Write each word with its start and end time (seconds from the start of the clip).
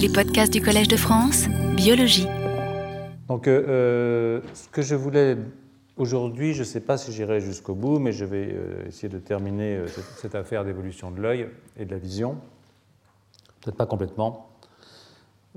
Les 0.00 0.08
podcasts 0.08 0.50
du 0.50 0.62
Collège 0.62 0.88
de 0.88 0.96
France, 0.96 1.46
biologie. 1.76 2.26
Donc, 3.28 3.46
euh, 3.46 3.64
euh, 3.68 4.40
ce 4.54 4.66
que 4.70 4.80
je 4.80 4.94
voulais 4.94 5.36
aujourd'hui, 5.98 6.54
je 6.54 6.60
ne 6.60 6.64
sais 6.64 6.80
pas 6.80 6.96
si 6.96 7.12
j'irai 7.12 7.42
jusqu'au 7.42 7.74
bout, 7.74 7.98
mais 7.98 8.12
je 8.12 8.24
vais 8.24 8.48
euh, 8.50 8.86
essayer 8.88 9.10
de 9.10 9.18
terminer 9.18 9.82
cette, 10.16 10.34
affaire 10.34 10.64
d'évolution 10.64 11.10
de 11.10 11.20
l'œil 11.20 11.50
et 11.76 11.84
de 11.84 11.90
la 11.90 11.98
vision. 11.98 12.38
Peut-être 13.60 13.76
pas 13.76 13.84
complètement. 13.84 14.48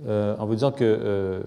En 0.06 0.46
vous 0.46 0.56
disant 0.56 0.74
que, 0.74 1.46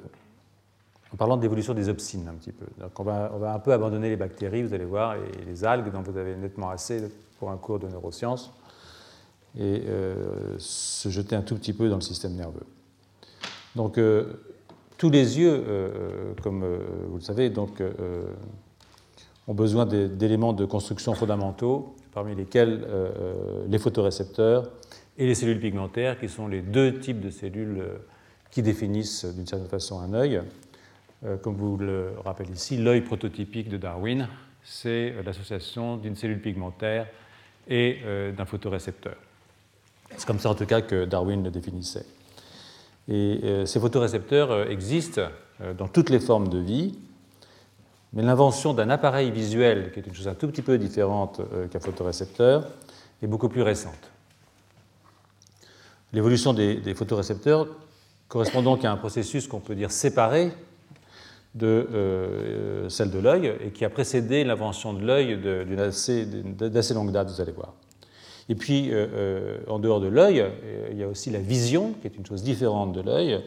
en 1.12 1.16
parlant 1.18 1.36
d'évolution 1.36 1.74
des 1.74 1.90
opsines 1.90 2.26
un 2.28 2.34
petit 2.34 2.52
peu. 2.52 2.64
Donc 2.80 2.98
on 2.98 3.02
va, 3.02 3.52
un 3.52 3.58
peu 3.58 3.74
abandonner 3.74 4.08
les 4.08 4.16
bactéries, 4.16 4.62
vous 4.62 4.72
allez 4.72 4.86
voir, 4.86 5.16
et 5.16 5.44
les 5.46 5.64
algues 5.64 5.92
dont 5.92 6.00
vous 6.00 6.16
avez 6.16 6.34
nettement 6.34 6.70
assez 6.70 7.02
pour 7.38 7.50
un 7.50 7.58
cours 7.58 7.78
de 7.78 7.88
neurosciences, 7.88 8.54
et 9.58 9.82
se 10.56 11.10
jeter 11.10 11.36
un 11.36 11.42
tout 11.42 11.56
petit 11.56 11.74
peu 11.74 11.90
dans 11.90 11.96
le 11.96 12.00
système 12.00 12.32
nerveux. 12.32 12.64
Donc 13.76 13.98
euh, 13.98 14.24
tous 14.96 15.10
les 15.10 15.38
yeux, 15.38 15.64
euh, 15.68 16.32
comme 16.42 16.64
euh, 16.64 16.78
vous 17.08 17.16
le 17.16 17.22
savez, 17.22 17.52
ont 19.46 19.54
besoin 19.54 19.86
d'éléments 19.86 20.54
de 20.54 20.64
construction 20.64 21.14
fondamentaux, 21.14 21.94
parmi 22.12 22.34
lesquels 22.34 22.84
les 23.68 23.78
photorécepteurs 23.78 24.68
et 25.18 25.26
les 25.26 25.34
cellules 25.34 25.60
pigmentaires, 25.60 26.18
qui 26.18 26.28
sont 26.28 26.48
les 26.48 26.62
deux 26.62 26.98
types 26.98 27.20
de 27.20 27.30
cellules 27.30 27.84
qui 28.50 28.62
définissent 28.62 29.24
d'une 29.24 29.46
certaine 29.46 29.68
façon 29.68 30.00
un 30.00 30.14
œil. 30.14 30.40
Comme 31.42 31.54
vous 31.54 31.76
le 31.76 32.14
rappelez 32.24 32.50
ici, 32.50 32.76
l'œil 32.78 33.02
prototypique 33.02 33.68
de 33.68 33.76
Darwin, 33.76 34.28
c'est 34.64 35.14
l'association 35.24 35.96
d'une 35.96 36.16
cellule 36.16 36.40
pigmentaire 36.40 37.06
et 37.68 37.98
d'un 38.36 38.46
photorécepteur. 38.46 39.16
C'est 40.16 40.26
comme 40.26 40.40
ça 40.40 40.50
en 40.50 40.54
tout 40.54 40.66
cas 40.66 40.80
que 40.80 41.04
Darwin 41.04 41.44
le 41.44 41.50
définissait. 41.50 42.06
Et 43.08 43.40
euh, 43.44 43.66
ces 43.66 43.78
photorécepteurs 43.78 44.50
euh, 44.50 44.64
existent 44.66 45.22
euh, 45.60 45.74
dans 45.74 45.88
toutes 45.88 46.10
les 46.10 46.18
formes 46.18 46.48
de 46.48 46.58
vie, 46.58 46.98
mais 48.12 48.22
l'invention 48.22 48.74
d'un 48.74 48.90
appareil 48.90 49.30
visuel, 49.30 49.92
qui 49.92 50.00
est 50.00 50.06
une 50.06 50.14
chose 50.14 50.28
un 50.28 50.34
tout 50.34 50.48
petit 50.48 50.62
peu 50.62 50.78
différente 50.78 51.40
qu'un 51.70 51.80
photorécepteur, 51.80 52.66
est 53.22 53.26
beaucoup 53.26 53.48
plus 53.48 53.62
récente. 53.62 54.10
L'évolution 56.12 56.54
des, 56.54 56.94
photorécepteurs 56.94 57.66
correspond 58.28 58.62
donc 58.62 58.84
à 58.84 58.92
un 58.92 58.96
processus 58.96 59.46
qu'on 59.48 59.60
peut 59.60 59.74
dire 59.74 59.90
séparé 59.90 60.52
de 61.54 62.86
celle 62.88 63.10
de 63.10 63.18
l'œil 63.18 63.52
et 63.60 63.70
qui 63.70 63.84
a 63.84 63.90
précédé 63.90 64.44
l'invention 64.44 64.94
de 64.94 65.04
l'œil 65.04 65.36
d'une 65.36 65.80
assez- 65.80 66.94
longue 66.94 67.12
date, 67.12 67.28
vous 67.28 67.40
allez 67.40 67.52
voir. 67.52 67.74
Et 68.48 68.54
puis, 68.54 68.92
euh, 68.92 69.06
euh, 69.12 69.58
en 69.66 69.78
dehors 69.78 70.00
de 70.00 70.06
l'œil, 70.06 70.40
euh, 70.40 70.88
il 70.90 70.98
y 70.98 71.02
a 71.02 71.08
aussi 71.08 71.30
la 71.30 71.40
vision, 71.40 71.94
qui 72.00 72.06
est 72.06 72.16
une 72.16 72.26
chose 72.26 72.42
différente 72.42 72.92
de 72.92 73.00
l'œil, 73.00 73.42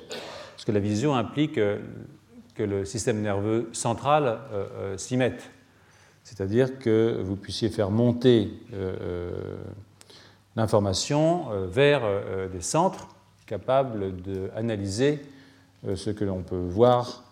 parce 0.52 0.66
que 0.66 0.72
la 0.72 0.80
vision 0.80 1.16
implique 1.16 1.56
que 1.56 2.64
le 2.64 2.84
système 2.84 3.22
nerveux 3.22 3.70
central 3.72 4.40
s'y 4.98 5.16
mette. 5.16 5.50
C'est-à-dire 6.26 6.80
que 6.80 7.22
vous 7.24 7.38
puissiez 7.38 7.70
faire 7.70 7.90
monter 7.90 8.52
l'information 10.58 11.46
vers 11.68 12.02
des 12.52 12.60
centres 12.60 13.08
capables 13.46 14.22
d'analyser 14.22 15.22
ce 15.96 16.10
que 16.10 16.26
l'on 16.26 16.44
peut 16.44 16.58
voir 16.58 17.24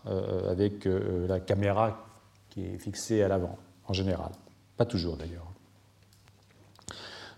avec 0.50 0.88
la 1.28 1.42
caméra 1.42 2.08
qui 2.50 2.64
est 2.64 2.78
fixée 2.78 3.22
à 3.22 3.28
l'avant, 3.28 3.58
en 3.90 3.92
général. 3.92 4.32
Pas 4.78 4.86
toujours 4.86 5.18
d'ailleurs. 5.18 5.47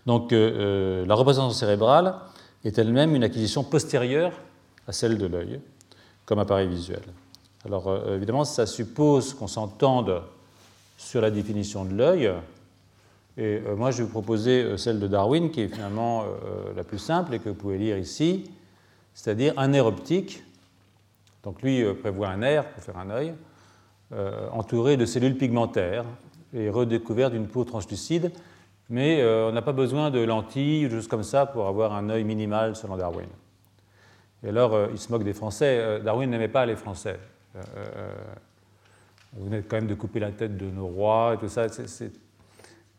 Donc 0.06 0.32
euh, 0.32 1.02
euh, 1.02 1.06
la 1.06 1.14
représentation 1.14 1.58
cérébrale 1.58 2.14
est 2.64 2.78
elle-même 2.78 3.14
une 3.14 3.24
acquisition 3.24 3.64
postérieure 3.64 4.32
à 4.86 4.92
celle 4.92 5.18
de 5.18 5.26
l'œil 5.26 5.60
comme 6.24 6.38
appareil 6.38 6.68
visuel. 6.68 7.02
Alors 7.64 7.88
euh, 7.88 8.16
évidemment, 8.16 8.44
ça 8.44 8.66
suppose 8.66 9.34
qu'on 9.34 9.46
s'entende 9.46 10.22
sur 10.96 11.20
la 11.20 11.30
définition 11.30 11.84
de 11.84 11.94
l'œil. 11.94 12.32
Et 13.36 13.60
moi, 13.76 13.90
je 13.90 13.98
vais 13.98 14.02
vous 14.02 14.10
proposer 14.10 14.76
celle 14.76 15.00
de 15.00 15.06
Darwin, 15.06 15.50
qui 15.50 15.62
est 15.62 15.68
finalement 15.68 16.24
la 16.76 16.84
plus 16.84 16.98
simple 16.98 17.32
et 17.32 17.38
que 17.38 17.48
vous 17.48 17.54
pouvez 17.54 17.78
lire 17.78 17.96
ici, 17.96 18.50
c'est-à-dire 19.14 19.54
un 19.56 19.68
nerf 19.68 19.86
optique. 19.86 20.42
Donc 21.42 21.62
lui 21.62 21.82
prévoit 21.94 22.28
un 22.28 22.38
nerf 22.38 22.66
pour 22.66 22.82
faire 22.82 22.98
un 22.98 23.08
œil, 23.08 23.32
entouré 24.52 24.98
de 24.98 25.06
cellules 25.06 25.38
pigmentaires 25.38 26.04
et 26.52 26.68
redécouvert 26.68 27.30
d'une 27.30 27.46
peau 27.46 27.64
translucide, 27.64 28.30
mais 28.90 29.20
euh, 29.20 29.48
on 29.48 29.52
n'a 29.52 29.62
pas 29.62 29.72
besoin 29.72 30.10
de 30.10 30.18
lentilles 30.18 30.86
ou 30.86 30.88
de 30.88 30.96
choses 30.96 31.06
comme 31.06 31.22
ça 31.22 31.46
pour 31.46 31.68
avoir 31.68 31.94
un 31.94 32.10
œil 32.10 32.24
minimal 32.24 32.74
selon 32.74 32.96
Darwin. 32.96 33.28
Et 34.42 34.48
alors, 34.48 34.74
euh, 34.74 34.88
il 34.90 34.98
se 34.98 35.12
moque 35.12 35.22
des 35.22 35.32
Français. 35.32 35.78
Euh, 35.78 36.00
Darwin 36.00 36.28
n'aimait 36.28 36.48
pas 36.48 36.66
les 36.66 36.74
Français. 36.74 37.18
Vous 39.32 39.44
venez 39.44 39.62
quand 39.62 39.76
même 39.76 39.86
de 39.86 39.94
couper 39.94 40.18
la 40.18 40.32
tête 40.32 40.56
de 40.56 40.66
nos 40.66 40.88
rois 40.88 41.34
et 41.34 41.38
tout 41.38 41.48
ça. 41.48 41.66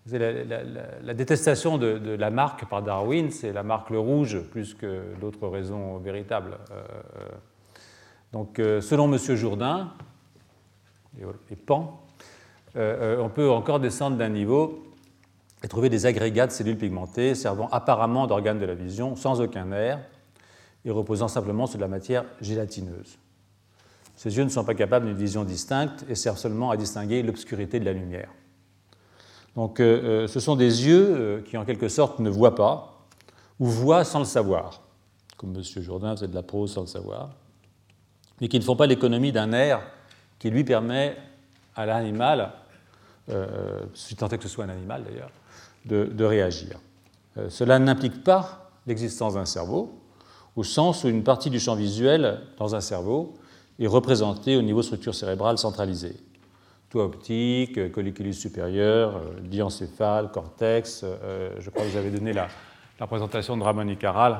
La, 0.09 1.13
détestation 1.13 1.77
de, 1.77 2.15
la 2.15 2.29
marque 2.29 2.65
par 2.69 2.81
Darwin, 2.81 3.31
c'est 3.31 3.51
la 3.51 3.63
marque 3.63 3.89
le 3.89 3.99
rouge 3.99 4.39
plus 4.49 4.73
que 4.73 5.03
d'autres 5.19 5.47
raisons 5.47 5.97
véritables. 5.97 6.57
Donc, 8.31 8.55
selon 8.57 9.11
M. 9.11 9.17
Jourdain 9.35 9.91
et, 11.19 11.23
et 11.51 11.55
Pan, 11.55 12.01
on 12.75 13.29
peut 13.33 13.49
encore 13.49 13.79
descendre 13.79 14.17
d'un 14.17 14.29
niveau 14.29 14.90
et 15.63 15.67
trouver 15.67 15.89
des 15.89 16.05
agrégats 16.05 16.47
de 16.47 16.51
cellules 16.51 16.77
pigmentées 16.77 17.35
servant 17.35 17.69
apparemment 17.71 18.27
d'organes 18.27 18.59
de 18.59 18.65
la 18.65 18.73
vision 18.75 19.15
sans 19.15 19.41
aucun 19.41 19.65
nerf 19.65 19.99
et 20.85 20.91
reposant 20.91 21.27
simplement 21.27 21.67
sur 21.67 21.77
de 21.77 21.81
la 21.81 21.87
matière 21.87 22.25
gélatineuse. 22.41 23.17
Ces 24.15 24.37
yeux 24.37 24.43
ne 24.43 24.49
sont 24.49 24.63
pas 24.63 24.75
capables 24.75 25.05
d'une 25.05 25.17
vision 25.17 25.43
distincte 25.43 26.05
et 26.09 26.15
servent 26.15 26.37
seulement 26.37 26.71
à 26.71 26.77
distinguer 26.77 27.23
l'obscurité 27.23 27.79
de 27.79 27.85
la 27.85 27.93
lumière. 27.93 28.29
Donc 29.55 29.79
euh, 29.79 30.23
euh, 30.23 30.27
ce 30.27 30.39
sont 30.39 30.55
des 30.55 30.87
yeux 30.87 31.15
euh, 31.15 31.41
qui 31.41 31.57
en 31.57 31.65
quelque 31.65 31.89
sorte 31.89 32.19
ne 32.19 32.29
voient 32.29 32.55
pas 32.55 33.07
ou 33.59 33.65
voient 33.65 34.03
sans 34.03 34.19
le 34.19 34.25
savoir, 34.25 34.81
comme 35.37 35.55
M. 35.55 35.63
Jourdain 35.81 36.15
faisait 36.15 36.27
de 36.27 36.35
la 36.35 36.43
prose 36.43 36.73
sans 36.73 36.81
le 36.81 36.87
savoir, 36.87 37.31
mais 38.39 38.47
qui 38.47 38.57
ne 38.57 38.63
font 38.63 38.75
pas 38.75 38.87
l'économie 38.87 39.31
d'un 39.31 39.47
nerf 39.47 39.81
qui 40.39 40.49
lui 40.49 40.63
permet 40.63 41.15
à 41.75 41.85
l'animal, 41.85 42.53
si 43.93 44.15
tant 44.15 44.27
est 44.29 44.37
que 44.37 44.43
ce 44.43 44.49
soit 44.49 44.65
un 44.65 44.69
animal 44.69 45.03
d'ailleurs, 45.03 45.29
de, 45.85 46.23
réagir. 46.23 46.79
Euh, 47.37 47.49
cela 47.49 47.79
n'implique 47.79 48.23
pas 48.23 48.71
l'existence 48.87 49.35
d'un 49.35 49.45
cerveau, 49.45 49.99
au 50.55 50.63
sens 50.63 51.03
où 51.03 51.07
une 51.07 51.23
partie 51.23 51.49
du 51.49 51.59
champ 51.59 51.75
visuel 51.75 52.41
dans 52.57 52.75
un 52.75 52.81
cerveau 52.81 53.33
est 53.79 53.87
représentée 53.87 54.57
au 54.57 54.61
niveau 54.61 54.81
structure 54.81 55.15
cérébrale 55.15 55.57
centralisée. 55.57 56.15
Toit 56.89 57.05
optique, 57.05 57.91
colliculus 57.91 58.33
supérieur, 58.33 59.15
euh, 59.15 59.39
diencéphale, 59.39 60.29
cortex. 60.31 61.03
euh, 61.03 61.55
je 61.59 61.69
crois 61.69 61.83
que 61.83 61.89
vous 61.89 61.97
avez 61.97 62.11
donné 62.11 62.33
la, 62.33 62.47
présentation 63.07 63.57
de 63.57 63.63
Ramon 63.63 63.87
y 63.87 63.97
Caral. 63.97 64.39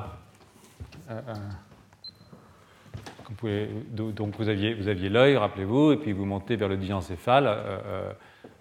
Donc 3.90 4.36
vous 4.38 4.48
aviez, 4.48 4.74
vous 4.74 4.86
aviez 4.86 5.08
l'œil, 5.08 5.36
rappelez-vous, 5.36 5.92
et 5.92 5.96
puis 5.96 6.12
vous 6.12 6.24
montez 6.24 6.54
vers 6.54 6.68
le 6.68 6.76
diencéphale. 6.76 7.58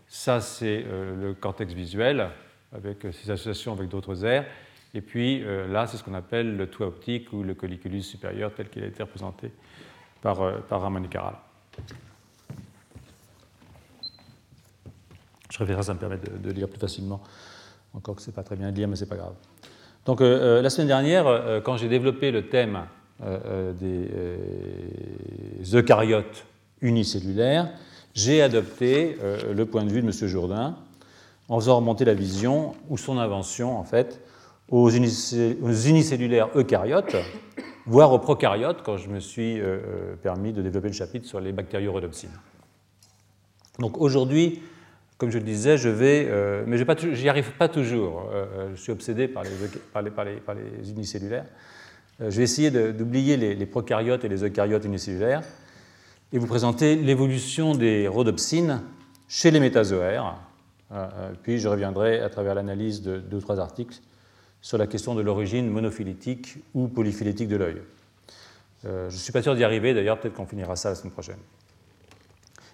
ça, 0.07 0.41
c'est 0.41 0.83
le 0.83 1.33
cortex 1.33 1.73
visuel, 1.73 2.31
avec 2.75 3.05
euh, 3.05 3.11
ses 3.11 3.29
associations 3.29 3.73
avec 3.73 3.89
d'autres 3.89 4.25
aires. 4.25 4.45
Et 4.93 5.01
puis 5.01 5.43
euh, 5.43 5.67
là, 5.67 5.87
c'est 5.87 5.97
ce 5.97 6.03
qu'on 6.03 6.13
appelle 6.13 6.55
le 6.55 6.67
toit 6.67 6.87
optique 6.87 7.31
ou 7.33 7.43
le 7.43 7.53
colliculus 7.53 8.01
supérieur, 8.01 8.51
tel 8.55 8.69
qu'il 8.69 8.83
a 8.83 8.87
été 8.87 9.03
représenté 9.03 9.51
par, 10.21 10.41
euh, 10.41 10.59
par 10.67 10.81
Ramon 10.81 11.03
Caral. 11.03 11.35
Je 15.49 15.57
réfléchis, 15.57 15.83
ça 15.83 15.93
me 15.93 15.99
permet 15.99 16.17
de, 16.17 16.37
de 16.37 16.51
lire 16.51 16.69
plus 16.69 16.79
facilement. 16.79 17.21
Encore 17.93 18.15
que 18.15 18.21
ce 18.21 18.29
n'est 18.29 18.35
pas 18.35 18.43
très 18.43 18.55
bien 18.55 18.69
à 18.69 18.71
lire, 18.71 18.87
mais 18.87 18.95
ce 18.95 19.03
n'est 19.03 19.09
pas 19.09 19.17
grave. 19.17 19.33
Donc, 20.05 20.21
la 20.21 20.69
semaine 20.71 20.87
dernière, 20.87 21.61
quand 21.63 21.77
j'ai 21.77 21.89
développé 21.89 22.31
le 22.31 22.47
thème 22.47 22.85
des 23.19 24.07
eucaryotes 25.75 26.45
unicellulaires, 26.81 27.69
j'ai 28.15 28.41
adopté 28.41 29.17
le 29.53 29.63
point 29.65 29.83
de 29.83 29.91
vue 29.91 30.01
de 30.01 30.07
M. 30.07 30.27
Jourdain 30.27 30.77
en 31.51 31.59
faisant 31.59 31.75
remonter 31.75 32.05
la 32.05 32.13
vision, 32.13 32.73
ou 32.89 32.97
son 32.97 33.17
invention 33.17 33.77
en 33.77 33.83
fait, 33.83 34.21
aux, 34.69 34.89
unice- 34.89 35.35
aux 35.61 35.73
unicellulaires 35.73 36.47
eucaryotes, 36.55 37.17
voire 37.85 38.13
aux 38.13 38.19
prokaryotes, 38.19 38.81
quand 38.83 38.95
je 38.95 39.09
me 39.09 39.19
suis 39.19 39.59
euh, 39.59 39.63
euh, 39.65 40.15
permis 40.15 40.53
de 40.53 40.61
développer 40.61 40.87
le 40.87 40.93
chapitre 40.93 41.27
sur 41.27 41.41
les 41.41 41.51
bactériorhodopsines. 41.51 42.31
Donc 43.79 43.99
aujourd'hui, 43.99 44.61
comme 45.17 45.29
je 45.29 45.39
le 45.39 45.43
disais, 45.43 45.77
je 45.77 45.89
vais, 45.89 46.25
euh, 46.29 46.63
mais 46.65 46.77
je 46.77 47.21
n'y 47.21 47.27
arrive 47.27 47.51
pas 47.57 47.67
toujours. 47.67 48.29
je 48.73 48.81
suis 48.81 48.93
obsédé 48.93 49.27
par 49.27 49.43
les, 49.43 50.89
unicellulaires. 50.89 51.47
Je 52.21 52.29
vais 52.37 52.43
essayer 52.43 52.71
d'oublier 52.71 53.35
les, 53.35 53.55
les 53.55 53.65
prokaryotes 53.65 54.23
et 54.23 54.29
les 54.29 54.45
eucaryotes 54.45 54.85
unicellulaires 54.85 55.41
et 56.31 56.39
vous 56.39 56.47
présenter 56.47 56.95
l'évolution 56.95 57.75
des 57.75 58.07
rhodopsines 58.07 58.81
chez 59.27 59.51
les 59.51 59.59
métazoaires. 59.59 60.37
Euh, 60.93 61.07
euh, 61.15 61.31
puis 61.41 61.57
je 61.59 61.67
reviendrai 61.67 62.19
à 62.19 62.29
travers 62.29 62.55
l'analyse 62.55 63.01
de 63.01 63.17
deux 63.17 63.37
ou 63.37 63.41
trois 63.41 63.59
articles 63.59 63.99
sur 64.61 64.77
la 64.77 64.87
question 64.87 65.15
de 65.15 65.21
l'origine 65.21 65.69
monophylétique 65.69 66.57
ou 66.73 66.87
polyphylétique 66.87 67.47
de 67.47 67.55
l'œil. 67.55 67.81
je 68.83 69.05
ne 69.05 69.09
suis 69.09 69.31
pas 69.31 69.41
sûr 69.41 69.55
d'y 69.55 69.63
arriver, 69.63 69.93
d'ailleurs, 69.93 70.19
peut-être 70.19 70.35
qu'on 70.35 70.45
finira 70.45 70.75
ça 70.75 70.89
la 70.89 70.95
semaine 70.95 71.13
prochaine. 71.13 71.39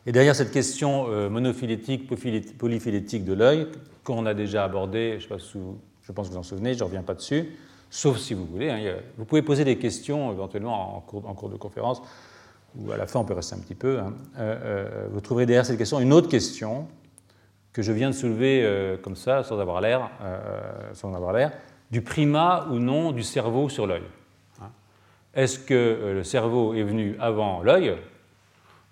Et 0.05 0.11
derrière 0.11 0.35
cette 0.35 0.51
question 0.51 1.07
monophylétique, 1.29 2.09
polyphylétique 2.57 3.23
de 3.23 3.33
l'œil, 3.33 3.67
qu'on 4.03 4.25
a 4.25 4.33
déjà 4.33 4.65
abordée, 4.65 5.19
je, 5.19 5.27
pense 5.27 6.27
que 6.27 6.33
vous 6.33 6.37
en 6.37 6.43
souvenez, 6.43 6.73
je 6.73 6.79
ne 6.79 6.83
reviens 6.83 7.03
pas 7.03 7.13
dessus, 7.13 7.57
sauf 7.89 8.17
si 8.17 8.33
vous 8.33 8.45
voulez. 8.45 8.69
Hein, 8.69 8.97
vous 9.17 9.23
pouvez 9.23 9.41
poser 9.41 9.63
des 9.63 9.77
questions 9.77 10.33
éventuellement 10.33 10.97
en 10.97 10.99
cours, 10.99 11.25
en 11.25 11.33
cours, 11.35 11.49
de 11.49 11.57
conférence, 11.57 12.01
ou 12.77 12.91
à 12.91 12.97
la 12.97 13.07
fin 13.07 13.21
on 13.21 13.25
peut 13.25 13.33
rester 13.33 13.55
un 13.55 13.59
petit 13.59 13.75
peu. 13.75 13.99
Hein. 13.99 14.13
vous 15.09 15.21
trouverez 15.21 15.45
derrière 15.45 15.65
cette 15.65 15.77
question 15.77 16.01
une 16.01 16.11
autre 16.11 16.27
question 16.27 16.87
que 17.77 17.83
je 17.83 17.91
viens 17.91 18.09
de 18.09 18.15
soulever 18.15 18.63
euh, 18.63 18.97
comme 18.97 19.15
ça, 19.15 19.43
sans 19.43 19.59
avoir 19.59 19.81
l'air, 19.81 20.09
euh, 20.23 21.13
avoir 21.13 21.31
l'air, 21.31 21.51
du 21.91 22.01
primat 22.01 22.65
ou 22.71 22.79
non 22.79 23.11
du 23.11 23.21
cerveau 23.21 23.69
sur 23.69 23.85
l'œil. 23.85 24.01
Hein. 24.59 24.71
Est-ce 25.35 25.59
que 25.59 25.75
euh, 25.75 26.13
le 26.15 26.23
cerveau 26.23 26.73
est 26.73 26.81
venu 26.81 27.15
avant 27.19 27.61
l'œil, 27.61 27.95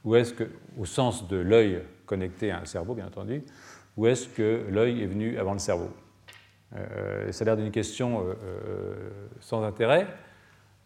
ou 0.04 0.16
est-ce 0.16 0.36
que, 0.36 0.44
au 0.78 0.86
sens 0.86 1.28
de 1.28 1.38
l'œil 1.38 1.82
connecté 2.06 2.52
à 2.52 2.60
un 2.60 2.66
cerveau, 2.66 2.94
bien 2.94 3.08
entendu, 3.08 3.44
ou 3.98 4.06
est-ce 4.06 4.28
que 4.28 4.68
l'œil 4.70 5.02
est 5.02 5.08
venu 5.08 5.40
avant 5.40 5.54
le 5.54 5.60
cerveau? 5.60 5.90
Ça 7.32 7.44
a 7.44 7.46
l'air 7.46 7.58
d'une 7.58 7.72
question 7.72 8.26
sans 9.40 9.64
intérêt. 9.64 10.08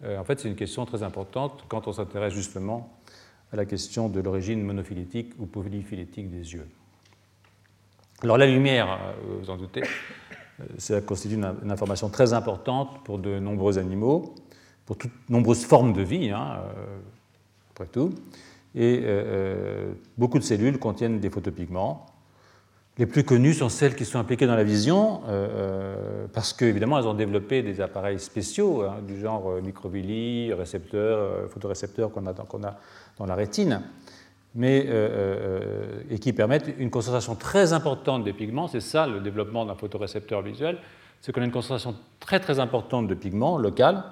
en 0.06 0.24
fait, 0.24 0.40
c'est 0.40 0.48
une 0.48 0.56
question 0.56 0.86
très 0.86 1.02
importante 1.02 1.66
quand 1.68 1.88
on 1.88 1.94
s'intéresse 1.94 2.34
justement 2.34 3.02
à 3.52 3.56
la 3.56 3.66
question 3.66 4.08
de 4.08 4.20
l'origine 4.20 4.62
monophylétique 4.62 5.34
ou 5.40 5.48
polyphylétique 5.48 6.30
des 6.30 6.54
yeux. 6.54 6.68
Alors 8.22 8.38
la 8.38 8.48
lumière, 8.48 8.92
euh, 8.92 9.40
vous 9.42 9.50
en 9.50 9.56
doutez, 9.56 9.82
euh, 9.82 10.64
ça 10.78 11.00
constitue 11.00 11.36
une, 11.36 11.72
information 11.72 12.10
très 12.10 12.34
importante 12.34 13.02
pour 13.06 13.18
de 13.18 13.40
nombreux 13.40 13.78
animaux, 13.78 14.36
pour 14.86 14.98
toutes 14.98 15.30
nombreuses 15.30 15.64
formes 15.64 15.94
de 15.94 16.02
vie, 16.02 16.30
hein, 16.30 16.58
euh, 16.58 16.98
après 17.72 17.86
tout. 17.86 18.14
Et 18.76 19.04
beaucoup 20.16 20.38
de 20.38 20.44
cellules 20.44 20.78
contiennent 20.78 21.20
des 21.20 21.32
photopigments. 21.32 22.06
Les 23.00 23.08
plus 23.08 23.24
connues 23.24 23.56
sont 23.56 23.68
celles 23.68 23.96
qui 23.96 24.06
sont 24.06 24.20
impliquées 24.20 24.46
dans 24.46 24.56
la 24.56 24.64
vision, 24.64 25.22
parce 26.34 26.54
qu'évidemment, 26.54 27.00
elles 27.00 27.08
ont 27.08 27.16
développé 27.16 27.64
des 27.64 27.82
appareils 27.82 28.20
spéciaux, 28.20 28.84
hein, 28.84 28.98
du 29.08 29.20
genre 29.20 29.60
microvilli, 29.64 30.54
récepteurs, 30.54 31.50
photorécepteurs 31.50 32.12
qu'on 32.12 32.28
a, 32.28 32.30
a, 32.32 32.80
dans 33.18 33.26
la 33.26 33.34
rétine 33.34 33.82
mais, 34.56 34.86
euh, 34.88 34.92
euh, 34.92 36.02
et 36.10 36.20
qui 36.20 36.34
permettent 36.34 36.74
une 36.78 36.90
concentration 36.90 37.36
très 37.36 37.74
importante 37.74 38.24
des 38.24 38.34
pigments. 38.34 38.68
C'est 38.68 38.80
ça 38.80 39.08
le 39.08 39.20
développement 39.20 39.66
d'un 39.66 39.76
photorécepteur 39.76 40.42
visuel, 40.42 40.78
c'est 41.22 41.32
qu'on 41.32 41.42
a 41.42 41.46
une 41.46 41.52
concentration 41.52 41.96
très 42.20 42.40
très 42.40 42.60
importante 42.60 43.08
de 43.08 43.14
pigments 43.14 43.58
local, 43.58 44.04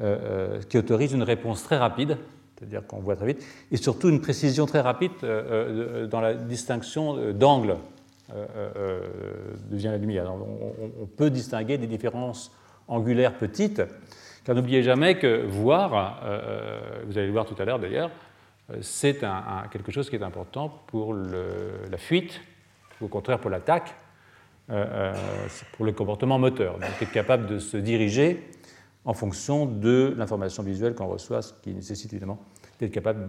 euh, 0.00 0.60
qui 0.68 0.78
autorise 0.78 1.12
une 1.12 1.22
réponse 1.22 1.62
très 1.62 1.76
rapide, 1.76 2.16
c'est-à-dire 2.56 2.86
qu'on 2.86 3.00
voit 3.00 3.16
très 3.16 3.26
vite, 3.26 3.44
et 3.70 3.76
surtout 3.76 4.08
une 4.08 4.20
précision 4.20 4.66
très 4.66 4.80
rapide 4.80 5.12
dans 5.20 6.20
la 6.20 6.34
distinction 6.34 7.32
d'angle 7.32 7.76
devient 9.70 9.88
la 9.88 9.96
lumière. 9.96 10.30
On, 10.30 11.06
peut 11.06 11.30
distinguer 11.30 11.78
des 11.78 11.86
différences 11.86 12.52
angulaires 12.86 13.32
petites, 13.38 13.82
car 14.44 14.54
n'oubliez 14.54 14.82
jamais 14.82 15.18
que 15.18 15.46
voir, 15.46 16.20
vous 17.06 17.16
allez 17.16 17.26
le 17.26 17.32
voir 17.32 17.46
tout 17.46 17.56
à 17.58 17.64
l'heure 17.64 17.78
d'ailleurs, 17.78 18.10
euh, 18.70 18.78
c'est 18.82 19.20
quelque 19.70 19.92
chose 19.92 20.10
qui 20.10 20.16
est 20.16 20.22
important 20.22 20.82
pour 20.86 21.14
la 21.14 21.98
fuite, 21.98 22.40
ou 23.00 23.06
au 23.06 23.08
contraire 23.08 23.38
pour 23.38 23.50
l'attaque, 23.50 23.94
euh, 24.70 24.84
euh, 24.88 25.48
pour 25.72 25.84
le 25.84 25.92
comportement 25.92 26.38
moteur. 26.38 26.74
Donc 26.74 26.90
être 27.00 27.12
capable 27.12 27.46
de 27.46 27.58
se 27.58 27.76
diriger 27.76 28.48
en 29.04 29.14
fonction 29.14 29.66
de 29.66 30.14
l'information 30.16 30.62
visuelle 30.62 30.94
qu'on 30.94 31.06
reçoit, 31.06 31.42
ce 31.42 31.52
qui 31.62 31.72
nécessite 31.72 32.12
évidemment 32.12 32.38
d'être 32.78 32.92
capable 32.92 33.26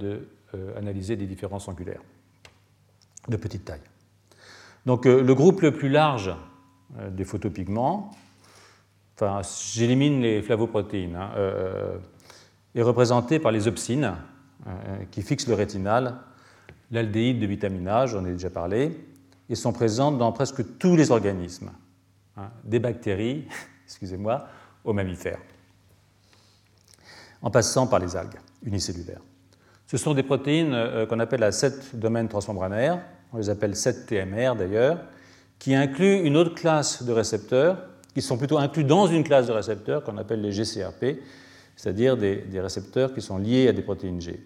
d'analyser 0.54 1.16
des 1.16 1.26
différences 1.26 1.68
angulaires 1.68 2.02
de 3.28 3.38
petite 3.38 3.66
taille. 3.66 3.82
Donc 4.86 5.06
le 5.06 5.34
groupe 5.34 5.62
le 5.62 5.72
plus 5.72 5.90
large 5.90 6.34
des 7.10 7.24
photopigments, 7.24 8.12
j'élimine 9.74 10.22
les 10.22 10.42
flavoprotéines, 10.42 11.16
hein, 11.16 11.32
est 12.76 12.82
représenté 12.82 13.40
par 13.40 13.52
les 13.52 13.68
opsines, 13.68 14.16
qui 15.12 15.22
fixent 15.22 15.48
le 15.48 15.56
rétinal, 15.56 16.18
l'aldéhyde 16.92 17.40
de 17.40 17.46
vitaminage, 17.46 18.12
j'en 18.12 18.26
ai 18.26 18.32
déjà 18.32 18.50
parlé, 18.50 18.98
et 19.50 19.56
sont 19.56 19.74
présentes 19.74 20.18
dans 20.18 20.32
presque 20.32 20.78
tous 20.78 20.96
les 20.96 21.12
organismes, 21.12 21.72
hein, 22.38 22.50
des 22.64 22.80
bactéries, 22.80 23.48
excusez-moi, 23.86 24.48
aux 24.84 24.94
mammifères, 24.94 25.40
en 27.42 27.52
passant 27.52 27.88
par 27.88 28.00
les 28.00 28.16
algues 28.16 28.40
unicellulaires. 28.64 29.22
Ce 29.88 29.98
sont 29.98 30.14
des 30.14 30.24
protéines 30.24 30.74
euh, 30.74 31.06
qu'on 31.06 31.20
appelle 31.20 31.44
à 31.44 31.52
7 31.52 32.00
domaines 32.00 32.30
transmembranaires, 32.30 33.02
on 33.34 33.38
les 33.38 33.50
appelle 33.50 33.76
7 33.76 34.06
TMR 34.06 34.56
d'ailleurs, 34.56 35.00
qui 35.60 35.76
incluent 35.76 36.22
une 36.22 36.38
autre 36.38 36.56
classe 36.56 37.04
de 37.04 37.12
récepteurs, 37.12 37.78
qui 38.14 38.22
sont 38.22 38.38
plutôt 38.38 38.58
inclus 38.58 38.84
dans 38.84 39.08
une 39.08 39.24
classe 39.24 39.48
de 39.48 39.52
récepteurs 39.52 40.04
qu'on 40.04 40.18
appelle 40.18 40.42
les 40.42 40.52
GCRP, 40.52 41.22
c'est-à-dire 41.76 42.18
des, 42.18 42.44
récepteurs 42.56 43.14
qui 43.14 43.22
sont 43.22 43.38
liés 43.38 43.68
à 43.68 43.72
des 43.72 43.82
protéines 43.82 44.22
G 44.22 44.44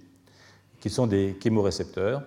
qui 0.86 0.92
sont 0.92 1.08
des 1.08 1.36
chémorécepteurs. 1.42 2.22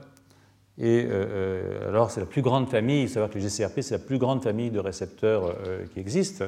Et 0.79 1.05
euh, 1.05 1.11
euh, 1.13 1.89
alors, 1.91 2.11
c'est 2.11 2.19
la 2.19 2.27
plus 2.27 2.43
grande 2.43 2.69
famille, 2.69 3.03
il 3.03 3.07
faut 3.07 3.15
savoir 3.15 3.31
que 3.31 3.39
le 3.39 3.41
GCRP, 3.41 3.83
c'est 3.83 3.95
la 3.95 4.05
plus 4.05 4.19
grande 4.19 4.43
famille 4.43 4.73
de 4.73 4.81
récepteurs 4.81 5.55
euh, 5.65 5.85
qui 5.95 6.01
existe. 6.01 6.43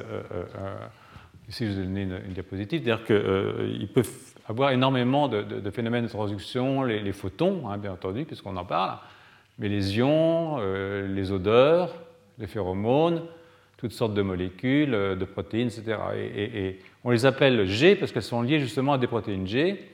ici, 1.47 1.67
je 1.67 1.71
vous 1.71 1.79
ai 1.79 1.83
donné 1.85 2.01
une, 2.01 2.33
diapositive, 2.33 2.83
c'est-à-dire 2.83 3.05
qu'ils 3.05 3.87
peuvent 3.93 4.11
avoir 4.45 4.71
énormément 4.71 5.29
de, 5.29 5.69
phénomènes 5.71 6.03
de 6.03 6.09
transduction, 6.09 6.83
les, 6.83 7.13
photons, 7.13 7.69
hein, 7.69 7.77
bien 7.77 7.93
entendu, 7.93 8.25
puisqu'on 8.25 8.57
en 8.57 8.65
parle, 8.65 8.97
mais 9.57 9.69
les 9.69 9.97
ions, 9.97 10.57
les 10.59 11.31
odeurs, 11.31 11.95
les 12.39 12.47
phéromones, 12.47 13.21
toutes 13.77 13.93
sortes 13.93 14.13
de 14.13 14.21
molécules, 14.21 14.91
de 14.91 15.25
protéines, 15.25 15.69
etc. 15.69 15.97
et, 16.13 16.79
on 17.03 17.09
les 17.09 17.25
appelle 17.25 17.65
G 17.65 17.95
parce 17.95 18.11
qu'elles 18.11 18.21
sont 18.21 18.41
liées 18.41 18.59
justement 18.59 18.93
à 18.93 18.97
des 18.97 19.07
protéines 19.07 19.47
G 19.47 19.90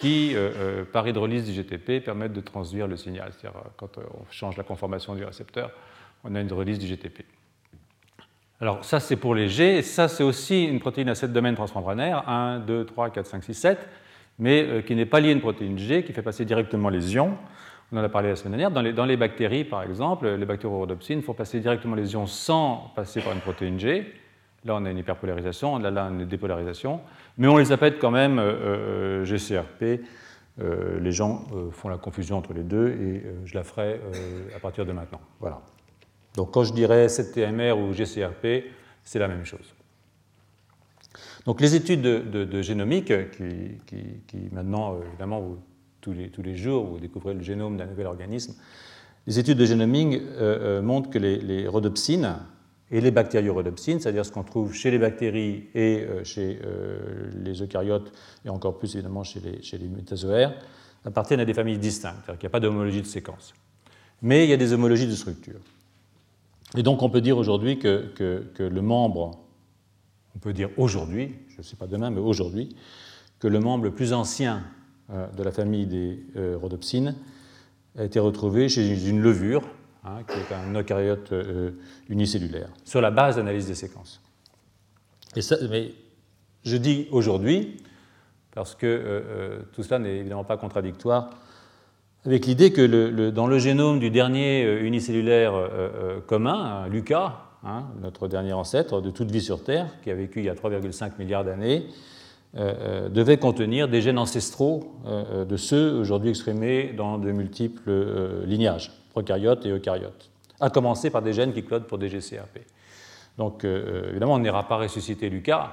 qui, 0.00 0.34
euh, 0.34 0.50
euh, 0.56 0.84
par 0.90 1.06
hydrolyse 1.06 1.44
du 1.44 1.52
GTP, 1.52 2.02
permettent 2.02 2.32
de 2.32 2.40
transduire 2.40 2.88
le 2.88 2.96
signal. 2.96 3.32
C'est-à-dire, 3.32 3.60
euh, 3.60 3.68
quand 3.76 3.98
on 3.98 4.24
change 4.30 4.56
la 4.56 4.64
conformation 4.64 5.14
du 5.14 5.24
récepteur, 5.24 5.70
on 6.24 6.34
a 6.34 6.40
une 6.40 6.46
hydrolyse 6.46 6.78
du 6.78 6.86
GTP. 6.86 7.24
Alors, 8.60 8.84
ça, 8.84 8.98
c'est 8.98 9.16
pour 9.16 9.34
les 9.34 9.48
G, 9.48 9.78
et 9.78 9.82
ça, 9.82 10.08
c'est 10.08 10.24
aussi 10.24 10.64
une 10.64 10.80
protéine 10.80 11.08
à 11.10 11.14
7 11.14 11.32
domaines 11.32 11.54
transmembranaires, 11.54 12.28
1, 12.28 12.60
2, 12.60 12.84
3, 12.86 13.10
4, 13.10 13.26
5, 13.26 13.44
6, 13.44 13.54
7, 13.54 13.88
mais 14.38 14.82
qui 14.86 14.94
n'est 14.94 15.06
pas 15.06 15.20
liée 15.20 15.30
à 15.30 15.32
une 15.32 15.40
protéine 15.40 15.78
G, 15.78 16.02
qui 16.02 16.12
fait 16.12 16.22
passer 16.22 16.44
directement 16.44 16.88
les 16.88 17.14
ions. 17.14 17.36
On 17.92 17.96
en 17.96 18.04
a 18.04 18.08
parlé 18.08 18.28
la 18.30 18.36
semaine 18.36 18.52
dernière. 18.52 18.70
Dans 18.70 18.82
les, 18.82 18.92
dans 18.92 19.04
les 19.04 19.16
bactéries, 19.16 19.64
par 19.64 19.82
exemple, 19.82 20.28
les 20.28 20.46
bactériorhodopsines 20.46 21.22
font 21.22 21.34
passer 21.34 21.60
directement 21.60 21.96
les 21.96 22.12
ions 22.12 22.26
sans 22.26 22.92
passer 22.94 23.20
par 23.20 23.32
une 23.32 23.40
protéine 23.40 23.78
G. 23.78 24.14
Là, 24.64 24.74
on 24.76 24.84
a 24.84 24.90
une 24.90 24.98
hyperpolarisation, 24.98 25.78
là, 25.78 25.90
là, 25.90 26.04
une 26.04 26.26
dépolarisation. 26.26 27.00
Mais 27.40 27.48
on 27.48 27.56
les 27.56 27.72
appelle 27.72 27.98
quand 27.98 28.10
même 28.10 28.38
euh, 28.38 29.22
euh, 29.22 29.24
GCRP. 29.24 30.04
Euh, 30.60 31.00
les 31.00 31.10
gens 31.10 31.46
font 31.72 31.88
la 31.88 31.96
confusion 31.96 32.36
entre 32.36 32.52
les 32.52 32.62
deux 32.62 32.88
et 32.88 33.22
je 33.46 33.54
la 33.54 33.64
ferai 33.64 33.98
à 34.54 34.60
partir 34.60 34.84
de 34.84 34.92
maintenant. 34.92 35.22
Voilà. 35.40 35.62
Donc 36.36 36.52
quand 36.52 36.64
je 36.64 36.74
dirais 36.74 37.06
7TMR 37.06 37.72
ou 37.72 37.94
GCRP, 37.94 38.66
c'est 39.04 39.18
la 39.18 39.26
même 39.26 39.46
chose. 39.46 39.74
Donc 41.46 41.62
les 41.62 41.74
études 41.74 42.02
de, 42.02 42.62
génomique, 42.62 43.10
qui, 43.30 44.48
maintenant, 44.52 45.00
évidemment, 45.08 45.56
tous, 46.02 46.12
les, 46.12 46.28
tous, 46.28 46.42
les, 46.42 46.56
jours, 46.56 46.84
vous 46.84 47.00
découvrez 47.00 47.32
le 47.32 47.42
génome 47.42 47.78
d'un 47.78 47.86
nouvel 47.86 48.06
organisme, 48.06 48.54
les 49.26 49.38
études 49.38 49.56
de 49.56 49.64
génomique 49.64 50.20
montrent 50.82 51.08
que 51.08 51.18
les, 51.18 51.38
les 51.38 51.66
rhodopsines, 51.66 52.36
et 52.90 53.00
les 53.00 53.10
bactériorhodopsines, 53.10 54.00
c'est-à-dire 54.00 54.26
ce 54.26 54.32
qu'on 54.32 54.42
trouve 54.42 54.74
chez 54.74 54.90
les 54.90 54.98
bactéries 54.98 55.68
et 55.74 56.00
euh, 56.00 56.24
chez 56.24 56.60
euh, 56.64 57.30
les 57.42 57.62
eucaryotes, 57.62 58.12
et 58.44 58.48
encore 58.48 58.78
plus 58.78 58.94
évidemment 58.94 59.22
chez 59.22 59.40
les, 59.40 59.62
chez 59.62 59.78
métazoaires, 59.78 60.54
appartiennent 61.04 61.40
à 61.40 61.44
des 61.44 61.54
familles 61.54 61.78
distinctes, 61.78 62.16
c'est-à-dire 62.24 62.38
qu'il 62.38 62.46
n'y 62.46 62.50
a 62.50 62.52
pas 62.52 62.60
d'homologie 62.60 63.00
de 63.00 63.06
séquence. 63.06 63.54
Mais 64.22 64.44
il 64.44 64.50
y 64.50 64.52
a 64.52 64.56
des 64.56 64.72
homologies 64.72 65.06
de 65.06 65.14
structure. 65.14 65.60
Et 66.76 66.82
donc 66.82 67.02
on 67.02 67.10
peut 67.10 67.20
dire 67.20 67.38
aujourd'hui 67.38 67.78
que, 67.78 68.12
que, 68.54 68.62
le 68.62 68.82
membre, 68.82 69.40
on 70.34 70.38
peut 70.38 70.52
dire 70.52 70.70
aujourd'hui, 70.76 71.34
je 71.48 71.58
ne 71.58 71.62
sais 71.62 71.76
pas 71.76 71.86
demain, 71.86 72.10
mais 72.10 72.20
aujourd'hui, 72.20 72.76
que 73.38 73.48
le 73.48 73.60
membre 73.60 73.84
le 73.84 73.94
plus 73.94 74.12
ancien 74.12 74.64
euh, 75.10 75.26
de 75.28 75.42
la 75.42 75.52
famille 75.52 75.86
des 75.86 76.22
rhodopsines 76.60 77.14
a 77.96 78.04
été 78.04 78.20
retrouvé 78.20 78.68
chez 78.68 79.08
une 79.08 79.20
levure, 79.20 79.62
Hein, 80.02 80.22
qui 80.26 80.38
est 80.38 80.54
un 80.54 80.74
eucaryote 80.74 81.30
euh, 81.32 81.72
unicellulaire, 82.08 82.70
sur 82.86 83.02
la 83.02 83.10
base 83.10 83.36
d'analyse 83.36 83.66
des 83.66 83.74
séquences. 83.74 84.22
Mais 85.36 85.92
je 86.64 86.76
dis 86.78 87.06
aujourd'hui, 87.10 87.76
parce 88.54 88.74
que 88.74 88.86
euh, 88.86 89.20
euh, 89.28 89.58
tout 89.74 89.82
cela 89.82 89.98
n'est 89.98 90.16
évidemment 90.16 90.44
pas 90.44 90.56
contradictoire 90.56 91.28
avec 92.24 92.46
l'idée 92.46 92.72
que 92.72 93.30
dans 93.30 93.46
le 93.46 93.58
génome 93.58 93.98
du 93.98 94.10
dernier 94.10 94.62
unicellulaire 94.80 95.54
commun, 96.26 96.84
hein, 96.84 96.88
Lucas, 96.88 97.46
hein, 97.64 97.84
notre 98.02 98.28
dernier 98.28 98.52
ancêtre 98.52 99.00
de 99.00 99.10
toute 99.10 99.30
vie 99.30 99.40
sur 99.40 99.64
Terre, 99.64 99.86
qui 100.02 100.10
a 100.10 100.14
vécu 100.14 100.40
il 100.40 100.44
y 100.44 100.50
a 100.50 100.54
3,5 100.54 101.12
milliards 101.18 101.44
d'années, 101.44 101.86
devait 102.54 103.36
contenir 103.36 103.88
des 103.88 104.02
gènes 104.02 104.18
ancestraux 104.18 104.92
de 105.06 105.56
ceux 105.56 105.94
aujourd'hui 105.94 106.30
exprimés 106.30 106.92
dans 106.96 107.16
de 107.18 107.30
multiples 107.30 108.44
lignages, 108.44 108.90
prokaryotes 109.10 109.64
et 109.66 109.70
eucaryotes, 109.70 110.30
à 110.58 110.68
commencer 110.68 111.10
par 111.10 111.22
des 111.22 111.32
gènes 111.32 111.52
qui 111.52 111.62
codent 111.62 111.86
pour 111.86 111.98
des 111.98 112.08
GCRP. 112.08 112.66
Donc 113.38 113.64
évidemment, 113.64 114.34
on 114.34 114.40
n'ira 114.40 114.66
pas 114.66 114.78
ressusciter 114.78 115.30
Lucas, 115.30 115.72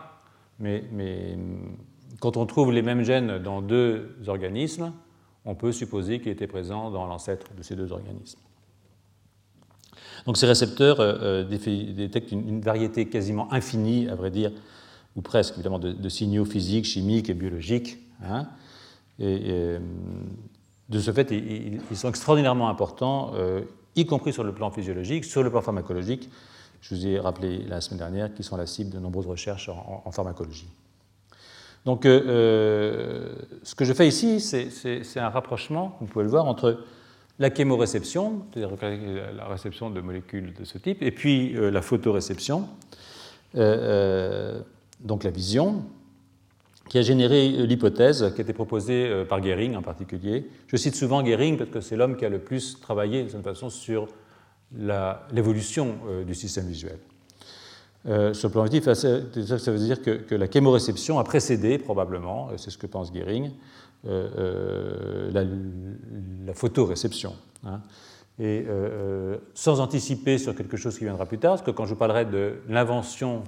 mais, 0.60 0.84
mais 0.92 1.36
quand 2.20 2.38
on 2.38 2.46
trouve 2.46 2.72
les 2.72 2.82
mêmes 2.82 3.04
gènes 3.04 3.40
dans 3.40 3.62
deux 3.62 4.16
organismes, 4.28 4.94
on 5.46 5.56
peut 5.56 5.72
supposer 5.72 6.20
qu'il 6.20 6.32
était 6.32 6.46
présent 6.46 6.92
dans 6.92 7.06
l'ancêtre 7.06 7.48
de 7.58 7.64
ces 7.64 7.76
deux 7.76 7.92
organismes. 7.92 8.40
Donc 10.26 10.38
ces 10.38 10.46
récepteurs 10.46 11.00
euh, 11.00 11.44
euh, 11.46 11.94
détectent 11.94 12.32
une, 12.32 12.60
variété 12.62 13.08
quasiment 13.08 13.52
infinie, 13.54 14.10
à 14.10 14.16
vrai 14.16 14.30
dire, 14.30 14.52
ou 15.18 15.22
presque 15.22 15.56
évidemment, 15.56 15.80
de, 15.80 16.10
signaux 16.10 16.46
physiques, 16.46 16.86
chimiques 16.86 17.30
et 17.30 17.34
biologiques. 17.34 17.98
Hein. 18.24 18.48
et, 19.20 19.42
euh, 19.50 19.80
de 20.90 21.00
ce 21.00 21.12
fait, 21.12 21.32
ils, 21.32 21.98
sont 21.98 22.08
extraordinairement 22.08 22.70
importants, 22.70 23.34
y 23.98 24.06
compris 24.06 24.32
sur 24.32 24.46
le 24.46 24.54
plan 24.54 24.72
physiologique, 24.72 25.26
sur 25.26 25.44
le 25.44 25.50
plan 25.50 25.62
pharmacologique. 25.62 26.30
Je 26.80 26.96
vous 26.96 27.08
ai 27.08 27.20
rappelé 27.20 27.66
la 27.68 27.82
semaine 27.82 27.98
dernière 27.98 28.34
qu'ils 28.34 28.46
sont 28.46 28.56
la 28.56 28.66
cible 28.68 28.92
de 28.92 28.98
nombreuses 28.98 29.28
recherches 29.28 29.68
en, 29.68 30.10
pharmacologie. 30.12 30.70
Donc, 31.84 32.04
ce 32.06 33.76
que 33.76 33.84
je 33.84 33.92
fais 33.92 34.08
ici, 34.08 34.40
c'est 34.40 35.20
un 35.20 35.28
rapprochement, 35.28 35.98
vous 36.00 36.08
pouvez 36.08 36.24
le 36.24 36.32
voir, 36.32 36.46
entre 36.46 36.78
la 37.40 37.54
chémoréception, 37.54 38.44
c'est-à-dire 38.52 38.72
la 39.36 39.46
réception 39.46 39.90
de 39.90 40.02
molécules 40.02 40.54
de 40.54 40.66
ce 40.66 40.78
type, 40.78 41.02
et 41.02 41.12
puis 41.12 41.56
euh, 41.56 41.70
la 41.70 41.82
photoréception, 41.82 42.68
euh, 43.56 43.60
euh, 43.60 44.62
donc 45.00 45.24
la 45.24 45.32
vision, 45.32 45.84
qui 46.90 46.98
a 46.98 47.02
généré 47.02 47.50
l'hypothèse 47.50 48.32
qui 48.34 48.42
a 48.42 48.44
été 48.44 48.54
proposée 48.54 49.26
par 49.28 49.44
Gehring 49.44 49.76
en 49.76 49.82
particulier. 49.82 50.50
Je 50.68 50.78
cite 50.78 50.96
souvent 50.96 51.26
Gehring 51.26 51.58
parce 51.58 51.70
que 51.70 51.82
c'est 51.82 51.98
l'homme 51.98 52.16
qui 52.16 52.24
a 52.24 52.30
le 52.30 52.40
plus 52.40 52.80
travaillé 52.80 53.24
de 53.24 53.30
cette 53.30 53.44
façon 53.44 53.70
sur 53.70 54.08
l'évolution 54.72 55.96
du 56.26 56.34
système 56.34 56.66
visuel. 56.68 56.98
sur 58.06 58.48
le 58.48 58.50
plan 58.50 58.62
objectif, 58.62 58.94
ça 58.94 59.72
veut 59.72 59.80
dire 59.80 60.02
que, 60.02 60.34
la 60.34 60.50
chémoréception 60.50 61.20
a 61.20 61.26
précédé 61.26 61.78
probablement, 61.78 62.52
c'est 62.56 62.70
ce 62.70 62.78
que 62.78 62.88
pense 62.88 63.12
Gehring, 63.14 63.52
euh, 64.06 64.30
euh, 64.38 65.32
la, 65.32 65.44
la, 66.46 66.54
photoréception. 66.54 67.34
Hein. 67.66 67.82
Et 68.40 68.66
euh, 68.68 69.38
sans 69.56 69.80
anticiper 69.80 70.38
sur 70.38 70.56
quelque 70.56 70.78
chose 70.78 70.98
qui 70.98 71.06
viendra 71.06 71.26
plus 71.26 71.40
tard, 71.40 71.54
parce 71.54 71.64
que 71.64 71.72
quand 71.72 71.86
je 71.86 71.96
parlerai 71.96 72.26
de 72.26 72.62
l'invention 72.70 73.44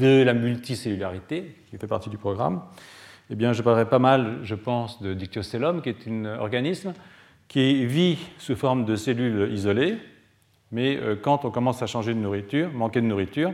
de 0.00 0.22
la 0.22 0.32
multicellularité, 0.32 1.56
qui 1.70 1.76
fait 1.76 1.86
partie 1.86 2.08
du 2.08 2.16
programme, 2.16 2.62
eh 3.30 3.34
bien, 3.34 3.52
je 3.52 3.62
parlerai 3.62 3.86
pas 3.86 3.98
mal, 3.98 4.38
je 4.42 4.54
pense, 4.54 5.02
de 5.02 5.12
dictyostélum, 5.12 5.82
qui 5.82 5.90
est 5.90 6.08
un 6.08 6.24
organisme 6.38 6.94
qui 7.48 7.84
vit 7.84 8.18
sous 8.38 8.56
forme 8.56 8.86
de 8.86 8.96
cellules 8.96 9.52
isolées, 9.52 9.98
mais 10.72 10.98
quand 11.22 11.44
on 11.44 11.50
commence 11.50 11.82
à 11.82 11.86
changer 11.86 12.14
de 12.14 12.18
nourriture, 12.18 12.70
manquer 12.72 13.00
de 13.00 13.06
nourriture, 13.06 13.52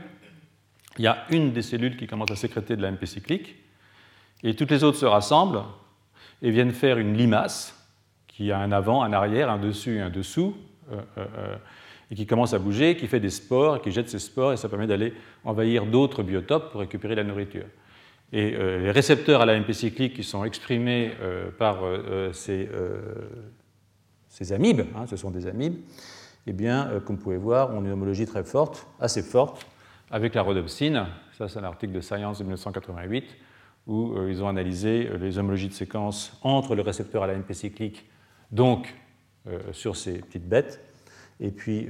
il 0.99 1.05
y 1.05 1.09
a 1.09 1.25
une 1.31 1.53
des 1.53 1.63
cellules 1.63 1.97
qui 1.97 2.07
commence 2.07 2.31
à 2.31 2.37
sécréter 2.37 2.77
de 2.77 2.83
la 2.83 2.91
MP 2.91 3.07
cyclique, 3.07 3.57
et 4.45 4.55
toutes 4.55 4.71
les 4.71 4.85
autres 4.85 4.99
se 4.99 5.07
rassemblent 5.07 5.63
et 6.43 6.51
viennent 6.51 6.73
faire 6.73 6.99
une 6.99 7.17
limace 7.17 7.84
qui 8.37 8.51
a 8.51 8.59
un 8.59 8.73
avant, 8.73 9.03
un 9.03 9.13
arrière, 9.13 9.49
un 9.49 9.59
dessus 9.59 9.97
et 9.97 10.01
un 10.01 10.11
dessous, 10.11 10.57
euh, 10.91 10.97
euh, 11.19 11.27
euh, 11.39 11.57
et 12.11 12.17
qui 12.17 12.27
commence 12.27 12.53
à 12.53 12.59
bouger, 12.59 12.97
qui 12.97 13.07
fait 13.07 13.21
des 13.21 13.31
spores, 13.31 13.81
qui 13.81 13.93
jette 13.93 14.09
ses 14.09 14.19
spores, 14.19 14.53
et 14.53 14.57
ça 14.57 14.69
permet 14.69 14.89
d'aller 14.89 15.15
envahir 15.45 15.87
d'autres 15.87 16.23
biotopes 16.23 16.71
pour 16.73 16.81
récupérer 16.81 17.15
la 17.15 17.25
nourriture. 17.25 17.65
Et 18.33 18.51
les 18.51 18.91
récepteurs 18.91 19.41
à 19.41 19.47
la 19.47 19.59
MP 19.59 19.73
cyclique 19.73 20.15
qui 20.15 20.25
sont 20.25 20.45
exprimés 20.45 21.13
par 21.57 21.79
ces, 22.33 22.69
ces, 24.29 24.53
amibes, 24.53 24.83
hein, 24.97 25.07
ce 25.07 25.17
sont 25.17 25.31
des 25.31 25.47
amibes, 25.47 25.77
eh 26.47 26.53
bien, 26.53 27.01
comme 27.07 27.17
vous 27.17 27.23
pouvez 27.23 27.37
voir, 27.37 27.73
ont 27.73 27.81
une 27.81 27.93
homologie 27.93 28.27
très 28.27 28.43
forte, 28.43 28.87
assez 28.99 29.23
forte, 29.23 29.67
avec 30.11 30.35
la 30.35 30.43
rhodopsine. 30.43 31.07
Ça, 31.39 31.49
c'est 31.49 31.61
un 31.61 31.65
article 31.65 31.93
de 31.93 32.01
Science 32.01 32.39
de 32.39 32.45
1988 32.45 33.25
où 33.87 34.15
ils 34.29 34.43
ont 34.43 34.49
analysé 34.49 35.09
les 35.19 35.39
homologies 35.39 35.69
de 35.69 35.75
séquence 35.75 36.37
entre 36.43 36.75
le 36.75 36.83
récepteur 36.83 37.23
à 37.23 37.29
la 37.29 37.35
MP 37.35 37.53
cyclique, 37.53 38.05
donc 38.53 38.95
euh, 39.47 39.59
sur 39.73 39.97
ces 39.97 40.19
petites 40.19 40.49
bêtes, 40.49 40.81
et 41.41 41.51
puis 41.51 41.89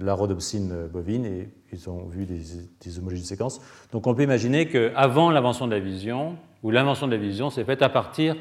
la 0.00 0.12
rhodopsine 0.12 0.86
bovine, 0.86 1.24
et 1.24 1.48
ils 1.72 1.88
ont 1.88 2.06
vu 2.06 2.26
des, 2.26 2.98
homologies 2.98 3.22
de 3.22 3.26
séquence. 3.26 3.58
Donc 3.90 4.06
on 4.06 4.14
peut 4.14 4.22
imaginer 4.22 4.68
qu'avant 4.68 5.30
l'invention 5.30 5.66
de 5.66 5.72
la 5.72 5.80
vision, 5.80 6.36
ou 6.62 6.70
l'invention 6.70 7.06
de 7.06 7.12
la 7.12 7.18
vision 7.18 7.48
s'est 7.48 7.64
faite 7.64 7.80
à 7.80 7.88
partir 7.88 8.36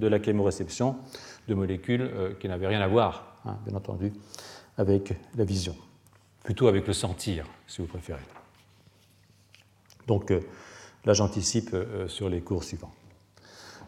de 0.00 0.08
la 0.08 0.20
chémoréception 0.20 0.96
de 1.46 1.54
molécules 1.54 2.10
qui 2.40 2.48
n'avaient 2.48 2.66
rien 2.66 2.80
à 2.80 2.88
voir, 2.88 3.38
hein, 3.44 3.56
bien 3.64 3.76
entendu, 3.76 4.12
avec 4.76 5.14
la 5.36 5.44
vision, 5.44 5.76
plutôt 6.42 6.66
avec 6.66 6.88
le 6.88 6.92
sentir, 6.92 7.46
si 7.68 7.80
vous 7.80 7.86
préférez. 7.86 8.26
Donc 10.08 10.32
Là, 11.08 11.14
j'anticipe 11.14 11.70
euh, 11.72 12.06
sur 12.06 12.28
les 12.28 12.42
cours 12.42 12.64
suivants. 12.64 12.92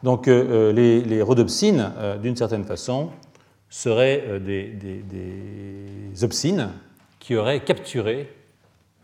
Donc, 0.03 0.29
euh, 0.29 0.71
euh, 0.71 0.73
les, 0.73 1.23
rhodopsines, 1.23 1.93
d'une 2.23 2.37
certaine 2.37 2.65
façon, 2.65 3.11
seraient 3.69 4.41
des, 4.41 4.69
des, 4.69 6.25
opsines 6.25 6.71
qui 7.19 7.37
auraient 7.37 7.61
capturé 7.61 8.35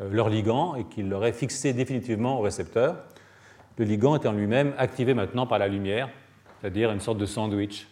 leur 0.01 0.29
ligand 0.29 0.75
et 0.75 0.85
qui 0.85 1.03
l'auraient 1.03 1.33
fixé 1.33 1.73
définitivement 1.73 2.39
au 2.39 2.43
récepteur. 2.43 2.97
Le 3.79 3.85
ligand 3.85 4.17
étant 4.17 4.33
lui-même 4.33 4.75
activé 4.79 5.15
maintenant 5.15 5.47
par 5.47 5.59
la 5.59 5.69
lumière, 5.69 6.09
c'est-à-dire 6.61 6.91
une 6.91 7.01
sorte 7.01 7.19
de 7.19 7.27
sandwich 7.27 7.87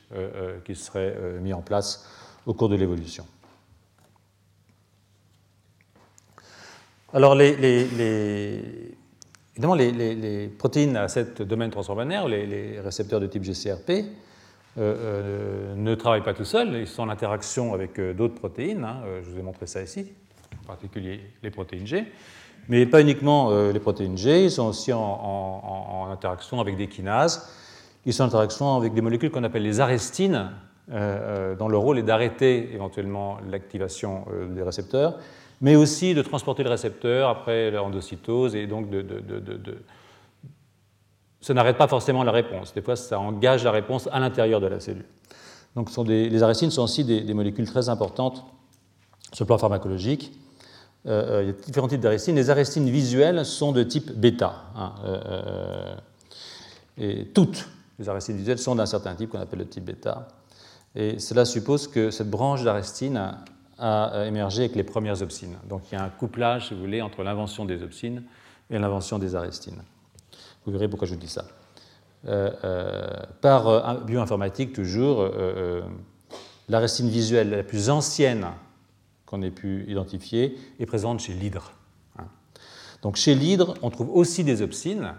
qui 0.64 0.75
serait 0.75 1.14
mis 1.40 1.52
en 1.52 1.62
place 1.62 2.08
au 2.46 2.54
cours 2.54 2.68
de 2.68 2.76
l'évolution. 2.76 3.25
Alors, 7.14 7.37
les, 7.37 7.54
Évidemment, 9.56 9.75
les, 9.76 10.49
protéines 10.49 10.96
à 10.96 11.06
cet 11.06 11.40
domaine 11.40 11.70
transformateur, 11.70 12.28
les, 12.28 12.80
récepteurs 12.80 13.20
de 13.20 13.26
type 13.28 13.44
GCRP, 13.44 13.90
euh, 13.90 14.02
euh, 14.78 15.75
ne 15.76 15.94
travaillent 15.94 16.25
pas 16.25 16.34
tout 16.34 16.44
seuls, 16.44 16.75
ils 16.75 16.88
sont 16.88 17.04
en 17.04 17.08
interaction 17.08 17.73
avec 17.73 18.00
euh, 18.00 18.12
d'autres 18.12 18.34
protéines. 18.34 18.82
Hein, 18.82 18.96
je 19.23 19.30
vous 19.30 19.38
ai 19.38 19.42
montré 19.42 19.68
ça 19.68 19.80
ici, 19.80 20.11
en 20.64 20.66
particulier 20.66 21.20
les 21.44 21.50
protéines 21.50 21.87
G. 21.87 22.04
Mais 22.68 22.84
pas 22.84 23.00
uniquement 23.00 23.52
les 23.70 23.78
protéines 23.78 24.16
G, 24.16 24.44
ils 24.44 24.50
sont 24.50 24.68
aussi 24.68 24.90
en, 24.90 26.08
interaction 26.11 26.61
avec 26.61 26.78
des 26.78 26.88
kinases. 26.88 27.46
Ils 28.06 28.14
sont 28.14 28.25
en 28.25 28.26
interaction 28.26 28.76
avec 28.76 28.94
des 28.94 29.02
molécules 29.02 29.30
qu'on 29.30 29.44
appelle 29.44 29.62
les 29.62 29.80
arrestines, 29.80 30.50
dont 30.88 31.68
le 31.68 31.76
rôle 31.76 31.99
est 31.99 32.02
d'arrêter 32.02 32.73
éventuellement 32.73 33.37
l'activation 33.50 34.25
des 34.49 34.62
récepteurs 34.62 35.18
mais 35.61 35.76
aussi 35.76 36.14
de 36.14 36.23
transporter 36.23 36.62
le 36.62 36.70
récepteur 36.70 37.28
après 37.28 37.70
l'endocytose 37.70 38.54
et 38.54 38.66
donc 38.66 38.90
de, 38.90 39.04
ça 41.40 41.52
n'arrête 41.52 41.76
pas 41.76 41.88
forcément 41.88 42.25
la 42.25 42.32
réponse. 42.32 42.73
Des 42.73 42.80
fois, 42.80 42.96
ça 42.96 43.20
engage 43.20 43.64
la 43.64 43.70
réponse 43.70 44.08
à 44.12 44.18
l'intérieur 44.18 44.62
de 44.62 44.66
la 44.66 44.80
cellule. 44.80 45.04
Donc, 45.76 45.90
les 46.06 46.42
arrestines 46.42 46.70
sont 46.70 46.82
aussi 46.82 47.04
des, 47.04 47.34
molécules 47.34 47.66
très 47.66 47.90
importantes 47.90 48.44
sur 49.32 49.44
le 49.44 49.46
plan 49.49 49.58
pharmacologique. 49.58 50.32
Euh, 51.06 51.40
euh, 51.40 51.42
il 51.42 51.46
y 51.49 51.50
a 51.50 51.52
différents 51.52 51.88
types 51.88 52.00
d'arrestines. 52.00 52.34
Les 52.34 52.49
arrestines 52.49 52.88
visuelles 52.88 53.44
sont 53.44 53.73
de 53.73 53.82
type 53.82 54.12
bêta. 54.12 54.64
Hein, 54.75 54.94
euh, 55.04 55.94
et 56.96 57.26
toutes 57.26 57.68
les 57.99 58.08
arrestines 58.08 58.38
visuelles 58.38 58.58
sont 58.58 58.75
d'un 58.75 58.87
certain 58.87 59.14
type 59.14 59.28
qu'on 59.28 59.40
appelle 59.40 59.58
le 59.58 59.68
type 59.68 59.84
bêta. 59.84 60.28
Et 60.94 61.18
cela 61.18 61.44
suppose 61.44 61.88
que 61.88 62.11
cette 62.11 62.30
branche 62.30 62.62
d'arrestine 62.62 63.37
a 63.78 64.25
émergé 64.26 64.64
avec 64.64 64.76
les 64.76 64.85
premières 64.85 65.23
opsines. 65.23 65.57
Donc 65.69 65.83
il 65.90 65.95
y 65.95 65.99
a 65.99 66.04
un 66.04 66.09
couplage, 66.09 66.69
si 66.69 66.75
vous 66.75 66.81
voulez, 66.81 67.02
entre 67.02 67.23
l'invention 67.23 67.64
des 67.64 67.83
opsines 67.83 68.23
et 68.71 68.78
l'invention 68.78 69.19
des 69.19 69.35
arrestines. 69.35 69.83
Vous 70.64 70.73
verrez 70.73 70.88
pourquoi 70.88 71.09
je 71.09 71.14
dis 71.14 71.28
ça. 71.28 71.45
Euh, 72.26 72.50
euh, 72.64 73.11
par 73.43 73.69
euh, 73.69 74.00
bioinformatique, 74.00 74.73
toujours, 74.73 75.28
l'arrestine 76.69 77.09
visuelle 77.09 77.50
la 77.50 77.62
plus 77.62 77.90
ancienne 77.90 78.47
qu'on 79.26 79.43
ait 79.43 79.50
pu 79.50 79.85
identifier 79.88 80.59
est 80.81 80.87
présente 80.87 81.21
chez 81.21 81.35
l'hydre. 81.35 81.73
Hein. 82.19 82.25
Donc 83.02 83.16
chez 83.16 83.35
l'hydre, 83.35 83.75
on 83.83 83.90
trouve 83.90 84.11
aussi 84.11 84.45
des 84.45 84.62
opsines, 84.62 85.12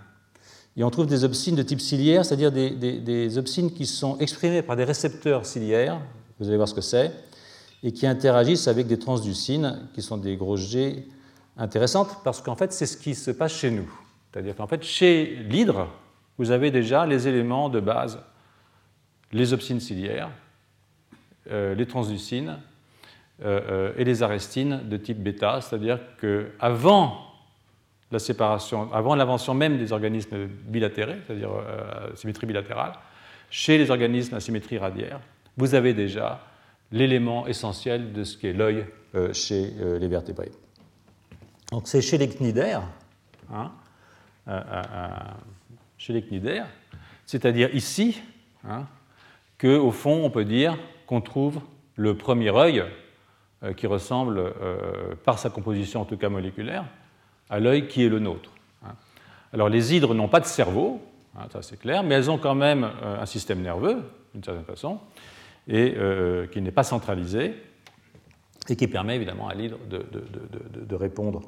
et 0.77 0.83
on 0.83 0.89
trouve 0.89 1.05
des 1.05 1.23
opsines 1.23 1.55
de 1.55 1.63
type 1.63 1.79
ciliaire, 1.79 2.25
c'est-à-dire 2.25 2.51
des, 2.51 2.71
des, 2.71 2.99
des, 2.99 3.37
opsines 3.37 3.71
qui 3.71 3.85
sont 3.85 4.17
exprimées 4.17 4.61
par 4.61 4.75
des 4.75 4.83
récepteurs 4.83 5.45
ciliaires, 5.45 6.01
vous 6.39 6.47
allez 6.47 6.57
voir 6.57 6.67
ce 6.67 6.73
que 6.73 6.81
c'est, 6.81 7.13
et 7.85 7.91
qui 7.91 8.07
interagissent 8.07 8.67
avec 8.67 8.87
des 8.87 8.97
transducines, 8.97 9.87
qui 9.93 10.01
sont 10.01 10.17
des 10.17 10.35
gros 10.37 10.57
G 10.57 11.07
intéressantes, 11.55 12.17
parce 12.23 12.41
qu'en 12.41 12.55
fait, 12.55 12.73
c'est 12.73 12.87
ce 12.87 12.97
qui 12.97 13.13
se 13.13 13.29
passe 13.29 13.53
chez 13.53 13.69
nous. 13.69 13.87
C'est-à-dire 14.33 14.55
qu'en 14.55 14.65
fait, 14.65 14.81
chez 14.81 15.37
l'hydre, 15.47 15.87
vous 16.39 16.49
avez 16.49 16.71
déjà 16.71 17.05
les 17.05 17.27
éléments 17.27 17.69
de 17.69 17.79
base, 17.79 18.19
les 19.31 19.53
opsines 19.53 19.79
ciliaires, 19.79 20.31
euh, 21.51 21.75
les 21.75 21.85
transducines 21.85 22.57
euh, 23.43 23.61
euh, 23.69 23.93
et 23.97 24.03
les 24.03 24.23
arrestines 24.23 24.81
de 24.89 24.97
type 24.97 25.21
bêta, 25.21 25.61
c'est-à-dire 25.61 25.99
qu'avant 26.19 27.19
la 28.11 28.17
séparation, 28.17 28.91
avant 28.93 29.13
l'invention 29.13 29.53
même 29.53 29.77
des 29.77 29.93
organismes 29.93 30.47
bilatérés, 30.47 31.19
c'est-à-dire 31.27 31.51
symétrie 32.15 32.47
bilatérale, 32.47 32.93
chez 33.51 33.77
les 33.77 33.91
organismes 33.91 34.33
à 34.33 34.39
symétrie 34.39 34.79
radiaire, 34.79 35.19
vous 35.55 35.75
avez 35.75 35.93
déjà 35.93 36.41
l'élément 36.91 37.47
essentiel 37.47 38.13
de 38.13 38.23
ce 38.23 38.37
qu'est 38.37 38.53
l'œil 38.53 38.85
euh, 39.15 39.33
chez 39.33 39.73
euh, 39.79 39.99
les 39.99 40.07
vertébrés. 40.07 40.51
Donc 41.71 41.87
c'est 41.87 42.01
chez 42.01 42.17
les 42.17 42.29
cnidaires, 42.29 42.83
hein, 43.51 43.71
chez 45.97 46.13
les 46.13 46.21
cnidaires, 46.21 46.67
c'est-à-dire 47.25 47.73
ici, 47.73 48.21
hein, 48.63 48.85
qu'au 49.59 49.91
fond 49.91 50.23
on 50.23 50.29
peut 50.29 50.45
dire 50.45 50.77
qu'on 51.07 51.21
trouve 51.21 51.59
le 51.95 52.15
premier 52.15 52.55
œil 52.55 52.83
qui 53.77 53.87
ressemble, 53.87 54.53
par 55.23 55.39
sa 55.39 55.49
composition 55.49 56.01
en 56.01 56.05
tout 56.05 56.17
cas 56.17 56.29
moléculaire, 56.29 56.85
à 57.49 57.59
l'œil 57.59 57.87
qui 57.87 58.03
est 58.03 58.09
le 58.09 58.19
nôtre. 58.19 58.51
Hein. 58.85 58.93
Alors 59.53 59.69
les 59.69 59.93
hydres 59.93 60.13
n'ont 60.13 60.27
pas 60.27 60.39
de 60.39 60.45
cerveau, 60.45 61.01
hein, 61.37 61.45
ça 61.51 61.61
c'est 61.61 61.79
clair, 61.79 62.03
mais 62.03 62.15
elles 62.15 62.31
ont 62.31 62.37
quand 62.37 62.55
même 62.55 62.83
euh, 62.83 63.21
un 63.21 63.25
système 63.25 63.61
nerveux, 63.61 64.03
d'une 64.33 64.43
certaine 64.43 64.65
façon, 64.65 64.99
et 65.67 65.95
euh, 65.97 66.47
qui 66.47 66.61
n'est 66.61 66.71
pas 66.71 66.83
centralisé, 66.83 67.55
et 68.69 68.75
qui 68.75 68.87
permet 68.87 69.15
évidemment 69.15 69.47
à 69.47 69.53
l'hydre 69.53 69.77
de, 69.87 70.95
répondre 70.95 71.41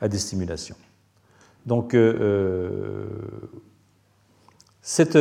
à 0.00 0.08
des 0.08 0.18
stimulations. 0.18 0.76
Donc, 1.66 1.94
euh, 1.94 3.06
c'est 4.80 5.16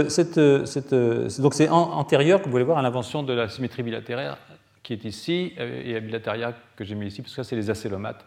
antérieur, 1.69 2.41
comme 2.41 2.51
vous 2.51 2.55
pouvez 2.57 2.63
voir, 2.63 2.77
à 2.77 2.81
l'invention 2.81 3.23
de 3.23 3.33
la 3.33 3.49
symétrie 3.49 3.83
bilatéraire 3.83 4.37
qui 4.83 4.93
est 4.93 5.03
ici, 5.03 5.53
et 5.57 5.95
à 5.95 5.99
bilatéria 5.99 6.53
que 6.75 6.83
j'ai 6.83 6.93
mis 6.93 7.07
ici, 7.07 7.21
parce 7.21 7.35
que 7.35 7.43
ça, 7.43 7.49
c'est 7.49 7.55
les 7.55 7.69
acélomates 7.69 8.23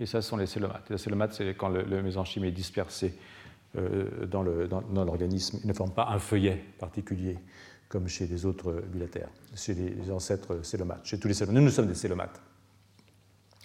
et 0.00 0.06
ça, 0.06 0.22
ce 0.22 0.28
sont 0.28 0.36
les 0.36 0.46
célomates. 0.46 0.88
Les 0.90 0.98
célomates, 0.98 1.34
c'est 1.34 1.54
quand 1.54 1.68
le, 1.68 1.82
le, 1.82 2.02
mésenchyme 2.02 2.44
est 2.44 2.52
dispersé 2.52 3.14
euh, 3.76 4.26
dans 4.26 4.42
l'organisme. 5.04 5.58
Il 5.62 5.68
ne 5.68 5.72
forme 5.72 5.92
pas 5.92 6.08
un 6.10 6.18
feuillet 6.18 6.64
particulier 6.78 7.36
comme 7.88 8.08
chez 8.08 8.26
les 8.26 8.44
autres 8.44 8.82
bilatères, 8.92 9.30
chez 9.54 9.74
les 9.74 10.10
ancêtres 10.10 10.62
célomates. 10.62 11.04
Chez 11.04 11.18
tous 11.18 11.28
les 11.28 11.34
célomates. 11.34 11.56
Nous, 11.56 11.64
nous 11.64 11.70
sommes 11.70 11.86
des 11.86 11.94
célomates. 11.94 12.40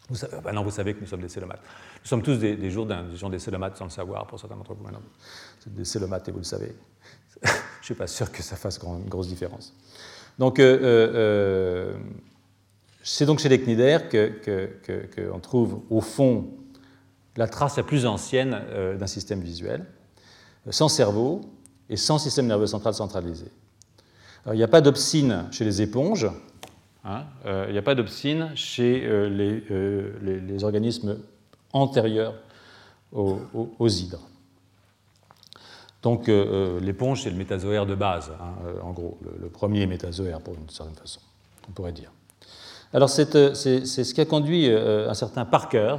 Vous 0.09 0.17
bah 0.43 0.51
non, 0.51 0.63
vous 0.63 0.71
savez 0.71 0.93
que 0.93 1.01
nous 1.01 1.07
sommes 1.07 1.21
des 1.21 1.29
célomates. 1.29 1.61
Nous 2.03 2.07
sommes 2.07 2.21
tous 2.21 2.37
des, 2.37 2.71
jours 2.71 2.85
des 2.85 3.15
gens 3.15 3.29
des 3.29 3.39
célomates 3.39 3.77
sans 3.77 3.85
le 3.85 3.89
savoir, 3.89 4.27
pour 4.27 4.39
certains 4.39 4.55
d'entre 4.55 4.73
vous 4.73 4.83
maintenant. 4.83 5.01
Des 5.65 5.85
célomates 5.85 6.27
et 6.27 6.31
vous 6.31 6.39
le 6.39 6.43
savez. 6.43 6.75
Je 7.43 7.49
ne 7.49 7.83
suis 7.83 7.95
pas 7.95 8.07
sûr 8.07 8.31
que 8.31 8.43
ça 8.43 8.55
fasse 8.55 8.79
une 8.83 9.09
grosse 9.09 9.27
différence. 9.27 9.73
Donc, 10.37 10.59
euh, 10.59 10.79
euh, 10.81 11.97
c'est 13.01 13.25
donc 13.25 13.39
chez 13.39 13.49
les 13.49 13.61
cnidaires 13.61 14.09
qu'on 14.09 15.39
trouve 15.39 15.81
au 15.89 16.01
fond 16.01 16.49
la 17.35 17.47
trace 17.47 17.77
la 17.77 17.83
plus 17.83 18.05
ancienne 18.05 18.61
euh, 18.69 18.95
d'un 18.95 19.07
système 19.07 19.41
visuel, 19.41 19.85
sans 20.69 20.87
cerveau 20.87 21.41
et 21.89 21.97
sans 21.97 22.19
système 22.19 22.47
nerveux 22.47 22.67
central 22.67 22.93
centralisé. 22.93 23.47
Il 24.47 24.57
n'y 24.57 24.63
a 24.63 24.67
pas 24.67 24.81
d'opsine 24.81 25.45
chez 25.51 25.63
les 25.63 25.81
éponges, 25.81 26.27
hein, 27.05 27.23
euh, 27.45 27.65
il 27.69 27.71
n'y 27.71 27.77
a 27.77 27.83
pas 27.83 27.95
d'opsine 27.95 28.51
chez 28.55 29.03
euh, 29.05 29.29
les, 30.21 30.63
organismes 30.63 31.17
antérieurs 31.71 32.35
aux, 33.11 33.87
hydres. 33.87 34.27
Donc 36.01 36.27
l'éponge, 36.27 37.23
c'est 37.23 37.29
le 37.29 37.37
métazoaire 37.37 37.85
de 37.85 37.95
base, 37.95 38.31
hein, 38.41 38.53
en 38.81 38.91
gros, 38.91 39.17
le, 39.23 39.41
le 39.41 39.49
premier 39.49 39.87
métazoaire, 39.87 40.41
pour 40.41 40.55
une 40.55 40.69
certaine 40.69 40.95
façon, 40.95 41.21
on 41.69 41.71
pourrait 41.71 41.93
dire. 41.93 42.11
Alors 42.93 43.09
euh, 43.09 43.53
c'est 43.55 43.85
ce 43.85 44.13
qui 44.13 44.21
a 44.21 44.25
conduit 44.25 44.69
euh, 44.69 45.09
un 45.09 45.15
certain 45.15 45.45
Parker, 45.45 45.97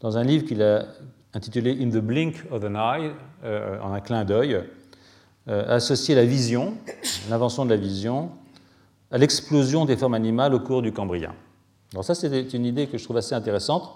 dans 0.00 0.18
un 0.18 0.22
livre 0.22 0.44
qu'il 0.44 0.62
a 0.62 0.84
intitulé 1.32 1.82
In 1.82 1.88
the 1.88 2.02
Blink 2.02 2.44
of 2.50 2.62
an 2.62 2.74
Eye, 2.74 3.10
euh, 3.44 3.80
en 3.80 3.92
un 3.94 4.00
clin 4.00 4.24
d'œil, 4.24 4.62
associer 5.50 6.14
la 6.14 6.24
vision, 6.24 6.74
l'invention 7.28 7.64
de 7.64 7.70
la 7.70 7.76
vision, 7.76 8.30
à 9.10 9.18
l'explosion 9.18 9.84
des 9.84 9.96
formes 9.96 10.14
animales 10.14 10.54
au 10.54 10.60
cours 10.60 10.82
du 10.82 10.92
Cambrien. 10.92 11.34
Alors 11.92 12.04
ça, 12.04 12.14
c'est 12.14 12.54
une 12.54 12.64
idée 12.64 12.86
que 12.86 12.98
je 12.98 13.04
trouve 13.04 13.16
assez 13.16 13.34
intéressante. 13.34 13.90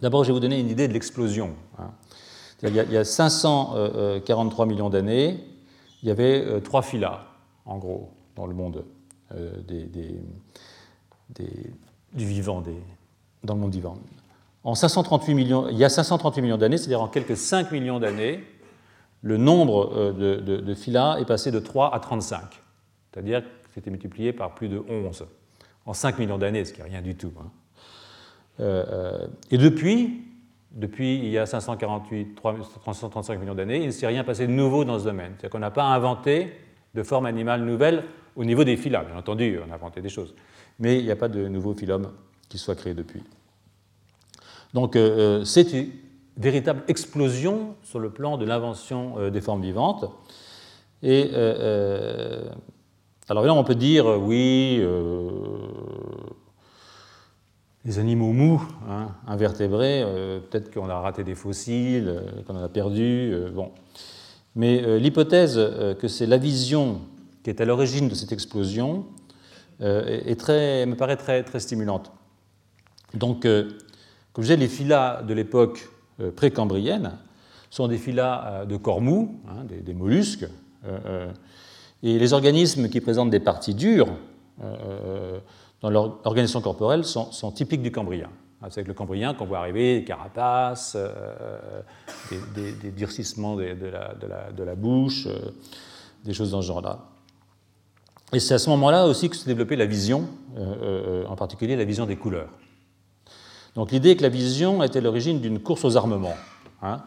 D'abord, 0.00 0.24
je 0.24 0.28
vais 0.28 0.34
vous 0.34 0.40
donner 0.40 0.58
une 0.58 0.70
idée 0.70 0.88
de 0.88 0.92
l'explosion. 0.92 1.50
Hein. 1.78 1.90
Il, 2.62 2.74
y 2.74 2.96
a 2.96 3.04
543 3.04 4.66
millions 4.66 4.88
d'années, 4.88 5.44
il 6.02 6.08
y 6.08 6.10
avait 6.10 6.60
trois 6.62 6.80
phyla, 6.82 7.26
en 7.66 7.76
gros, 7.76 8.10
dans 8.34 8.46
le 8.46 8.54
monde 8.54 8.84
du 12.14 12.24
vivant, 12.24 12.62
dans 13.44 13.54
le 13.54 13.60
monde 13.60 13.72
vivant. 13.72 13.98
En 14.64 14.74
538 14.74 15.34
millions, 15.34 15.68
il 15.68 15.76
y 15.76 15.84
a 15.84 15.88
538 15.88 16.42
millions 16.42 16.56
d'années, 16.56 16.78
c'est-à-dire 16.78 17.02
en 17.02 17.08
quelques 17.08 17.36
5 17.36 17.70
millions 17.72 18.00
d'années, 18.00 18.42
le 19.26 19.36
nombre 19.36 19.92
euh, 19.96 20.12
de, 20.40 20.60
de, 20.60 21.20
est 21.20 21.24
passé 21.24 21.50
de 21.50 21.58
3 21.58 21.94
à 21.94 21.98
35. 22.00 22.40
C'est-à-dire 23.12 23.42
que 23.42 23.48
c'était 23.74 23.90
multiplié 23.90 24.32
par 24.32 24.54
plus 24.54 24.68
de 24.68 24.82
11 24.88 25.26
en 25.86 25.92
5 25.92 26.18
millions 26.18 26.38
d'années, 26.38 26.64
ce 26.64 26.72
qui 26.72 26.80
n'est 26.80 26.88
rien 26.88 27.02
du 27.02 27.14
tout. 27.14 27.32
Hein. 27.40 27.50
Euh, 28.60 28.84
euh, 28.88 29.26
et 29.50 29.58
depuis, 29.58 30.24
depuis 30.72 31.16
il 31.16 31.28
y 31.28 31.38
a 31.38 31.46
548, 31.46 32.34
335 32.34 33.38
millions 33.40 33.54
d'années, 33.54 33.78
il 33.78 33.86
ne 33.86 33.90
s'est 33.90 34.06
rien 34.06 34.24
passé 34.24 34.46
de 34.46 34.52
nouveau 34.52 34.84
dans 34.84 34.98
ce 34.98 35.04
domaine. 35.04 35.32
C'est-à-dire 35.32 35.50
qu'on 35.50 35.58
n'a 35.58 35.70
pas 35.70 35.84
inventé 35.84 36.52
de 36.94 37.02
forme 37.02 37.26
animale 37.26 37.64
nouvelle 37.64 38.04
au 38.36 38.44
niveau 38.44 38.64
des 38.64 38.76
phyla. 38.76 39.02
Bien 39.04 39.16
entendu, 39.16 39.58
on 39.66 39.70
a 39.70 39.74
inventé 39.74 40.00
des 40.00 40.08
choses 40.08 40.34
mais 40.78 40.98
il 40.98 41.04
n'y 41.04 41.10
a 41.10 41.16
pas 41.16 41.28
de 41.28 41.48
nouveau 41.48 41.74
phylum 41.74 42.12
qui 42.48 42.58
soit 42.58 42.74
créé 42.74 42.94
depuis. 42.94 43.22
Donc 44.74 44.96
euh, 44.96 45.44
c'est 45.44 45.74
véritable 46.36 46.82
explosion 46.88 47.74
sur 47.82 47.98
le 47.98 48.10
plan 48.10 48.36
de 48.36 48.44
l'invention 48.44 49.14
euh, 49.18 49.30
des 49.30 49.40
formes 49.40 49.62
vivantes. 49.62 50.04
Et 51.02 51.30
alors 53.28 53.44
là, 53.44 53.54
on 53.54 53.64
peut 53.64 53.74
dire, 53.74 54.06
oui, 54.06 54.82
les 57.84 57.98
animaux 57.98 58.32
mous, 58.32 58.62
hein, 58.88 59.08
invertébrés, 59.26 60.04
peut-être 60.48 60.72
qu'on 60.72 60.88
a 60.88 60.98
raté 60.98 61.22
des 61.22 61.34
fossiles, 61.34 62.22
qu'on 62.46 62.56
en 62.56 62.62
a 62.62 62.68
perdu, 62.68 63.34
bon. 63.52 63.72
Mais 64.54 64.98
l'hypothèse 64.98 65.60
que 65.98 66.08
c'est 66.08 66.26
la 66.26 66.38
vision 66.38 67.02
qui 67.44 67.50
est 67.50 67.60
à 67.60 67.64
l'origine 67.64 68.08
de 68.08 68.14
cette 68.14 68.32
explosion 68.32 69.06
euh, 69.82 70.20
est 70.24 70.40
très, 70.40 70.86
me 70.86 70.96
paraît 70.96 71.16
très, 71.16 71.44
très 71.44 71.60
stimulante. 71.60 72.10
Donc, 73.14 73.44
euh, 73.44 73.70
comme 74.32 74.42
je 74.42 74.48
disais, 74.48 74.56
les 74.56 74.68
phyla 74.68 75.22
de 75.22 75.34
l'époque 75.34 75.78
euh, 75.80 75.95
précambrienne 76.34 77.18
sont 77.70 77.88
des 77.88 77.98
phyla 77.98 78.64
de 78.68 78.76
corps 78.76 79.00
mou, 79.00 79.40
hein, 79.48 79.64
des, 79.64 79.94
mollusques, 79.94 80.46
et 82.02 82.18
les 82.18 82.32
organismes 82.32 82.88
qui 82.88 83.00
présentent 83.00 83.30
des 83.30 83.40
parties 83.40 83.74
dures 83.74 84.08
dans 85.82 85.90
leur 85.90 86.18
organisation 86.24 86.60
corporelle 86.60 87.04
sont, 87.04 87.52
typiques 87.52 87.82
du 87.82 87.90
cambrien. 87.92 88.30
Hein, 88.62 88.68
c'est 88.70 88.80
avec 88.80 88.88
le 88.88 88.94
cambrien 88.94 89.34
qu'on 89.34 89.46
voit 89.46 89.58
arriver 89.58 89.98
des 89.98 90.04
carapaces, 90.04 90.96
des, 92.30 92.90
durcissements 92.92 93.56
de, 93.56 94.64
la, 94.64 94.74
bouche, 94.74 95.28
des 96.24 96.32
choses 96.32 96.52
dans 96.52 96.62
ce 96.62 96.68
genre-là. 96.68 97.00
Et 98.32 98.40
c'est 98.40 98.54
à 98.54 98.58
ce 98.58 98.68
moment-là 98.70 99.06
aussi 99.06 99.30
que 99.30 99.36
s'est 99.36 99.46
développée 99.46 99.76
la 99.76 99.86
vision, 99.86 100.28
euh, 100.56 101.22
euh, 101.22 101.26
en 101.26 101.36
particulier 101.36 101.76
la 101.76 101.84
vision 101.84 102.06
des 102.06 102.16
couleurs. 102.16 102.48
Donc 103.76 103.92
l'idée 103.92 104.10
est 104.10 104.16
que 104.16 104.22
la 104.22 104.28
vision 104.28 104.82
était 104.82 105.00
l'origine 105.00 105.40
d'une 105.40 105.60
course 105.60 105.84
aux 105.84 105.96
armements. 105.96 106.34
Hein. 106.82 107.02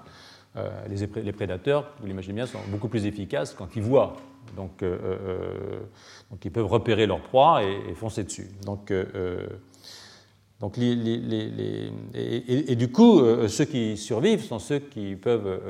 Euh, 0.56 0.70
les, 0.88 1.34
prédateurs, 1.34 1.92
vous 2.00 2.08
l'imaginez 2.08 2.36
bien, 2.36 2.46
sont 2.46 2.60
beaucoup 2.70 2.88
plus 2.88 3.06
efficaces 3.06 3.54
quand 3.54 3.76
ils 3.76 3.82
voient. 3.82 4.16
Donc, 4.56 4.84
donc 6.32 6.46
ils 6.46 6.52
peuvent 6.52 6.66
repérer 6.66 7.06
leur 7.06 7.22
proie 7.22 7.64
et, 7.64 7.94
foncer 7.94 8.24
dessus. 8.24 8.50
Donc, 8.66 8.92
donc 10.60 10.78
et, 10.80 12.76
du 12.76 12.92
coup, 12.92 13.22
ceux 13.48 13.66
qui 13.66 13.96
survivent 13.96 14.44
sont 14.44 14.58
ceux 14.58 14.80
qui 14.80 15.16
peuvent 15.16 15.62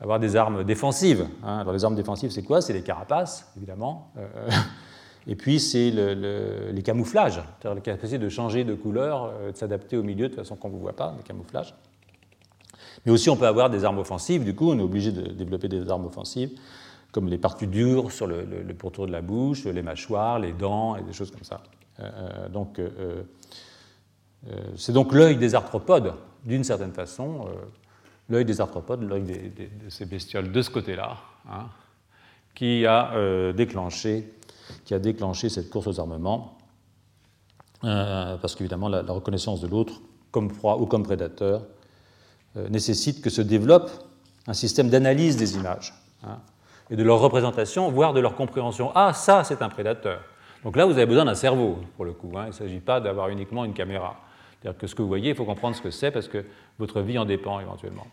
avoir 0.00 0.18
des 0.18 0.34
armes 0.34 0.64
défensives. 0.64 1.28
Hein. 1.44 1.58
Alors 1.58 1.72
les 1.72 1.84
armes 1.84 1.94
défensives, 1.94 2.30
c'est 2.30 2.42
quoi? 2.42 2.60
C'est 2.60 2.72
les 2.72 2.82
carapaces, 2.82 3.52
évidemment. 3.56 4.12
Euh, 5.26 5.30
et 5.30 5.34
puis 5.34 5.60
c'est 5.60 5.90
le, 5.90 6.70
les 6.72 6.82
camouflages, 6.82 7.42
c'est-à-dire 7.60 7.74
la 7.74 7.80
capacité 7.80 8.18
de 8.18 8.28
changer 8.28 8.64
de 8.64 8.74
couleur, 8.74 9.32
euh, 9.40 9.52
de 9.52 9.56
s'adapter 9.56 9.96
au 9.96 10.02
milieu 10.02 10.28
de 10.28 10.34
façon 10.34 10.56
qu'on 10.56 10.68
ne 10.68 10.74
vous 10.74 10.80
voit 10.80 10.96
pas, 10.96 11.14
les 11.16 11.22
camouflages. 11.22 11.74
Mais 13.06 13.12
aussi 13.12 13.30
on 13.30 13.36
peut 13.36 13.46
avoir 13.46 13.70
des 13.70 13.84
armes 13.84 13.98
offensives, 13.98 14.44
du 14.44 14.54
coup 14.54 14.70
on 14.70 14.78
est 14.78 14.82
obligé 14.82 15.12
de 15.12 15.22
développer 15.32 15.68
des 15.68 15.88
armes 15.90 16.06
offensives, 16.06 16.50
comme 17.12 17.28
les 17.28 17.38
parties 17.38 17.66
dures 17.66 18.12
sur 18.12 18.26
le, 18.26 18.44
pourtour 18.78 19.06
de 19.06 19.12
la 19.12 19.22
bouche, 19.22 19.64
les 19.64 19.82
mâchoires, 19.82 20.38
les 20.38 20.52
dents 20.52 20.96
et 20.96 21.02
des 21.02 21.12
choses 21.12 21.30
comme 21.30 21.44
ça. 21.44 21.62
Euh, 22.00 22.48
donc 22.48 22.80
c'est 24.76 24.92
donc 24.92 25.12
l'œil 25.12 25.36
des 25.36 25.54
arthropodes, 25.54 26.14
d'une 26.44 26.64
certaine 26.64 26.92
façon 26.92 27.46
l'œil 28.28 28.44
des 28.44 28.60
arthropodes, 28.60 29.02
l'œil 29.02 29.22
de 29.22 29.88
ces 29.88 30.04
bestioles 30.04 30.52
de 30.52 30.62
ce 30.62 30.70
côté-là, 30.70 31.16
hein, 31.50 31.68
qui, 32.54 32.86
a, 32.86 33.12
euh, 33.14 33.52
déclenché, 33.52 34.32
qui 34.84 34.94
a 34.94 34.98
déclenché 34.98 35.48
cette 35.48 35.70
course 35.70 35.86
aux 35.86 36.00
armements, 36.00 36.58
euh, 37.84 38.36
parce 38.38 38.54
qu'évidemment 38.54 38.88
la, 38.88 39.02
reconnaissance 39.02 39.60
de 39.60 39.68
l'autre 39.68 40.00
comme 40.30 40.48
proie 40.48 40.78
ou 40.78 40.86
comme 40.86 41.02
prédateur 41.02 41.62
nécessite 42.70 43.22
que 43.22 43.30
se 43.30 43.40
développe 43.40 43.90
un 44.48 44.54
système 44.54 44.88
d'analyse 44.88 45.36
des 45.36 45.56
images 45.56 45.94
hein, 46.24 46.38
et 46.90 46.96
de 46.96 47.02
leur 47.02 47.20
représentation, 47.20 47.90
voire 47.90 48.14
de 48.14 48.20
leur 48.20 48.34
compréhension. 48.34 48.90
Ah, 48.94 49.12
ça, 49.12 49.44
c'est 49.44 49.62
un 49.62 49.68
prédateur. 49.68 50.20
Donc 50.64 50.76
là, 50.76 50.86
vous 50.86 50.92
avez 50.92 51.06
besoin 51.06 51.26
d'un 51.26 51.34
cerveau, 51.34 51.78
pour 51.96 52.04
le 52.04 52.12
coup. 52.12 52.32
Hein. 52.36 52.44
Il 52.44 52.48
ne 52.48 52.52
s'agit 52.52 52.80
pas 52.80 53.00
d'avoir 53.00 53.28
uniquement 53.28 53.64
une 53.64 53.74
caméra. 53.74 54.16
C'est-à-dire 54.60 54.78
que 54.78 54.86
ce 54.86 54.94
que 54.94 55.02
vous 55.02 55.08
voyez, 55.08 55.30
il 55.30 55.36
faut 55.36 55.44
comprendre 55.44 55.76
ce 55.76 55.82
que 55.82 55.90
c'est 55.90 56.10
parce 56.10 56.28
que 56.28 56.44
votre 56.78 57.00
vie 57.00 57.18
en 57.18 57.24
dépend 57.24 57.60
éventuellement. 57.60 58.06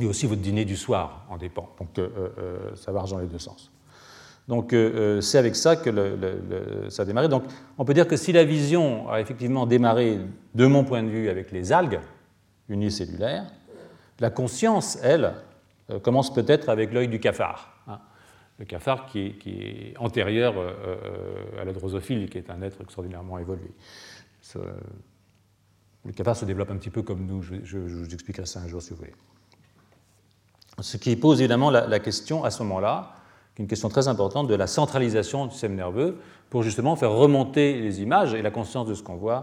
Et 0.00 0.06
aussi 0.06 0.26
votre 0.26 0.40
dîner 0.40 0.64
du 0.64 0.76
soir 0.76 1.24
en 1.30 1.36
dépend. 1.36 1.68
Donc 1.78 1.96
euh, 1.98 2.08
euh, 2.38 2.74
ça 2.74 2.90
marche 2.90 3.10
dans 3.10 3.18
les 3.18 3.26
deux 3.26 3.38
sens. 3.38 3.70
Donc 4.48 4.72
euh, 4.72 5.20
c'est 5.20 5.38
avec 5.38 5.56
ça 5.56 5.76
que 5.76 5.90
ça 6.88 7.02
a 7.02 7.04
démarré. 7.04 7.28
Donc 7.28 7.44
on 7.78 7.84
peut 7.84 7.94
dire 7.94 8.06
que 8.06 8.16
si 8.16 8.32
la 8.32 8.44
vision 8.44 9.08
a 9.10 9.20
effectivement 9.20 9.66
démarré, 9.66 10.20
de 10.54 10.66
mon 10.66 10.84
point 10.84 11.02
de 11.02 11.08
vue, 11.08 11.28
avec 11.28 11.50
les 11.50 11.72
algues 11.72 12.00
unicellulaires, 12.68 13.46
la 14.20 14.30
conscience, 14.30 14.98
elle, 15.02 15.34
commence 16.02 16.32
peut-être 16.32 16.68
avec 16.68 16.92
l'œil 16.92 17.08
du 17.08 17.20
cafard. 17.20 17.72
Hein. 17.88 17.98
Le 18.58 18.64
cafard 18.64 19.06
qui 19.06 19.34
est, 19.46 19.94
antérieur 19.98 20.54
à 21.60 21.64
la 21.64 21.72
drosophile, 21.72 22.28
qui 22.30 22.38
est 22.38 22.50
un 22.50 22.62
être 22.62 22.80
extraordinairement 22.80 23.38
évolué. 23.38 23.70
Le 26.04 26.12
cafard 26.12 26.36
se 26.36 26.44
développe 26.44 26.70
un 26.70 26.76
petit 26.76 26.90
peu 26.90 27.02
comme 27.02 27.24
nous, 27.26 27.42
je, 27.42 27.78
vous 27.78 28.12
expliquerai 28.12 28.46
ça 28.46 28.60
un 28.60 28.68
jour 28.68 28.82
si 28.82 28.90
vous 28.90 28.96
voulez. 28.96 29.14
Ce 30.80 30.96
qui 30.96 31.16
pose 31.16 31.40
évidemment 31.40 31.70
la, 31.70 31.98
question 32.00 32.44
à 32.44 32.50
ce 32.50 32.62
moment-là, 32.62 33.16
une 33.58 33.66
question 33.66 33.88
très 33.88 34.08
importante, 34.08 34.48
de 34.48 34.54
la 34.54 34.66
centralisation 34.66 35.46
du 35.46 35.52
système 35.52 35.74
nerveux 35.74 36.18
pour 36.50 36.62
justement 36.62 36.96
faire 36.96 37.12
remonter 37.12 37.80
les 37.80 38.02
images 38.02 38.34
et 38.34 38.42
la 38.42 38.50
conscience 38.50 38.86
de 38.86 38.94
ce 38.94 39.02
qu'on 39.02 39.16
voit 39.16 39.42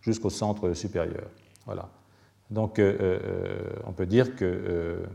jusqu'au 0.00 0.30
centre 0.30 0.72
supérieur. 0.72 1.28
Voilà. 1.66 1.88
Donc 2.50 2.78
euh, 2.78 2.96
euh, 3.00 3.58
on 3.86 3.92
peut 3.92 4.06
dire 4.06 4.34
que 4.34 4.44
euh, 4.44 5.06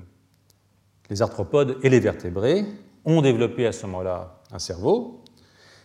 les 1.09 1.21
arthropodes 1.21 1.77
et 1.81 1.89
les 1.89 1.99
vertébrés 1.99 2.65
ont 3.03 3.21
développé 3.21 3.65
à 3.65 3.71
ce 3.71 3.85
moment-là 3.87 4.41
un 4.51 4.59
cerveau, 4.59 5.21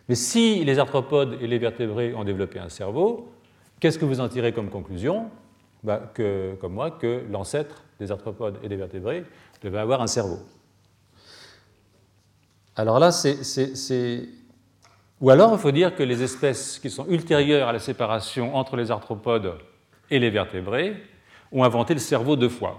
mais 0.08 0.14
si 0.14 0.64
les 0.64 0.78
arthropodes 0.78 1.38
et 1.40 1.46
les 1.46 1.58
vertébrés 1.58 2.14
ont 2.14 2.24
développé 2.24 2.58
un 2.58 2.68
cerveau, 2.68 3.28
Qu'est-ce 3.80 3.98
que 3.98 4.04
vous 4.04 4.20
en 4.20 4.28
tirez 4.28 4.52
comme 4.52 4.68
conclusion? 4.68 5.30
Bah, 5.82 6.12
Comme 6.60 6.74
moi, 6.74 6.90
que 6.90 7.24
l'ancêtre 7.30 7.82
des 7.98 8.12
arthropodes 8.12 8.58
et 8.62 8.68
des 8.68 8.76
vertébrés 8.76 9.24
devait 9.62 9.78
avoir 9.78 10.02
un 10.02 10.06
cerveau. 10.06 10.38
Alors 12.76 12.98
là, 12.98 13.10
c'est. 13.12 14.28
Ou 15.20 15.30
alors, 15.30 15.52
il 15.52 15.58
faut 15.58 15.70
dire 15.70 15.94
que 15.94 16.02
les 16.02 16.22
espèces 16.22 16.78
qui 16.78 16.88
sont 16.88 17.06
ultérieures 17.08 17.68
à 17.68 17.72
la 17.72 17.78
séparation 17.78 18.56
entre 18.56 18.76
les 18.76 18.90
arthropodes 18.90 19.54
et 20.10 20.18
les 20.18 20.30
vertébrés 20.30 20.96
ont 21.52 21.62
inventé 21.62 21.92
le 21.92 22.00
cerveau 22.00 22.36
deux 22.36 22.48
fois, 22.48 22.78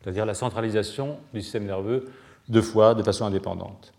c'est-à-dire 0.00 0.26
la 0.26 0.34
centralisation 0.34 1.18
du 1.34 1.42
système 1.42 1.64
nerveux 1.64 2.04
deux 2.48 2.62
fois 2.62 2.94
de 2.94 3.02
façon 3.02 3.24
indépendante. 3.24 3.92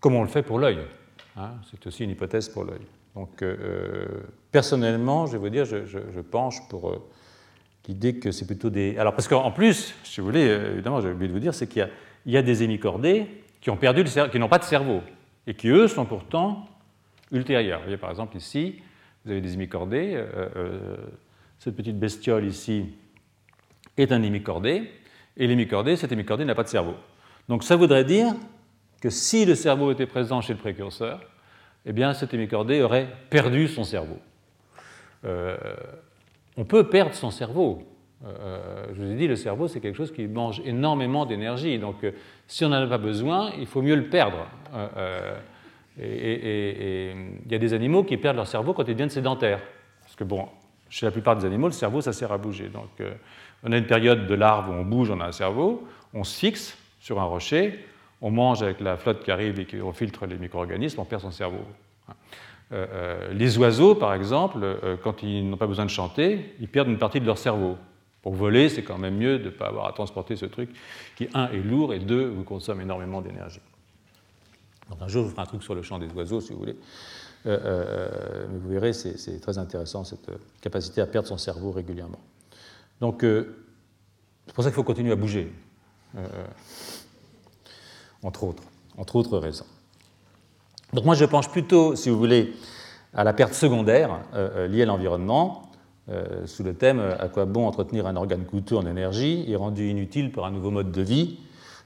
Comme 0.00 0.16
on 0.16 0.22
le 0.22 0.28
fait 0.28 0.42
pour 0.42 0.58
l'œil. 0.58 0.78
Hein, 1.36 1.52
c'est 1.70 1.86
aussi 1.86 2.04
une 2.04 2.10
hypothèse 2.10 2.48
pour 2.48 2.64
l'œil. 2.64 2.86
Donc, 3.14 3.42
euh, 3.42 3.56
euh, 3.60 4.06
personnellement, 4.50 5.26
je 5.26 5.32
vais 5.32 5.38
vous 5.38 5.48
dire, 5.48 5.64
je, 5.64 6.20
penche 6.20 6.66
pour 6.68 6.90
euh, 6.90 7.08
l'idée 7.86 8.16
que 8.16 8.30
c'est 8.30 8.46
plutôt 8.46 8.70
des. 8.70 8.96
Alors, 8.98 9.14
parce 9.14 9.28
qu'en 9.28 9.50
plus, 9.50 9.94
si 10.02 10.20
vous 10.20 10.26
voulez, 10.26 10.44
évidemment, 10.44 11.00
j'ai 11.00 11.10
oublié 11.10 11.28
de 11.28 11.32
vous 11.32 11.40
dire, 11.40 11.54
c'est 11.54 11.66
qu'il 11.66 11.88
y, 12.26 12.36
a 12.36 12.42
des 12.42 12.62
hémicordés 12.62 13.26
qui 13.62 13.70
ont 13.70 13.78
perdu 13.78 14.04
qui 14.04 14.38
n'ont 14.38 14.48
pas 14.48 14.58
de 14.58 14.64
cerveau 14.64 15.00
et 15.46 15.54
qui, 15.54 15.68
eux, 15.68 15.88
sont 15.88 16.04
pourtant 16.04 16.68
ultérieurs. 17.30 17.78
Vous 17.78 17.84
voyez, 17.84 17.96
par 17.96 18.10
exemple, 18.10 18.36
ici, 18.36 18.82
vous 19.24 19.30
avez 19.30 19.40
des 19.40 19.54
hémicordés. 19.54 20.22
cette 21.58 21.74
petite 21.74 21.98
bestiole 21.98 22.44
ici 22.44 22.84
est 23.96 24.12
un 24.12 24.22
hémicordé, 24.22 24.90
et 25.36 25.46
l'hémicordé, 25.46 25.96
cet 25.96 26.12
hémicordé 26.12 26.44
n'a 26.44 26.54
pas 26.54 26.62
de 26.64 26.68
cerveau. 26.68 26.94
Donc, 27.48 27.64
ça 27.64 27.76
voudrait 27.76 28.04
dire 28.04 28.34
que 29.00 29.10
si 29.10 29.44
le 29.44 29.54
cerveau 29.54 29.90
était 29.90 30.06
présent 30.06 30.40
chez 30.40 30.52
le 30.52 30.58
précurseur, 30.58 31.20
eh 31.84 31.92
bien 31.92 32.14
cet 32.14 32.32
hémicordé 32.32 32.82
aurait 32.82 33.08
perdu 33.30 33.66
son 33.68 33.84
cerveau. 33.84 34.18
Euh, 35.24 35.56
on 36.56 36.64
peut 36.64 36.88
perdre 36.88 37.14
son 37.14 37.30
cerveau. 37.30 37.82
Euh, 38.24 38.86
je 38.94 39.02
vous 39.02 39.10
ai 39.10 39.14
dit, 39.14 39.26
le 39.26 39.36
cerveau, 39.36 39.68
c'est 39.68 39.80
quelque 39.80 39.96
chose 39.96 40.12
qui 40.12 40.26
mange 40.26 40.62
énormément 40.64 41.26
d'énergie. 41.26 41.78
Donc, 41.78 42.04
euh, 42.04 42.12
si 42.46 42.64
on 42.64 42.68
n'en 42.68 42.82
a 42.82 42.86
pas 42.86 42.98
besoin, 42.98 43.50
il 43.58 43.66
faut 43.66 43.82
mieux 43.82 43.96
le 43.96 44.08
perdre. 44.08 44.46
et 46.00 47.12
il 47.44 47.52
y 47.52 47.54
a 47.54 47.58
des 47.58 47.74
animaux 47.74 48.04
qui 48.04 48.16
perdent 48.16 48.36
leur 48.36 48.46
cerveau 48.46 48.72
quand 48.72 48.84
ils 48.84 48.94
deviennent 48.94 49.10
sédentaires. 49.10 49.60
Parce 50.02 50.16
que, 50.16 50.24
bon, 50.24 50.46
chez 50.88 51.06
la 51.06 51.12
plupart 51.12 51.36
des 51.36 51.44
animaux, 51.44 51.66
le 51.66 51.72
cerveau, 51.72 52.00
ça 52.00 52.12
sert 52.12 52.32
à 52.32 52.38
bouger. 52.38 52.68
Donc, 52.68 53.02
on 53.64 53.72
a 53.72 53.76
une 53.76 53.86
période 53.86 54.26
de 54.26 54.34
larve 54.34 54.70
où 54.70 54.72
on 54.72 54.84
bouge, 54.84 55.10
on 55.10 55.20
a 55.20 55.26
un 55.26 55.32
cerveau, 55.32 55.86
on 56.14 56.24
se 56.24 56.38
fixe 56.38 56.78
sur 57.00 57.20
un 57.20 57.24
rocher, 57.24 57.78
on 58.20 58.30
mange 58.30 58.62
avec 58.62 58.80
la 58.80 58.96
flotte 58.96 59.24
qui 59.24 59.30
arrive 59.30 59.58
et 59.58 59.66
qui 59.66 59.76
filtre 59.94 60.26
les 60.26 60.36
micro-organismes, 60.36 61.00
on 61.00 61.04
perd 61.04 61.22
son 61.22 61.32
cerveau. 61.32 61.64
Euh, 62.72 62.86
euh, 62.92 63.32
les 63.32 63.58
oiseaux, 63.58 63.94
par 63.94 64.14
exemple, 64.14 64.58
euh, 64.62 64.96
quand 65.02 65.22
ils 65.22 65.48
n'ont 65.48 65.56
pas 65.56 65.66
besoin 65.66 65.84
de 65.84 65.90
chanter, 65.90 66.54
ils 66.60 66.68
perdent 66.68 66.88
une 66.88 66.98
partie 66.98 67.20
de 67.20 67.26
leur 67.26 67.36
cerveau. 67.36 67.76
Pour 68.22 68.34
voler, 68.34 68.68
c'est 68.68 68.82
quand 68.82 68.98
même 68.98 69.16
mieux 69.16 69.38
de 69.38 69.46
ne 69.46 69.50
pas 69.50 69.66
avoir 69.66 69.86
à 69.86 69.92
transporter 69.92 70.36
ce 70.36 70.46
truc 70.46 70.70
qui, 71.16 71.28
un, 71.34 71.48
est 71.50 71.58
lourd 71.58 71.92
et 71.92 71.98
deux, 71.98 72.26
vous 72.28 72.44
consomme 72.44 72.80
énormément 72.80 73.20
d'énergie. 73.20 73.60
Donc 74.90 75.02
un 75.02 75.08
jour, 75.08 75.24
je 75.24 75.30
ferai 75.30 75.42
un 75.42 75.46
truc 75.46 75.62
sur 75.62 75.74
le 75.74 75.82
chant 75.82 75.98
des 75.98 76.08
oiseaux, 76.12 76.40
si 76.40 76.52
vous 76.52 76.58
voulez. 76.58 76.76
mais 77.44 78.58
vous 78.60 78.68
verrez, 78.68 78.92
c'est 78.92 79.40
très 79.40 79.58
intéressant, 79.58 80.04
cette 80.04 80.30
capacité 80.60 81.00
à 81.00 81.06
perdre 81.06 81.26
son 81.26 81.38
cerveau 81.38 81.72
régulièrement. 81.72 82.20
Donc, 83.00 83.22
c'est 83.22 84.54
pour 84.54 84.62
ça 84.62 84.70
qu'il 84.70 84.76
faut 84.76 84.84
continuer 84.84 85.12
à 85.12 85.16
bouger 85.16 85.52
entre 88.22 88.44
autres, 88.44 88.62
entre 88.96 89.16
autres 89.16 89.38
raisons. 89.38 89.66
Donc 90.92 91.04
moi 91.04 91.14
je 91.14 91.24
penche 91.24 91.48
plutôt, 91.48 91.96
si 91.96 92.10
vous 92.10 92.18
voulez, 92.18 92.54
à 93.14 93.24
la 93.24 93.32
perte 93.32 93.54
secondaire 93.54 94.20
euh, 94.34 94.50
euh, 94.56 94.68
liée 94.68 94.82
à 94.82 94.86
l'environnement, 94.86 95.71
euh, 96.08 96.46
sous 96.46 96.64
le 96.64 96.74
thème 96.74 97.00
à 97.00 97.28
quoi 97.28 97.44
bon 97.44 97.66
entretenir 97.66 98.06
un 98.06 98.16
organe 98.16 98.44
coûteux 98.44 98.76
en 98.76 98.86
énergie 98.86 99.44
et 99.48 99.56
rendu 99.56 99.88
inutile 99.88 100.32
par 100.32 100.44
un 100.44 100.50
nouveau 100.50 100.70
mode 100.70 100.90
de 100.90 101.02
vie. 101.02 101.38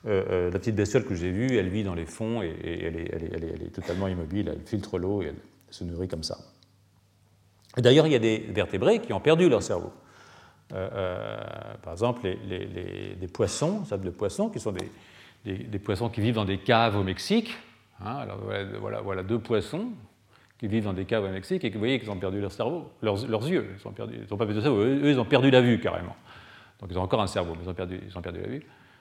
la 0.05 0.51
petite 0.59 0.77
bestiole 0.77 1.05
que 1.05 1.15
j'ai 1.15 1.33
vue, 1.33 1.57
elle 1.57 1.69
vit 1.69 1.83
dans 1.83 1.95
les 1.95 2.07
fonds 2.07 2.41
et, 2.43 2.55
elle, 2.63 2.97
est, 2.97 3.75
totalement 3.75 4.07
immobile, 4.09 4.51
elle 4.53 4.65
filtre 4.65 4.99
l'eau 4.99 5.23
et 5.23 5.27
elle 5.27 5.41
se 5.71 5.85
nourrit 5.85 6.09
comme 6.09 6.23
ça. 6.23 6.39
D'ailleurs, 7.77 8.07
il 8.07 8.13
y 8.13 8.17
a 8.17 8.21
des 8.21 8.39
vertébrés 8.39 9.01
qui 9.01 9.13
ont 9.13 9.21
perdu 9.21 9.49
leur 9.49 9.63
cerveau. 9.63 9.93
par 10.69 11.93
exemple, 11.93 12.23
les, 12.49 13.17
des 13.21 13.29
poissons, 13.29 13.85
ça 13.85 13.99
de 13.99 14.11
poissons, 14.11 14.49
qui 14.49 14.61
sont 14.61 14.73
des, 14.73 14.89
des, 15.47 15.79
poissons 15.79 16.09
qui 16.09 16.21
vivent 16.21 16.37
dans 16.37 16.45
des 16.45 16.59
caves 16.59 16.97
au 16.97 17.03
Mexique. 17.03 17.57
Hein, 18.01 18.17
alors 18.17 18.39
voilà, 18.81 19.01
voilà, 19.01 19.23
deux 19.23 19.39
poissons 19.39 19.91
qui 20.59 20.69
vivent 20.69 20.85
dans 20.85 20.93
des 20.93 21.05
caves 21.05 21.25
au 21.25 21.29
Mexique 21.29 21.65
et 21.65 21.69
que 21.71 21.75
vous 21.75 21.81
voyez 21.81 21.99
qu'ils 21.99 22.11
ont 22.11 22.17
perdu 22.17 22.41
leur 22.41 22.53
cerveau, 22.53 22.91
leurs, 23.03 23.49
yeux. 23.49 23.67
Ils 23.79 23.89
ont 23.89 23.93
perdu, 23.93 24.19
ils 24.27 24.33
ont 24.33 24.37
pas 24.37 24.47
perdu 24.47 24.63
cerveau, 24.63 24.81
eux, 24.81 25.11
ils 25.11 25.21
ont 25.21 25.25
perdu 25.25 25.51
la 25.51 25.61
vue 25.61 25.79
carrément. 25.79 26.17
Donc 26.81 26.91
ils 26.91 26.99
ont 26.99 27.03
encore 27.03 27.21
un 27.21 27.27
cerveau, 27.27 27.55
mais 27.55 27.65
ils 27.65 27.69
ont 27.69 27.75
perdu, 27.75 28.01
ils 28.07 28.17
ont 28.17 28.23
perdu 28.23 28.41
la 28.41 28.49
vue. 28.49 28.61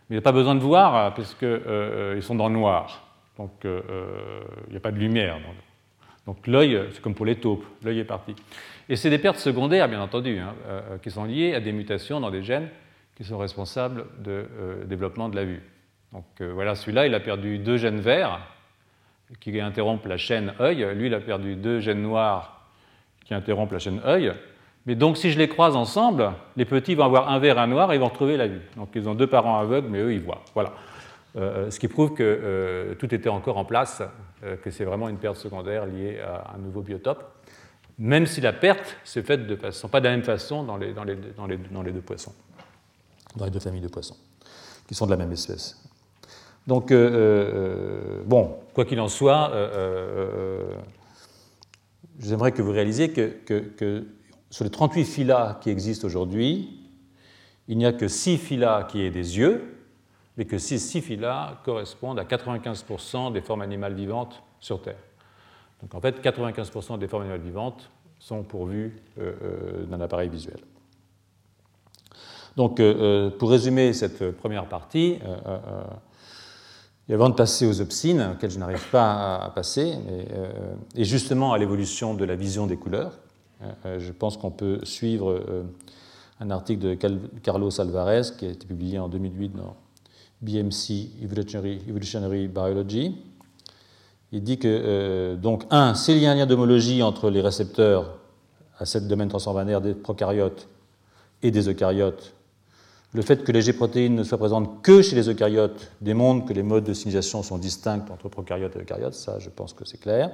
Mais 0.10 0.15
il 0.15 0.15
n'y 0.15 0.20
a 0.20 0.22
pas 0.22 0.32
besoin 0.32 0.56
de 0.56 0.60
voir 0.60 0.96
euh, 0.96 1.12
parce 1.12 1.34
qu'ils 1.34 1.48
euh, 1.48 2.22
sont 2.22 2.36
dans 2.36 2.48
le 2.48 2.54
noir. 2.54 3.08
Donc 3.38 3.65
euh, 3.65 3.82
il 4.68 4.72
n'y 4.72 4.78
a 4.78 4.82
pas 4.82 4.91
de 4.91 4.98
lumière. 4.98 5.39
Donc 6.26 6.48
l'œil, 6.48 6.80
c'est 6.91 7.02
comme 7.02 7.15
pour 7.15 7.26
les 7.26 7.36
taupes, 7.36 7.65
l'œil 7.84 8.00
est 8.00 8.06
parti. 8.06 8.36
Et 8.89 8.96
c'est 8.96 9.10
des 9.10 9.20
pertes 9.20 9.38
secondaires, 9.38 9.88
bien 9.88 10.02
entendu, 10.02 10.39
hein, 10.39 10.54
qui 11.02 11.12
sont 11.12 11.24
liées 11.24 11.54
à 11.54 11.60
des 11.60 11.72
mutations 11.72 12.20
dans 12.20 12.32
des 12.32 12.44
gènes 12.44 12.70
qui 13.15 13.24
sont 13.24 13.38
responsables 13.38 14.06
du 14.20 14.88
développement 14.88 15.30
de 15.30 15.36
la 15.36 15.46
vue. 15.46 15.62
Donc 16.15 16.26
euh, 16.39 16.54
voilà, 16.54 16.76
celui-là, 16.76 17.08
il 17.08 17.13
a 17.13 17.20
perdu 17.20 17.60
deux 17.60 17.76
gènes 17.76 18.00
verts 18.00 18.39
qui 19.39 19.59
interrompent 19.59 20.05
la 20.05 20.17
chaîne 20.17 20.53
œil. 20.59 20.85
Lui, 20.95 21.07
il 21.07 21.13
a 21.13 21.19
perdu 21.19 21.55
deux 21.55 21.79
gènes 21.79 22.01
noirs 22.01 22.69
qui 23.25 23.33
interrompent 23.33 23.71
la 23.71 23.79
chaîne 23.79 24.01
œil. 24.05 24.33
Mais 24.85 24.95
donc, 24.95 25.17
si 25.17 25.31
je 25.31 25.38
les 25.39 25.47
croise 25.47 25.75
ensemble, 25.75 26.31
les 26.55 26.65
petits 26.65 26.93
vont 26.93 27.05
avoir 27.05 27.29
un 27.29 27.39
vert, 27.39 27.57
un 27.57 27.67
noir 27.67 27.91
et 27.91 27.95
ils 27.95 27.99
vont 27.99 28.07
retrouver 28.09 28.38
la 28.38 28.47
vue. 28.47 28.61
Donc, 28.77 28.89
ils 28.93 29.09
ont 29.09 29.15
deux 29.15 29.27
parents 29.27 29.59
aveugles, 29.59 29.88
mais 29.89 29.99
eux, 29.99 30.13
ils 30.13 30.21
voient. 30.21 30.43
Voilà. 30.53 30.73
Euh, 31.35 31.69
ce 31.71 31.79
qui 31.79 31.88
prouve 31.88 32.13
que 32.13 32.23
euh, 32.23 32.95
tout 32.95 33.13
était 33.13 33.29
encore 33.29 33.57
en 33.57 33.65
place, 33.65 34.03
que 34.61 34.69
c'est 34.69 34.85
vraiment 34.85 35.09
une 35.09 35.17
perte 35.17 35.38
secondaire 35.38 35.88
liée 35.88 36.19
à 36.21 36.53
un 36.55 36.59
nouveau 36.59 36.81
biotope, 36.81 37.23
même 37.97 38.27
si 38.27 38.41
la 38.41 38.53
perte 38.53 38.95
s'est 39.03 39.23
faite 39.23 39.47
de 39.47 39.55
façon, 39.55 39.88
pas 39.88 39.99
de 39.99 40.05
la 40.05 40.11
même 40.11 40.23
façon 40.23 40.63
dans 40.63 40.77
les 40.77 40.93
deux 41.91 42.01
poissons, 42.01 42.33
dans 43.35 43.45
les 43.45 43.51
deux 43.51 43.59
familles 43.59 43.81
de 43.81 43.88
poissons, 43.88 44.17
qui 44.88 44.93
sont 44.93 45.05
de 45.05 45.11
la 45.11 45.17
même 45.17 45.31
espèce. 45.31 45.85
Donc, 46.67 46.91
euh, 46.91 46.95
euh, 46.97 48.23
bon, 48.25 48.58
quoi 48.73 48.86
qu'il 48.86 48.99
en 48.99 49.08
soit, 49.08 49.51
euh, 49.54 50.75
j'aimerais 52.19 52.51
que 52.51 52.62
vous 52.62 52.71
réalisiez 52.71 53.12
que, 53.12 54.08
sur 54.49 54.63
les 54.63 54.71
38 54.71 55.06
phyla 55.06 55.60
qui 55.62 55.69
existent 55.69 56.08
aujourd'hui, 56.08 56.80
il 57.67 57.78
n'y 57.78 57.86
a 57.86 57.93
que 57.93 58.08
6 58.08 58.38
phyla 58.38 58.88
qui 58.89 59.01
aient 59.01 59.12
des 59.12 59.38
yeux, 59.38 59.75
mais 60.38 60.45
que 60.45 60.58
ces 60.58 60.80
6 60.80 61.01
phyla 61.01 61.62
correspondent 61.63 62.19
à 62.19 62.23
95% 62.23 63.32
des 63.32 63.41
formes 63.41 63.62
animales 63.62 63.93
vivantes 63.93 64.41
sur 64.60 64.82
Terre. 64.82 64.97
Donc 65.82 65.93
en 65.93 66.01
fait, 66.01 66.21
95% 66.21 66.97
des 66.97 67.08
formes 67.08 67.23
animales 67.23 67.41
vivantes 67.41 67.91
sont 68.19 68.43
pourvues 68.43 69.01
d'un 69.17 70.01
appareil 70.01 70.30
visuel. 70.30 70.58
Donc, 72.56 72.82
pour 73.38 73.49
résumer 73.49 73.93
cette 73.93 74.32
première 74.32 74.67
partie, 74.67 75.19
et 77.08 77.13
avant 77.13 77.30
de 77.30 77.36
passer 77.36 77.68
aux 77.68 77.82
obscines, 77.82 78.32
auxquelles 78.34 78.52
je 78.52 78.60
n'arrive 78.60 78.89
pas 78.89 79.38
à, 79.38 79.50
passer, 79.50 79.94
et 80.96 81.04
justement 81.04 81.54
à 81.54 81.58
l'évolution 81.58 82.15
de 82.15 82.26
la 82.26 82.36
vision 82.36 82.65
des 82.65 82.78
couleurs, 82.78 83.20
je 83.86 84.12
pense 84.12 84.38
qu'on 84.38 84.50
peut 84.50 84.80
suivre 84.84 85.44
un 86.39 86.50
article 86.50 86.82
de 86.82 86.98
Carlos 87.44 87.80
Alvarez 87.80 88.22
qui 88.38 88.46
a 88.46 88.50
été 88.50 88.65
publié 88.65 89.00
en 89.00 89.08
2008 89.08 89.50
dans 89.56 89.76
BMC 90.41 91.12
Evolutionary, 91.24 92.48
Biology. 92.48 93.15
Il 94.32 94.44
dit 94.44 94.58
que, 94.58 94.68
euh, 94.68 95.36
donc, 95.36 95.63
un, 95.70 95.94
s'il 95.94 96.18
y 96.18 96.26
a 96.26 96.32
un 96.32 96.36
lien 96.36 96.46
d'homologie 96.46 97.02
entre 97.04 97.30
les 97.30 97.41
récepteurs 97.41 98.18
à 98.78 98.86
cette 98.86 99.08
domaine 99.08 99.30
transformanaire 99.30 99.82
des 99.82 99.94
prokaryotes 99.94 100.68
et 101.41 101.52
des 101.52 101.70
eucaryotes, 101.70 102.35
le 103.15 103.21
fait 103.21 103.43
que 103.43 103.51
les 103.51 103.62
G-protéines 103.62 104.15
ne 104.15 104.23
soient 104.23 104.38
présentes 104.38 104.82
que 104.84 105.01
chez 105.01 105.15
les 105.15 105.30
eucaryotes 105.30 105.91
démontre 106.01 106.45
que 106.45 106.54
les 106.54 106.63
modes 106.63 106.84
de 106.84 106.93
signalisation 106.93 107.43
sont 107.43 107.58
distincts 107.58 108.06
entre 108.12 108.28
prokaryotes 108.28 108.75
et 108.75 108.80
eucaryotes, 108.80 109.13
ça 109.13 109.39
je 109.39 109.49
pense 109.49 109.73
que 109.73 109.86
c'est 109.86 109.99
clair. 109.99 110.32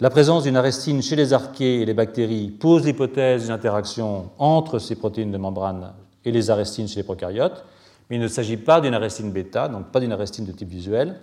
La 0.00 0.08
présence 0.08 0.44
d'une 0.44 0.56
arestine 0.56 1.02
chez 1.02 1.16
les 1.16 1.34
archées 1.34 1.82
et 1.82 1.84
les 1.84 1.92
bactéries 1.92 2.48
pose 2.48 2.86
l'hypothèse 2.86 3.42
d'une 3.42 3.52
interaction 3.52 4.30
entre 4.38 4.78
ces 4.78 4.96
protéines 4.96 5.30
de 5.30 5.36
membrane 5.36 5.92
et 6.24 6.32
les 6.32 6.48
arestines 6.50 6.88
chez 6.88 6.96
les 6.96 7.02
prokaryotes, 7.02 7.64
mais 8.08 8.16
il 8.16 8.22
ne 8.22 8.28
s'agit 8.28 8.56
pas 8.56 8.80
d'une 8.80 8.94
arestine 8.94 9.30
bêta, 9.30 9.68
donc 9.68 9.92
pas 9.92 10.00
d'une 10.00 10.12
arestine 10.12 10.46
de 10.46 10.52
type 10.52 10.70
visuel. 10.70 11.20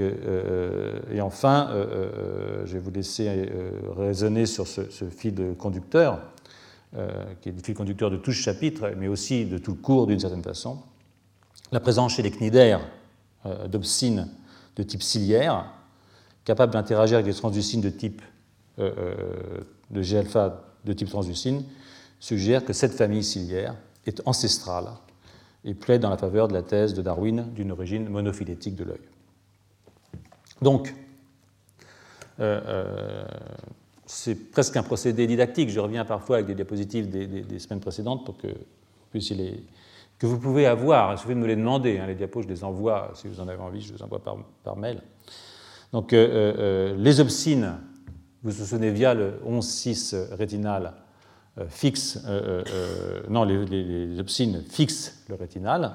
Euh, 0.00 0.98
et 1.12 1.20
enfin, 1.20 1.68
euh, 1.70 1.86
euh, 1.86 2.62
je 2.66 2.72
vais 2.74 2.80
vous 2.80 2.90
laisser 2.90 3.48
raisonner 3.96 4.46
sur 4.46 4.66
ce, 4.66 4.82
fil 5.10 5.54
conducteur, 5.58 6.20
qui 7.40 7.48
est 7.48 7.52
le 7.52 7.62
fil 7.62 7.74
conducteur 7.74 8.10
de 8.10 8.16
tout 8.16 8.32
ce 8.32 8.40
chapitre, 8.40 8.92
mais 8.96 9.08
aussi 9.08 9.46
de 9.46 9.58
tout 9.58 9.72
le 9.72 9.78
cours 9.78 10.06
d'une 10.06 10.20
certaine 10.20 10.42
façon. 10.42 10.78
La 11.72 11.80
présence 11.80 12.14
chez 12.14 12.22
les 12.22 12.30
cnidaires 12.30 12.80
d'obscines 13.68 14.28
de 14.76 14.82
type 14.82 15.02
ciliaire, 15.02 15.66
capable 16.44 16.72
d'interagir 16.72 17.16
avec 17.18 17.26
des 17.26 17.34
transducines 17.34 17.80
de 17.80 17.90
type 17.90 18.22
euh, 18.78 18.92
euh, 18.98 19.60
de 19.90 20.02
G-alpha 20.02 20.64
de 20.84 20.92
type 20.92 21.08
transducine, 21.08 21.64
suggère 22.20 22.64
que 22.64 22.72
cette 22.72 22.92
famille 22.92 23.24
ciliaire 23.24 23.74
est 24.06 24.20
ancestrale 24.26 24.88
et 25.64 25.74
plaide 25.74 26.02
dans 26.02 26.10
la 26.10 26.16
faveur 26.16 26.48
de 26.48 26.52
la 26.52 26.62
thèse 26.62 26.94
de 26.94 27.02
Darwin 27.02 27.46
d'une 27.54 27.72
origine 27.72 28.08
monophylétique 28.08 28.76
de 28.76 28.84
l'œil. 28.84 28.98
Donc, 30.60 30.94
euh, 32.40 33.24
c'est 34.06 34.50
presque 34.50 34.76
un 34.76 34.82
procédé 34.82 35.26
didactique. 35.26 35.70
Je 35.70 35.80
reviens 35.80 36.04
parfois 36.04 36.36
avec 36.36 36.46
des 36.46 36.54
diapositives 36.54 37.08
des, 37.08 37.58
semaines 37.58 37.80
précédentes 37.80 38.24
pour 38.24 38.36
que 38.36 38.48
vous 38.48 39.20
les, 39.30 39.64
que 40.18 40.26
vous 40.26 40.38
pouvez 40.38 40.66
avoir. 40.66 41.12
Il 41.12 41.18
suffit 41.18 41.34
de 41.34 41.38
me 41.38 41.46
les 41.46 41.56
demander. 41.56 41.98
Hein, 41.98 42.06
les 42.06 42.14
diapos, 42.14 42.42
je 42.42 42.48
les 42.48 42.64
envoie, 42.64 43.12
si 43.14 43.28
vous 43.28 43.40
en 43.40 43.48
avez 43.48 43.60
envie, 43.60 43.80
je 43.80 43.94
les 43.94 44.02
envoie 44.02 44.20
par, 44.22 44.76
mail. 44.76 45.00
Donc 45.92 46.12
euh, 46.12 46.26
euh, 46.26 46.54
euh, 46.58 46.96
les 46.96 47.20
obscines, 47.20 47.76
vous 48.42 48.50
vous 48.50 48.64
souvenez, 48.64 48.90
via 48.90 49.14
le 49.14 49.40
11-6 49.46 50.34
rétinal, 50.34 50.94
fixe, 51.68 52.18
non, 53.30 53.44
les, 53.44 53.64
les, 53.64 54.18
obscines 54.18 54.60
fixent 54.68 55.24
le 55.28 55.36
rétinal, 55.36 55.94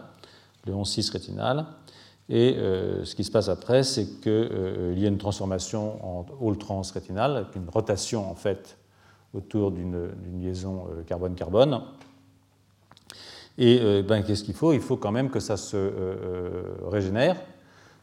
le 0.66 0.74
11-6 0.74 1.12
rétinal, 1.12 1.66
et 2.30 2.56
ce 3.04 3.16
qui 3.16 3.24
se 3.24 3.32
passe 3.32 3.50
après, 3.50 3.82
c'est 3.82 4.22
qu'il 4.22 5.00
y 5.00 5.06
a 5.06 5.08
une 5.08 5.18
transformation 5.18 5.98
en 6.06 6.26
hall 6.40 6.58
trans 6.60 6.84
rétinal, 6.94 7.48
une 7.56 7.68
rotation 7.70 8.30
en 8.30 8.36
fait 8.36 8.78
autour 9.34 9.72
d'une 9.72 10.10
liaison 10.40 10.86
carbone-carbone. 11.08 11.82
Et 13.58 14.04
ben, 14.04 14.22
qu'est-ce 14.22 14.44
qu'il 14.44 14.54
faut? 14.54 14.74
Il 14.74 14.80
faut 14.80 14.96
quand 14.96 15.12
même 15.12 15.32
que 15.32 15.40
ça 15.40 15.58
se 15.58 15.92
régénère. 16.88 17.36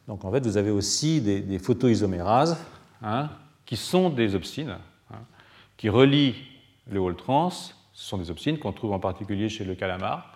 Donc 0.09 0.25
en 0.25 0.31
fait, 0.31 0.45
vous 0.45 0.57
avez 0.57 0.71
aussi 0.71 1.21
des, 1.21 1.59
photoisomérases 1.59 2.57
hein, 3.03 3.29
qui 3.65 3.77
sont 3.77 4.11
des 4.11 4.35
opsines, 4.35 4.77
hein, 5.11 5.21
qui 5.77 5.89
relient 5.89 6.35
le 6.91 7.01
hall 7.01 7.17
trans. 7.17 7.51
Ce 7.51 7.71
sont 7.93 8.19
des 8.19 8.31
opsines 8.31 8.59
qu'on 8.59 8.73
trouve 8.73 8.93
en 8.93 9.01
particulier 9.01 9.49
chez 9.49 9.65
le 9.65 9.75
calamar. 9.75 10.33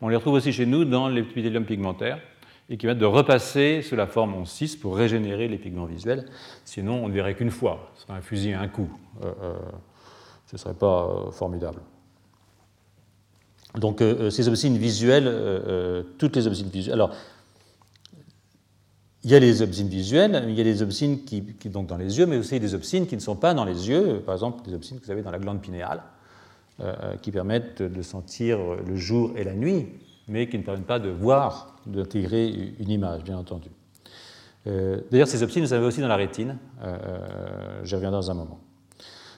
On 0.00 0.08
les 0.08 0.16
retrouve 0.16 0.34
aussi 0.34 0.52
chez 0.52 0.66
nous 0.66 0.84
dans 0.84 1.08
l'épithélium 1.08 1.64
pigmentaire 1.64 2.18
et 2.68 2.76
qui 2.76 2.86
permettent 2.86 3.00
de 3.00 3.06
repasser 3.06 3.82
sous 3.82 3.96
la 3.96 4.06
forme 4.06 4.34
en 4.34 4.44
6 4.44 4.76
pour 4.76 4.96
régénérer 4.96 5.48
les 5.48 5.58
pigments 5.58 5.84
visuels. 5.84 6.26
Sinon, 6.64 7.04
on 7.04 7.08
ne 7.08 7.14
verrait 7.14 7.34
qu'une 7.34 7.50
fois. 7.50 7.90
Ce 7.96 8.02
serait 8.02 8.14
un 8.14 8.22
fusil 8.22 8.52
à 8.52 8.60
un 8.60 8.68
coup. 8.68 8.88
Euh, 9.22 9.32
euh, 9.42 9.54
ce 10.46 10.56
ne 10.56 10.58
serait 10.58 10.74
pas 10.74 11.04
euh, 11.04 11.30
formidable. 11.30 11.80
Donc, 13.74 14.04
ces 14.30 14.48
opsines 14.48 14.78
visuelles, 14.78 16.04
toutes 16.16 16.36
les 16.36 16.46
opsines 16.46 16.68
visuelles. 16.68 16.94
Alors, 16.94 17.10
il 19.24 19.30
y 19.30 19.34
a 19.34 19.38
les 19.38 19.62
obscines 19.62 19.88
visuelles, 19.88 20.44
il 20.48 20.54
y 20.54 20.60
a 20.60 20.64
les 20.64 20.82
obscines 20.82 21.24
qui, 21.24 21.40
donc 21.70 21.86
dans 21.86 21.96
les 21.96 22.18
yeux, 22.18 22.26
mais 22.26 22.36
aussi 22.36 22.60
des 22.60 22.74
obscines 22.74 23.06
qui 23.06 23.14
ne 23.14 23.20
sont 23.20 23.36
pas 23.36 23.54
dans 23.54 23.64
les 23.64 23.88
yeux, 23.88 24.22
par 24.24 24.34
exemple 24.34 24.62
des 24.68 24.74
obscines 24.74 25.00
que 25.00 25.06
vous 25.06 25.10
avez 25.10 25.22
dans 25.22 25.30
la 25.30 25.38
glande 25.38 25.62
pinéale, 25.62 26.02
euh, 26.80 27.16
qui 27.22 27.32
permettent 27.32 27.80
de 27.80 28.02
sentir 28.02 28.58
le 28.86 28.96
jour 28.96 29.32
et 29.36 29.44
la 29.44 29.54
nuit, 29.54 29.86
mais 30.28 30.48
qui 30.48 30.58
ne 30.58 30.62
permettent 30.62 30.86
pas 30.86 30.98
de 30.98 31.08
voir, 31.08 31.73
d'intégrer 31.86 32.74
une 32.78 32.90
image, 32.90 33.24
bien 33.24 33.38
entendu. 33.38 33.68
Euh, 34.66 35.00
d'ailleurs, 35.10 35.28
ces 35.28 35.42
obscines, 35.42 35.64
vous 35.64 35.72
avez 35.72 35.84
aussi 35.84 36.00
dans 36.00 36.08
la 36.08 36.16
rétine, 36.16 36.58
euh, 36.82 37.84
j'y 37.84 37.94
reviendrai 37.94 38.18
dans 38.18 38.30
un 38.30 38.34
moment. 38.34 38.60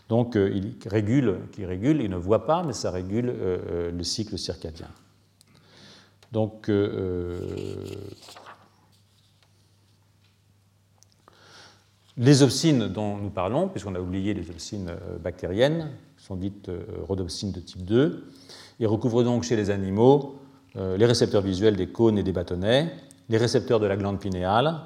Donc, 0.09 0.37
il 0.37 0.77
régule, 0.87 1.41
qui 1.51 1.65
régule, 1.65 2.01
il 2.01 2.11
ne 2.11 2.17
voit 2.17 2.47
pas, 2.47 2.63
mais 2.63 2.73
ça 2.73 2.93
régule 2.93 3.27
le 3.27 4.03
cycle 4.05 4.39
circadien. 4.39 4.87
Donc, 6.31 6.71
Les 12.19 12.43
opsines 12.43 12.89
dont 12.89 13.19
nous 13.19 13.29
parlons, 13.29 13.69
puisqu'on 13.69 13.95
a 13.95 14.01
oublié 14.01 14.33
les 14.33 14.49
opsines 14.49 14.89
euh, 14.89 15.19
bactériennes, 15.19 15.91
sont 16.17 16.37
dites 16.37 16.71
euh, 16.71 16.83
rhodopsines 17.07 17.53
de 17.53 17.61
type 17.61 17.85
2, 17.85 18.25
et 18.81 18.87
recouvrent 18.87 19.23
donc 19.23 19.43
chez 19.43 19.55
les 19.55 19.69
animaux 19.69 20.37
euh, 20.41 20.46
les 20.77 21.07
récepteurs 21.07 21.43
visuels 21.43 21.77
des 21.77 21.87
cônes 21.87 22.19
et 22.19 22.23
des 22.23 22.33
bâtonnets, 22.33 22.93
les 23.29 23.39
récepteurs 23.39 23.81
de 23.81 23.87
la 23.87 23.97
glande 23.97 24.21
pinéale 24.21 24.79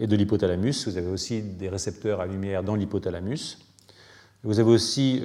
et 0.00 0.06
de 0.06 0.16
l'hypothalamus. 0.16 0.86
Vous 0.86 0.96
avez 0.96 1.08
aussi 1.08 1.42
des 1.42 1.68
récepteurs 1.68 2.20
à 2.20 2.26
lumière 2.26 2.62
dans 2.62 2.74
l'hypothalamus. 2.74 3.58
Vous 4.42 4.58
avez 4.58 4.70
aussi 4.70 5.20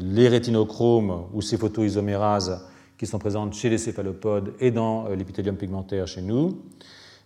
les 0.00 0.28
rétinochromes 0.28 1.26
ou 1.34 1.42
ces 1.42 1.58
photoisomérases 1.58 2.66
qui 2.96 3.06
sont 3.06 3.18
présentes 3.18 3.54
chez 3.54 3.68
les 3.68 3.78
céphalopodes 3.78 4.54
et 4.60 4.70
dans 4.70 5.08
l'épithélium 5.08 5.56
pigmentaire 5.56 6.06
chez 6.06 6.22
nous 6.22 6.62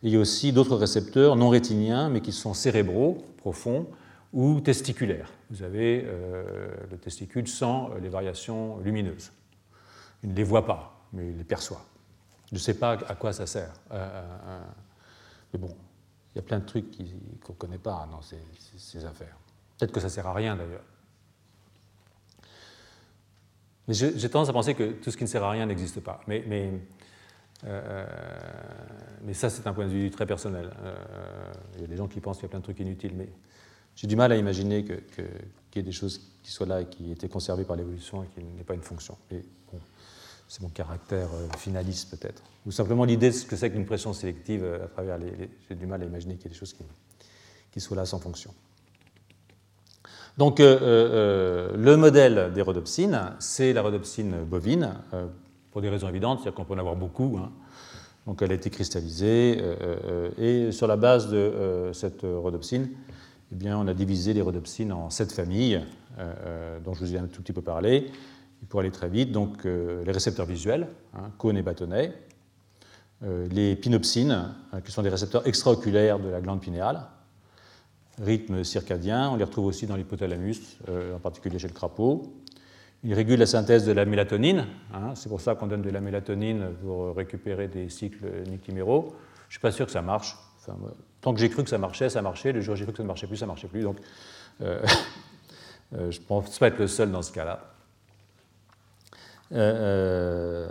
il 0.03 0.13
y 0.13 0.17
a 0.17 0.21
aussi 0.21 0.53
d'autres 0.53 0.77
récepteurs 0.77 1.37
non 1.37 1.49
rétiniens, 1.49 2.11
mais 2.11 2.21
qui 2.21 2.33
sont 2.33 2.55
cérébraux, 2.55 3.19
profonds, 3.39 3.87
ou 4.33 4.61
testiculaires. 4.61 5.33
Vous 5.51 5.63
avez 5.63 6.05
euh, 6.05 6.69
le 6.91 6.97
testicule 6.99 7.49
sans 7.49 7.91
les 8.03 8.09
variations 8.09 8.79
lumineuses. 8.85 9.33
Il 10.27 10.33
ne 10.33 10.37
les 10.37 10.45
voit 10.45 10.67
pas, 10.67 11.07
mais 11.15 11.31
il 11.31 11.39
les 11.39 11.45
perçoit. 11.45 11.83
Je 12.51 12.55
ne 12.55 12.61
sais 12.61 12.75
pas 12.75 12.99
à 13.09 13.15
quoi 13.15 13.33
ça 13.33 13.47
sert. 13.47 13.73
Euh, 13.93 14.29
euh, 14.47 14.65
mais 15.53 15.59
bon, 15.59 15.75
il 16.35 16.37
y 16.37 16.39
a 16.41 16.43
plein 16.43 16.59
de 16.59 16.67
trucs 16.67 16.95
qu'on 17.43 17.53
ne 17.53 17.59
connaît 17.59 17.79
pas 17.79 18.07
dans 18.11 18.21
ces, 18.21 19.05
affaires. 19.07 19.37
Peut-être 19.79 19.93
que 19.93 20.01
ça 20.01 20.07
ne 20.07 20.11
sert 20.11 20.27
à 20.27 20.35
rien 20.35 20.57
d'ailleurs. 20.57 20.85
Mais 23.89 23.95
j'ai 23.95 24.29
tendance 24.29 24.49
à 24.49 24.53
penser 24.53 24.75
que 24.75 24.93
tout 24.93 25.11
ce 25.11 25.17
qui 25.17 25.25
ne 25.25 25.29
sert 25.29 25.45
à 25.45 25.51
rien 25.51 25.65
n'existe 25.65 26.01
pas. 26.01 26.21
mais 26.27 26.45
euh, 27.65 28.05
ça, 29.33 29.51
c'est 29.51 29.67
un 29.67 29.73
point 29.73 29.87
de 29.87 29.91
vue 29.91 30.11
très 30.11 30.27
personnel. 30.27 30.71
Euh, 30.83 30.95
il 31.77 31.83
y 31.83 31.85
a 31.85 31.87
des 31.87 31.97
gens 31.97 32.09
qui 32.09 32.21
pensent 32.21 32.37
qu'il 32.37 32.45
y 32.45 32.47
a 32.47 32.51
plein 32.51 32.59
de 32.59 32.65
trucs 32.65 32.81
inutiles, 32.81 33.15
mais 33.15 33.29
j'ai 33.95 34.07
du 34.07 34.17
mal 34.17 34.33
à 34.33 34.37
imaginer 34.37 34.85
qu'il 34.85 35.25
y 35.75 35.79
ait 35.79 35.83
des 35.83 35.93
choses 35.93 36.21
qui 36.43 36.51
soient 36.51 36.67
là 36.67 36.83
et 36.83 36.87
qui 36.87 37.09
aient 37.09 37.15
été 37.15 37.29
conservées 37.29 37.65
par 37.65 37.77
l'évolution 37.77 38.25
et 38.25 38.27
qui 38.29 38.45
n'aient 38.45 38.65
pas 38.65 38.75
une 38.75 38.83
fonction. 38.83 39.17
Bon, 39.31 39.81
c'est 40.49 40.63
mon 40.63 40.69
caractère 40.69 41.29
euh, 41.35 41.49
finaliste 41.59 42.11
peut-être. 42.11 42.43
Ou 42.67 42.73
simplement 42.73 43.05
l'idée 43.05 43.31
de 43.31 43.35
ce 43.35 43.47
que 43.47 43.57
c'est 43.57 43.71
qu'une 43.71 43.87
pression 43.87 44.13
sélective 44.13 44.65
à 44.65 44.87
travers 44.89 45.19
les. 45.19 45.51
j'ai 45.69 45.75
du 45.75 45.87
mal 45.87 46.03
à 46.03 46.05
imaginer 46.05 46.35
qu'il 46.35 46.45
y 46.45 46.47
ait 46.47 46.51
des 46.51 46.59
choses 46.59 46.73
qui, 46.73 46.83
qui 47.73 47.81
soient 47.81 47.97
là 47.97 48.07
sans 48.07 48.19
fonction. 48.19 48.53
Donc 50.37 50.59
le 50.59 51.95
modèle 51.97 52.53
des 52.53 52.61
rhodopsines, 52.61 53.33
c'est 53.39 53.73
la 53.73 53.81
rhodopsine 53.81 54.45
bovine 54.45 54.95
pour 55.71 55.81
des 55.81 55.89
raisons 55.89 56.09
évidentes, 56.09 56.41
c'est-à-dire 56.41 56.57
qu'on 56.57 56.65
peut 56.65 56.75
en 56.75 56.79
avoir 56.79 56.97
beaucoup. 56.97 57.39
Hein. 57.39 57.51
Donc 58.27 58.43
elle 58.43 58.51
a 58.51 58.55
été 58.55 58.71
cristallisée, 58.71 59.59
euh, 59.61 60.31
euh, 60.39 60.69
et 60.69 60.73
sur 60.73 60.87
la 60.87 60.97
base 60.97 61.31
de 61.31 61.37
euh, 61.37 61.93
cette 61.93 62.23
rhodopsine, 62.23 62.89
eh 63.53 63.55
bien, 63.55 63.79
on 63.79 63.87
a 63.87 63.95
divisé 63.95 64.35
les 64.35 64.43
rhodopsines 64.43 64.93
en 64.93 65.11
sept 65.11 65.33
familles, 65.33 65.81
dont 66.85 66.95
je 66.95 67.01
vous 67.01 67.15
ai 67.15 67.19
un 67.19 67.27
tout 67.27 67.43
petit 67.43 67.53
peu 67.53 67.61
parlé. 67.61 68.11
Pour 68.69 68.81
aller 68.81 68.91
très 68.91 69.09
vite, 69.09 69.33
donc 69.33 69.65
les 69.65 70.13
récepteurs 70.13 70.47
visuels, 70.47 70.89
hein, 71.15 71.31
cônes 71.39 71.57
et 71.57 71.63
bâtonnets, 71.63 72.13
les 73.23 73.77
pinopsines, 73.77 74.55
hein, 74.73 74.81
qui 74.81 74.93
sont 74.93 75.03
des 75.03 75.09
récepteurs 75.09 75.47
extraoculaires 75.47 76.19
de 76.19 76.29
la 76.29 76.41
glande 76.41 76.61
pinéale, 76.61 77.03
rythme 78.21 78.65
circadien, 78.65 79.31
on 79.31 79.37
les 79.37 79.45
retrouve 79.45 79.67
aussi 79.67 79.87
dans 79.87 79.97
l'hypothalamus, 79.97 80.79
en 81.15 81.19
particulier 81.19 81.59
chez 81.59 81.69
le 81.69 81.75
crapaud, 81.75 82.35
Il 83.05 83.15
régule 83.15 83.39
la 83.39 83.47
synthèse 83.47 83.85
de 83.87 83.93
la 83.93 84.05
mélatonine. 84.05 84.67
Hein. 84.93 85.15
c'est 85.15 85.29
pour 85.29 85.41
ça 85.41 85.55
qu'on 85.55 85.67
donne 85.67 85.83
de 85.83 85.91
la 85.91 86.01
mélatonine 86.01 86.73
pour 86.83 87.15
récupérer 87.15 87.69
des 87.69 87.89
cycles 87.89 88.27
nictiméraux. 88.49 89.15
Je 89.49 89.51
ne 89.51 89.53
suis 89.53 89.61
pas 89.61 89.71
sûr 89.71 89.87
que 89.87 89.93
ça 89.93 90.03
marche. 90.03 90.37
tant 91.21 91.33
que 91.33 91.39
j'ai 91.39 91.49
cru 91.49 91.63
que 91.63 91.71
ça 91.71 91.79
marchait, 91.79 92.09
ça 92.09 92.21
marchait. 92.23 92.53
Le 92.53 92.61
jour 92.61 92.75
où 92.75 92.77
j'ai 92.77 92.85
cru 92.85 92.93
que 92.93 92.99
ça 92.99 93.05
ne 93.05 93.09
marchait 93.09 93.27
plus, 93.27 93.37
ça 93.37 93.47
ne 93.47 93.51
marchait 93.51 93.69
plus. 93.69 93.83
Donc, 93.83 93.99
euh, 94.61 94.85
euh, 95.95 96.11
je 96.11 96.21
ne 96.21 96.25
pense 96.25 96.59
pas 96.59 96.69
être 96.69 96.79
le 96.79 96.89
seul 96.89 97.13
dans 97.13 97.23
ce 97.23 97.33
cas-là. 97.33 97.76
Euh, 99.53 100.67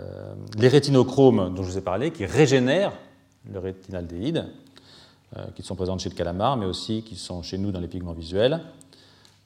les 0.58 0.68
rétinochromes 0.68 1.54
dont 1.54 1.62
je 1.62 1.70
vous 1.70 1.78
ai 1.78 1.82
parlé, 1.82 2.10
qui 2.10 2.26
régénèrent 2.26 2.92
le 3.52 3.58
rétinaldéhyde, 3.58 4.46
qui 5.54 5.62
sont 5.62 5.76
présentes 5.76 6.00
chez 6.00 6.08
le 6.08 6.14
calamar, 6.14 6.56
mais 6.56 6.66
aussi 6.66 7.02
qui 7.02 7.16
sont 7.16 7.42
chez 7.42 7.58
nous 7.58 7.70
dans 7.70 7.80
les 7.80 7.88
pigments 7.88 8.14
visuels. 8.14 8.60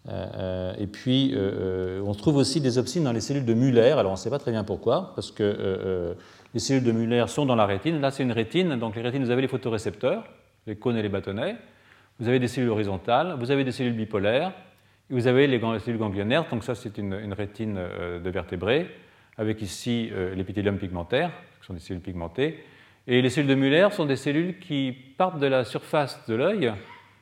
Euh, 0.08 0.72
et 0.78 0.86
puis, 0.86 1.32
euh, 1.34 1.98
euh, 2.00 2.02
on 2.04 2.14
trouve 2.14 2.36
aussi 2.36 2.60
des 2.60 2.78
opsines 2.78 3.04
dans 3.04 3.12
les 3.12 3.20
cellules 3.20 3.44
de 3.44 3.54
Muller. 3.54 3.92
Alors, 3.92 4.12
on 4.12 4.14
ne 4.14 4.18
sait 4.18 4.30
pas 4.30 4.38
très 4.38 4.50
bien 4.50 4.64
pourquoi, 4.64 5.12
parce 5.14 5.30
que 5.30 6.16
les 6.54 6.60
cellules 6.60 6.84
de 6.84 6.92
Muller 6.92 7.24
sont 7.28 7.46
dans 7.46 7.54
la 7.54 7.66
rétine. 7.66 8.00
Là, 8.00 8.10
c'est 8.10 8.22
une 8.22 8.32
rétine. 8.32 8.76
Donc, 8.78 8.96
les 8.96 9.02
rétines, 9.02 9.24
vous 9.24 9.30
avez 9.30 9.42
les 9.42 9.48
photorécepteurs, 9.48 10.24
les 10.66 10.76
cônes 10.76 10.96
et 10.96 11.02
les 11.02 11.08
bâtonnets. 11.08 11.56
Vous 12.18 12.28
avez 12.28 12.38
des 12.38 12.48
cellules 12.48 12.70
horizontales, 12.70 13.36
vous 13.38 13.50
avez 13.50 13.64
des 13.64 13.72
cellules 13.72 13.94
bipolaires, 13.94 14.52
et 15.10 15.14
vous 15.14 15.26
avez 15.26 15.46
les 15.46 15.60
cellules 15.80 15.98
ganglionnaires. 15.98 16.46
Donc, 16.50 16.64
ça, 16.64 16.74
c'est 16.74 16.98
une, 16.98 17.32
rétine 17.32 17.78
de 18.22 18.30
vertébrés, 18.30 18.88
avec 19.40 19.62
ici 19.62 20.10
l'épithélium 20.36 20.78
pigmentaire, 20.78 21.32
qui 21.60 21.66
sont 21.66 21.72
des 21.74 21.80
cellules 21.80 22.02
pigmentées. 22.02 22.62
Et 23.06 23.22
les 23.22 23.30
cellules 23.30 23.50
de 23.50 23.54
Muller 23.54 23.88
sont 23.90 24.06
des 24.06 24.16
cellules 24.16 24.58
qui 24.58 24.92
partent 24.92 25.40
de 25.40 25.46
la 25.46 25.64
surface 25.64 26.20
de 26.28 26.34
l'œil 26.34 26.72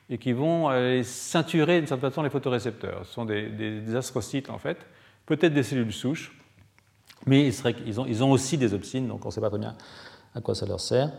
et 0.09 0.17
qui 0.17 0.33
vont 0.33 0.69
euh, 0.69 1.01
ceinturer 1.03 1.77
d'une 1.77 1.87
certaine 1.87 2.09
façon 2.09 2.23
les 2.23 2.29
photorécepteurs. 2.29 3.05
Ce 3.05 3.13
sont 3.13 3.25
des, 3.25 3.95
astrocytes 3.95 4.49
en 4.49 4.57
fait, 4.57 4.77
peut-être 5.25 5.53
des 5.53 5.63
cellules 5.63 5.93
souches, 5.93 6.35
mais 7.25 7.47
ils, 7.47 7.99
ont, 7.99 8.05
ils, 8.05 8.23
ont, 8.23 8.31
aussi 8.31 8.57
des 8.57 8.73
opsines, 8.73 9.07
donc 9.07 9.25
on 9.25 9.29
ne 9.29 9.33
sait 9.33 9.41
pas 9.41 9.49
très 9.49 9.59
bien 9.59 9.75
à 10.35 10.41
quoi 10.41 10.55
ça 10.55 10.65
leur 10.65 10.79
sert. 10.79 11.11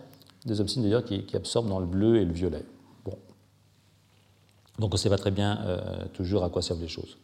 Des 0.44 0.60
opsines 0.60 0.82
d'ailleurs 0.82 1.04
qui, 1.04 1.24
absorbent 1.34 1.68
dans 1.68 1.78
le 1.78 1.86
bleu 1.86 2.16
et 2.16 2.24
le 2.24 2.32
violet. 2.32 2.64
Bon. 3.04 3.16
Donc 4.78 4.90
on 4.92 4.94
ne 4.94 4.98
sait 4.98 5.10
pas 5.10 5.18
très 5.18 5.30
bien 5.30 5.58
euh, 5.64 6.06
toujours 6.14 6.42
à 6.44 6.50
quoi 6.50 6.62
servent 6.62 6.80
les 6.80 6.88
choses. 6.88 7.18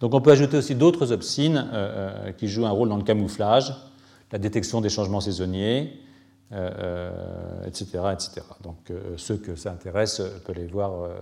Donc 0.00 0.14
on 0.14 0.20
peut 0.20 0.32
ajouter 0.32 0.56
aussi 0.56 0.74
d'autres 0.74 1.12
opsines 1.12 1.68
euh, 1.72 2.32
qui 2.32 2.48
jouent 2.48 2.66
un 2.66 2.70
rôle 2.70 2.88
dans 2.88 2.98
le 2.98 3.02
camouflage, 3.02 3.72
la 4.32 4.38
détection 4.38 4.80
des 4.80 4.90
changements 4.90 5.20
saisonniers, 5.20 6.00
etc., 6.50 7.86
euh, 7.94 8.12
etc. 8.12 8.40
Donc 8.62 8.90
euh, 8.90 9.14
ceux 9.16 9.36
que 9.36 9.56
ça 9.56 9.72
intéresse 9.72 10.22
peuvent 10.44 10.56
les 10.56 10.66
voir 10.66 10.92
euh, 10.92 11.16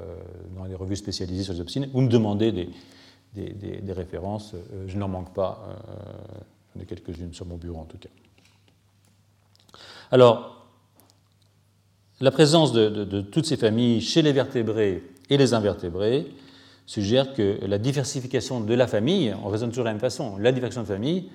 dans 0.57 0.65
les 0.65 0.75
revues 0.75 0.97
spécialisées 0.97 1.45
sur 1.45 1.55
les 1.55 1.61
opsines. 1.61 1.89
Vous 1.93 2.03
me 2.03 2.09
demandez 2.09 2.53
des, 2.53 2.71
des, 3.35 3.93
références, 3.93 4.55
je 4.87 4.97
n'en 4.97 5.09
manque 5.09 5.35
pas, 5.35 5.67
j'en 6.75 6.83
ai 6.83 6.85
quelques-unes 6.85 7.33
sur 7.33 7.47
mon 7.47 7.57
bureau 7.57 7.81
en 7.81 7.85
tout 7.85 7.99
cas. 7.99 8.11
Alors, 10.13 10.69
la 12.21 12.31
présence 12.31 12.73
de, 12.73 13.21
toutes 13.23 13.47
ces 13.47 13.57
familles 13.57 14.01
chez 14.01 14.23
les 14.23 14.33
vertébrés 14.33 15.03
et 15.31 15.37
les 15.37 15.53
invertébrés 15.53 16.29
suggère 16.87 17.33
que 17.35 17.59
la 17.63 17.79
diversification 17.79 18.61
de 18.61 18.75
la 18.75 18.87
famille, 18.87 19.35
on 19.45 19.49
raisonne 19.49 19.71
toujours 19.71 19.85
de 19.85 19.89
la 19.89 19.95
même 19.95 20.01
façon, 20.01 20.37
la 20.39 20.53
diversification 20.53 20.83
de 20.83 20.87
famille 20.87 21.31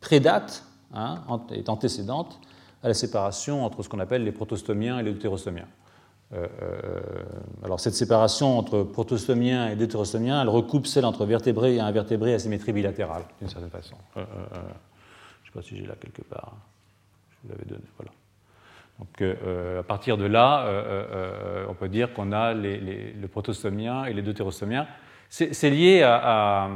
prédate, 0.00 0.64
hein, 0.94 1.22
est 1.50 1.68
antécédente 1.68 2.40
à 2.82 2.88
la 2.88 2.94
séparation 2.94 3.64
entre 3.64 3.82
ce 3.82 3.88
qu'on 3.88 3.98
appelle 3.98 4.24
les 4.24 4.32
protostomiens 4.32 4.98
et 4.98 5.02
les 5.02 5.12
deutérostomiens. 5.12 5.66
Euh, 6.34 6.46
euh, 6.62 7.00
alors 7.64 7.80
cette 7.80 7.94
séparation 7.94 8.58
entre 8.58 8.82
protostomiens 8.82 9.70
et 9.70 9.76
deutérostomiens, 9.76 10.42
elle 10.42 10.50
recoupe 10.50 10.86
celle 10.86 11.06
entre 11.06 11.24
vertébrés 11.24 11.76
et 11.76 11.80
invertébrés 11.80 12.34
à 12.34 12.38
symétrie 12.38 12.72
bilatérale, 12.72 13.24
d'une 13.40 13.48
certaine 13.48 13.70
façon. 13.70 13.96
Euh, 14.16 14.24
je 14.50 14.58
ne 14.58 14.64
sais 15.46 15.52
pas 15.54 15.62
si 15.62 15.76
j'ai 15.76 15.86
là 15.86 15.94
quelque 15.98 16.22
part. 16.22 16.54
Je 17.30 17.36
vous 17.42 17.54
l'avais 17.54 17.64
donné. 17.64 17.84
Voilà. 17.96 18.12
Donc 18.98 19.22
à 19.22 19.82
partir 19.84 20.16
de 20.16 20.24
là, 20.24 20.66
on 21.68 21.74
peut 21.74 21.88
dire 21.88 22.12
qu'on 22.12 22.32
a 22.32 22.52
les, 22.52 22.78
le 22.78 23.28
protostomien 23.28 24.04
et 24.06 24.12
les 24.12 24.22
deutérostomien. 24.22 24.88
C'est 25.28 25.70
lié, 25.70 26.02
à, 26.02 26.68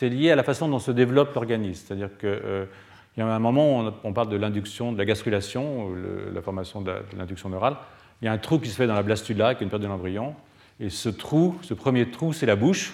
lié 0.00 0.30
à 0.30 0.36
la 0.36 0.44
façon 0.44 0.68
dont 0.68 0.78
se 0.78 0.92
développe 0.92 1.34
l'organisme. 1.34 1.84
C'est-à-dire 1.86 2.10
que 2.18 2.68
il 3.16 3.20
y 3.20 3.22
a 3.22 3.26
un 3.26 3.38
moment 3.38 3.80
où 3.80 3.92
on 4.04 4.12
parle 4.12 4.28
de 4.28 4.36
l'induction, 4.36 4.92
de 4.92 4.98
la 4.98 5.06
gastrulation, 5.06 5.90
la 6.32 6.42
formation 6.42 6.82
de 6.82 6.92
l'induction 7.16 7.48
neurale. 7.48 7.76
Il 8.20 8.26
y 8.26 8.28
a 8.28 8.32
un 8.32 8.38
trou 8.38 8.58
qui 8.58 8.68
se 8.68 8.76
fait 8.76 8.86
dans 8.86 8.94
la 8.94 9.02
blastula, 9.02 9.54
qui 9.54 9.62
est 9.62 9.64
une 9.64 9.70
période 9.70 9.82
de 9.82 9.88
l'embryon. 9.88 10.34
Et 10.80 10.90
ce 10.90 11.08
trou, 11.08 11.56
ce 11.62 11.72
premier 11.72 12.10
trou, 12.10 12.34
c'est 12.34 12.46
la 12.46 12.56
bouche, 12.56 12.92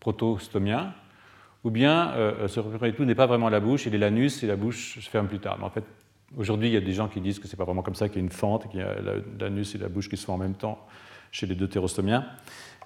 protostomien. 0.00 0.94
Ou 1.64 1.70
bien 1.70 2.12
euh, 2.12 2.48
ce 2.48 2.60
premier 2.60 2.92
trou 2.94 3.04
n'est 3.04 3.14
pas 3.14 3.26
vraiment 3.26 3.50
la 3.50 3.60
bouche, 3.60 3.86
il 3.86 3.94
est 3.94 3.98
l'anus 3.98 4.42
et 4.42 4.46
la 4.46 4.56
bouche 4.56 5.00
se 5.00 5.10
ferme 5.10 5.26
plus 5.26 5.40
tard. 5.40 5.56
Mais 5.58 5.64
en 5.64 5.70
fait, 5.70 5.84
aujourd'hui, 6.36 6.68
il 6.68 6.74
y 6.74 6.76
a 6.76 6.80
des 6.80 6.92
gens 6.92 7.08
qui 7.08 7.20
disent 7.20 7.38
que 7.38 7.46
ce 7.46 7.52
n'est 7.52 7.58
pas 7.58 7.64
vraiment 7.64 7.82
comme 7.82 7.94
ça, 7.94 8.08
qu'il 8.08 8.18
y 8.18 8.20
a 8.20 8.24
une 8.24 8.32
fente, 8.32 8.68
qu'il 8.68 8.80
y 8.80 8.82
a 8.82 8.96
l'anus 9.38 9.74
et 9.74 9.78
la 9.78 9.88
bouche 9.88 10.08
qui 10.08 10.16
se 10.16 10.24
font 10.24 10.34
en 10.34 10.38
même 10.38 10.54
temps 10.54 10.78
chez 11.30 11.46
les 11.46 11.54
deux 11.54 11.68
térostomiens. 11.68 12.26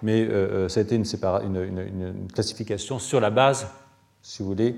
Mais 0.03 0.22
euh, 0.22 0.31
euh, 0.33 0.68
ça 0.68 0.81
a 0.81 0.83
été 0.83 0.96
une, 0.96 2.26
classification 2.33 2.98
sur 2.98 3.20
la 3.20 3.31
base, 3.31 3.68
si 4.22 4.42
vous 4.42 4.48
voulez, 4.48 4.76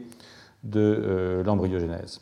de 0.62 0.80
euh, 0.80 1.44
l'embryogénèse. 1.44 2.20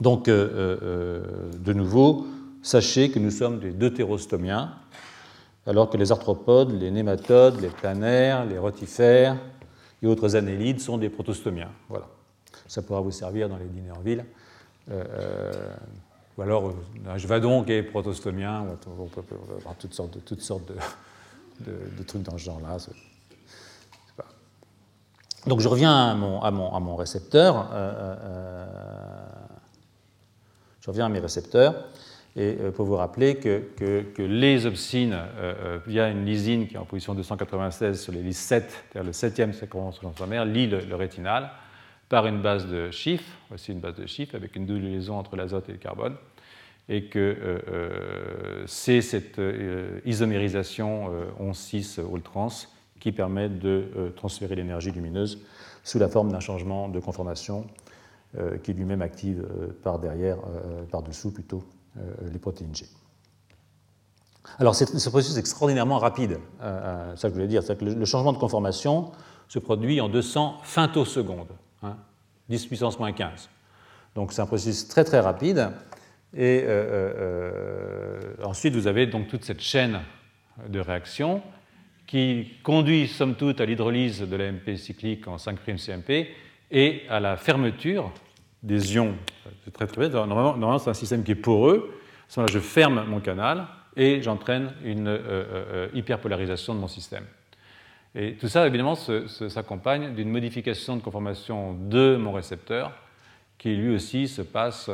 Donc, 0.00 0.26
de 0.26 1.72
nouveau, 1.72 2.26
sachez 2.60 3.10
que 3.10 3.18
nous 3.18 3.30
sommes 3.30 3.60
des 3.60 3.70
deutérostomiens, 3.70 4.74
alors 5.66 5.88
que 5.88 5.96
les 5.96 6.12
arthropodes, 6.12 6.78
les 6.78 6.90
nématodes, 6.90 7.60
les 7.60 7.70
planaires, 7.70 8.44
les 8.44 8.58
rotifères 8.58 9.38
et 10.02 10.06
autres 10.06 10.36
annélides 10.36 10.80
sont 10.80 10.98
des 10.98 11.08
protostomiens. 11.08 11.70
Voilà. 11.88 12.08
Ça 12.66 12.82
pourra 12.82 13.00
vous 13.00 13.10
servir 13.10 13.48
dans 13.48 13.56
les 13.56 13.64
dîners 13.64 13.92
en 13.96 14.00
ville. 14.00 14.26
Ou 14.88 16.42
alors, 16.42 16.74
vais 17.26 17.40
donc 17.40 17.70
et 17.70 17.82
protostomien, 17.82 18.66
on 18.86 19.06
peut 19.06 19.22
avoir 19.58 19.74
toutes 19.76 19.94
sortes 19.94 20.18
de, 21.60 22.02
trucs 22.04 22.22
dans 22.22 22.38
ce 22.38 22.44
genre-là. 22.44 22.78
Donc 25.46 25.60
je 25.60 25.68
reviens 25.68 25.94
à 26.42 26.50
mon, 26.50 26.96
récepteur. 26.96 27.70
Euh, 27.72 27.92
euh, 27.92 28.16
euh, 28.24 28.66
je 30.80 30.90
reviens 30.90 31.06
à 31.06 31.08
mes 31.08 31.20
récepteurs. 31.20 31.74
Et 32.38 32.52
pour 32.76 32.84
vous 32.84 32.96
rappeler 32.96 33.36
que, 33.36 33.62
que, 33.78 34.22
les 34.22 34.66
opsines, 34.66 35.16
via 35.86 36.10
une 36.10 36.26
lysine 36.26 36.68
qui 36.68 36.74
est 36.74 36.78
en 36.78 36.84
position 36.84 37.14
296 37.14 37.98
sur 37.98 38.12
les 38.12 38.20
lys 38.20 38.36
7, 38.36 38.70
c'est-à-dire 38.70 39.06
le 39.06 39.14
septième 39.14 39.54
séquence 39.54 40.02
mère, 40.28 40.44
lit 40.44 40.66
le, 40.66 40.94
rétinal 40.94 41.50
par 42.08 42.26
une 42.26 42.42
base 42.42 42.66
de 42.66 42.90
chiffres, 42.90 43.32
voici 43.48 43.72
une 43.72 43.80
base 43.80 43.96
de 43.96 44.06
chiffres 44.06 44.34
avec 44.34 44.56
une 44.56 44.66
double 44.66 44.80
liaison 44.80 45.18
entre 45.18 45.36
l'azote 45.36 45.68
et 45.68 45.72
le 45.72 45.78
carbone, 45.78 46.16
et 46.88 47.06
que 47.06 47.64
c'est 48.66 49.00
cette 49.00 49.40
isomérisation 50.04 51.10
11,6 51.40 52.22
trans 52.22 52.48
qui 53.00 53.12
permet 53.12 53.48
de 53.48 53.88
euh, 53.96 54.10
transférer 54.10 54.54
l'énergie 54.54 54.90
lumineuse 54.90 55.38
sous 55.84 55.98
la 55.98 56.08
forme 56.08 56.32
d'un 56.32 56.40
changement 56.40 56.88
de 56.88 56.98
conformation 56.98 57.66
euh, 58.36 58.58
qui 58.58 58.72
lui-même 58.72 59.02
active 59.02 59.46
euh, 59.48 59.68
par 59.82 59.98
derrière, 59.98 60.38
par-dessous 60.90 61.32
plutôt, 61.32 61.64
les 62.30 62.38
protéines 62.38 62.74
G. 62.74 62.84
Alors, 64.58 64.74
ce 64.74 65.08
processus 65.08 65.38
extraordinairement 65.38 65.98
rapide, 65.98 66.38
c'est 66.60 67.16
ça 67.16 67.16
que 67.22 67.28
je 67.28 67.34
voulais 67.34 67.46
dire. 67.46 67.64
Que 67.64 67.84
le 67.86 68.04
changement 68.04 68.34
de 68.34 68.38
conformation 68.38 69.12
se 69.48 69.58
produit 69.58 69.98
en 70.02 70.10
200 70.10 70.58
femtosecondes, 70.62 71.48
hein, 71.82 71.96
10 72.48 72.66
puissance 72.66 72.98
moins 72.98 73.12
15. 73.12 73.48
Donc, 74.14 74.32
c'est 74.32 74.42
un 74.42 74.46
processus 74.46 74.88
très 74.88 75.04
très 75.04 75.20
rapide. 75.20 75.70
Et 76.36 76.66
ensuite, 78.42 78.74
vous 78.74 78.86
avez 78.86 79.06
donc 79.06 79.28
toute 79.28 79.44
cette 79.44 79.60
chaîne 79.60 80.00
de 80.68 80.80
réactions 80.80 81.42
qui 82.06 82.52
conduit 82.62 83.08
somme 83.08 83.34
toute 83.34 83.60
à 83.60 83.66
l'hydrolyse 83.66 84.20
de 84.20 84.36
l'AMP 84.36 84.76
cyclique 84.76 85.26
en 85.26 85.38
5' 85.38 85.58
CMP 85.76 86.28
et 86.70 87.02
à 87.08 87.20
la 87.20 87.36
fermeture 87.36 88.12
des 88.62 88.94
ions. 88.94 89.16
C'est 89.64 89.72
très 89.72 89.86
très 89.86 90.08
Normalement, 90.08 90.78
c'est 90.78 90.90
un 90.90 90.94
système 90.94 91.24
qui 91.24 91.32
est 91.32 91.36
poreux. 91.36 92.00
À 92.28 92.32
ce 92.32 92.40
moment-là, 92.40 92.52
je 92.52 92.58
ferme 92.60 93.04
mon 93.06 93.20
canal 93.20 93.66
et 93.96 94.22
j'entraîne 94.22 94.72
une 94.84 95.08
euh, 95.08 95.18
euh, 95.18 95.64
euh, 95.72 95.88
hyperpolarisation 95.94 96.74
de 96.74 96.80
mon 96.80 96.88
système. 96.88 97.24
Et 98.14 98.36
tout 98.36 98.48
ça, 98.48 98.66
évidemment, 98.66 98.94
s'accompagne 98.94 100.14
d'une 100.14 100.30
modification 100.30 100.96
de 100.96 101.02
conformation 101.02 101.74
de 101.74 102.16
mon 102.16 102.32
récepteur 102.32 102.92
qui 103.58 103.74
lui 103.74 103.94
aussi 103.94 104.28
se 104.28 104.42
passe 104.42 104.90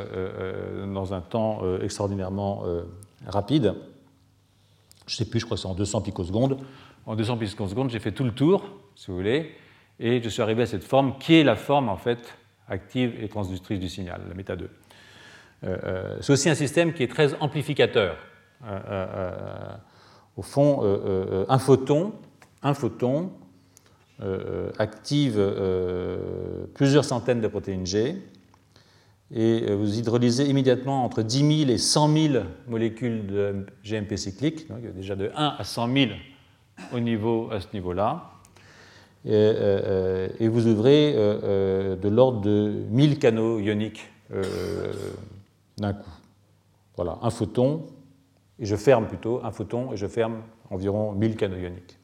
dans 0.87 1.13
un 1.13 1.21
temps 1.21 1.61
extraordinairement 1.81 2.63
rapide. 3.27 3.75
Je 5.05 5.13
ne 5.13 5.17
sais 5.17 5.25
plus, 5.25 5.39
je 5.39 5.45
crois 5.45 5.55
que 5.55 5.61
c'est 5.61 5.67
en 5.67 5.73
200 5.73 6.01
picosecondes 6.01 6.57
en 7.05 7.15
200 7.15 7.39
secondes, 7.67 7.89
j'ai 7.89 7.99
fait 7.99 8.11
tout 8.11 8.23
le 8.23 8.31
tour, 8.31 8.63
si 8.95 9.07
vous 9.07 9.17
voulez, 9.17 9.55
et 9.99 10.21
je 10.21 10.29
suis 10.29 10.41
arrivé 10.41 10.63
à 10.63 10.65
cette 10.65 10.83
forme 10.83 11.17
qui 11.17 11.35
est 11.35 11.43
la 11.43 11.55
forme 11.55 11.89
en 11.89 11.97
fait 11.97 12.37
active 12.67 13.21
et 13.21 13.27
transductrice 13.27 13.79
du 13.79 13.89
signal, 13.89 14.21
la 14.27 14.33
méta 14.33 14.55
2. 14.55 14.69
Euh, 15.65 15.77
euh, 15.83 16.17
c'est 16.21 16.33
aussi 16.33 16.49
un 16.49 16.55
système 16.55 16.93
qui 16.93 17.03
est 17.03 17.07
très 17.07 17.33
amplificateur. 17.41 18.17
Euh, 18.65 19.75
au 20.37 20.41
fond, 20.41 20.81
un 21.47 21.59
photon, 21.59 22.13
un 22.63 22.73
photon 22.73 23.31
active 24.79 25.39
plusieurs 26.73 27.05
centaines 27.05 27.41
de 27.41 27.47
protéines 27.47 27.85
G 27.85 28.15
et 29.31 29.73
vous 29.73 29.97
hydrolysez 29.97 30.47
immédiatement 30.49 31.03
entre 31.03 31.23
10 31.23 31.65
000 31.65 31.71
et 31.71 31.77
100 31.77 32.13
000 32.31 32.43
molécules 32.67 33.25
de 33.25 33.65
GMP 33.83 34.15
cyclique, 34.15 34.67
donc 34.69 34.81
déjà 34.93 35.15
de 35.15 35.31
1 35.35 35.55
à 35.57 35.63
100 35.63 35.93
000 35.93 36.11
au 36.93 36.99
niveau, 36.99 37.49
à 37.51 37.59
ce 37.59 37.67
niveau-là. 37.73 38.29
Et, 39.25 40.47
vous 40.47 40.67
ouvrez 40.67 41.13
de 41.13 42.09
l'ordre 42.09 42.41
de 42.41 42.83
1000 42.89 43.19
canaux 43.19 43.59
ioniques 43.59 44.09
d'un 45.77 45.93
coup. 45.93 46.11
Voilà, 46.95 47.17
un 47.23 47.29
photon, 47.31 47.87
et 48.59 48.65
je 48.65 48.75
ferme 48.75 49.07
plutôt 49.07 49.43
un 49.43 49.51
photon, 49.51 49.93
et 49.93 49.97
je 49.97 50.05
ferme 50.05 50.43
environ 50.69 51.13
1000 51.13 51.35
canaux 51.35 51.57
ioniques. 51.57 51.97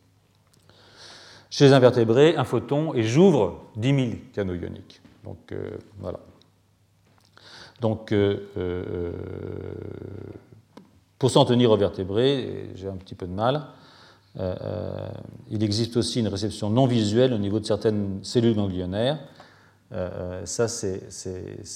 Chez 1.50 1.66
les 1.66 1.74
invertébrés, 1.74 2.36
un 2.36 2.44
photon, 2.44 2.94
et 2.94 3.04
j'ouvre 3.04 3.62
10 3.76 3.96
000 3.96 4.10
canaux 4.34 4.54
ioniques. 4.54 5.02
Donc 5.24 5.52
euh, 5.52 5.72
voilà. 6.00 6.20
Donc, 7.82 8.12
euh, 8.12 8.38
euh, 8.58 9.12
pour 11.18 11.32
s'en 11.32 11.46
tenir 11.46 11.72
aux 11.72 11.78
vertébrés, 11.78 12.70
j'ai 12.76 12.88
un 12.88 12.98
petit 12.98 13.16
peu 13.16 13.26
de 13.26 13.34
mal, 13.34 13.68
il 15.50 15.64
existe 15.64 15.98
aussi 15.98 16.20
une 16.20 16.28
réception 16.28 16.70
non 16.70 16.86
visuelle 16.86 17.34
au 17.34 17.38
niveau 17.38 17.60
de 17.60 17.66
certaines 17.66 18.20
cellules 18.24 18.56
ganglionnaires. 18.56 19.20
ça, 20.46 20.68
c'est 20.70 21.02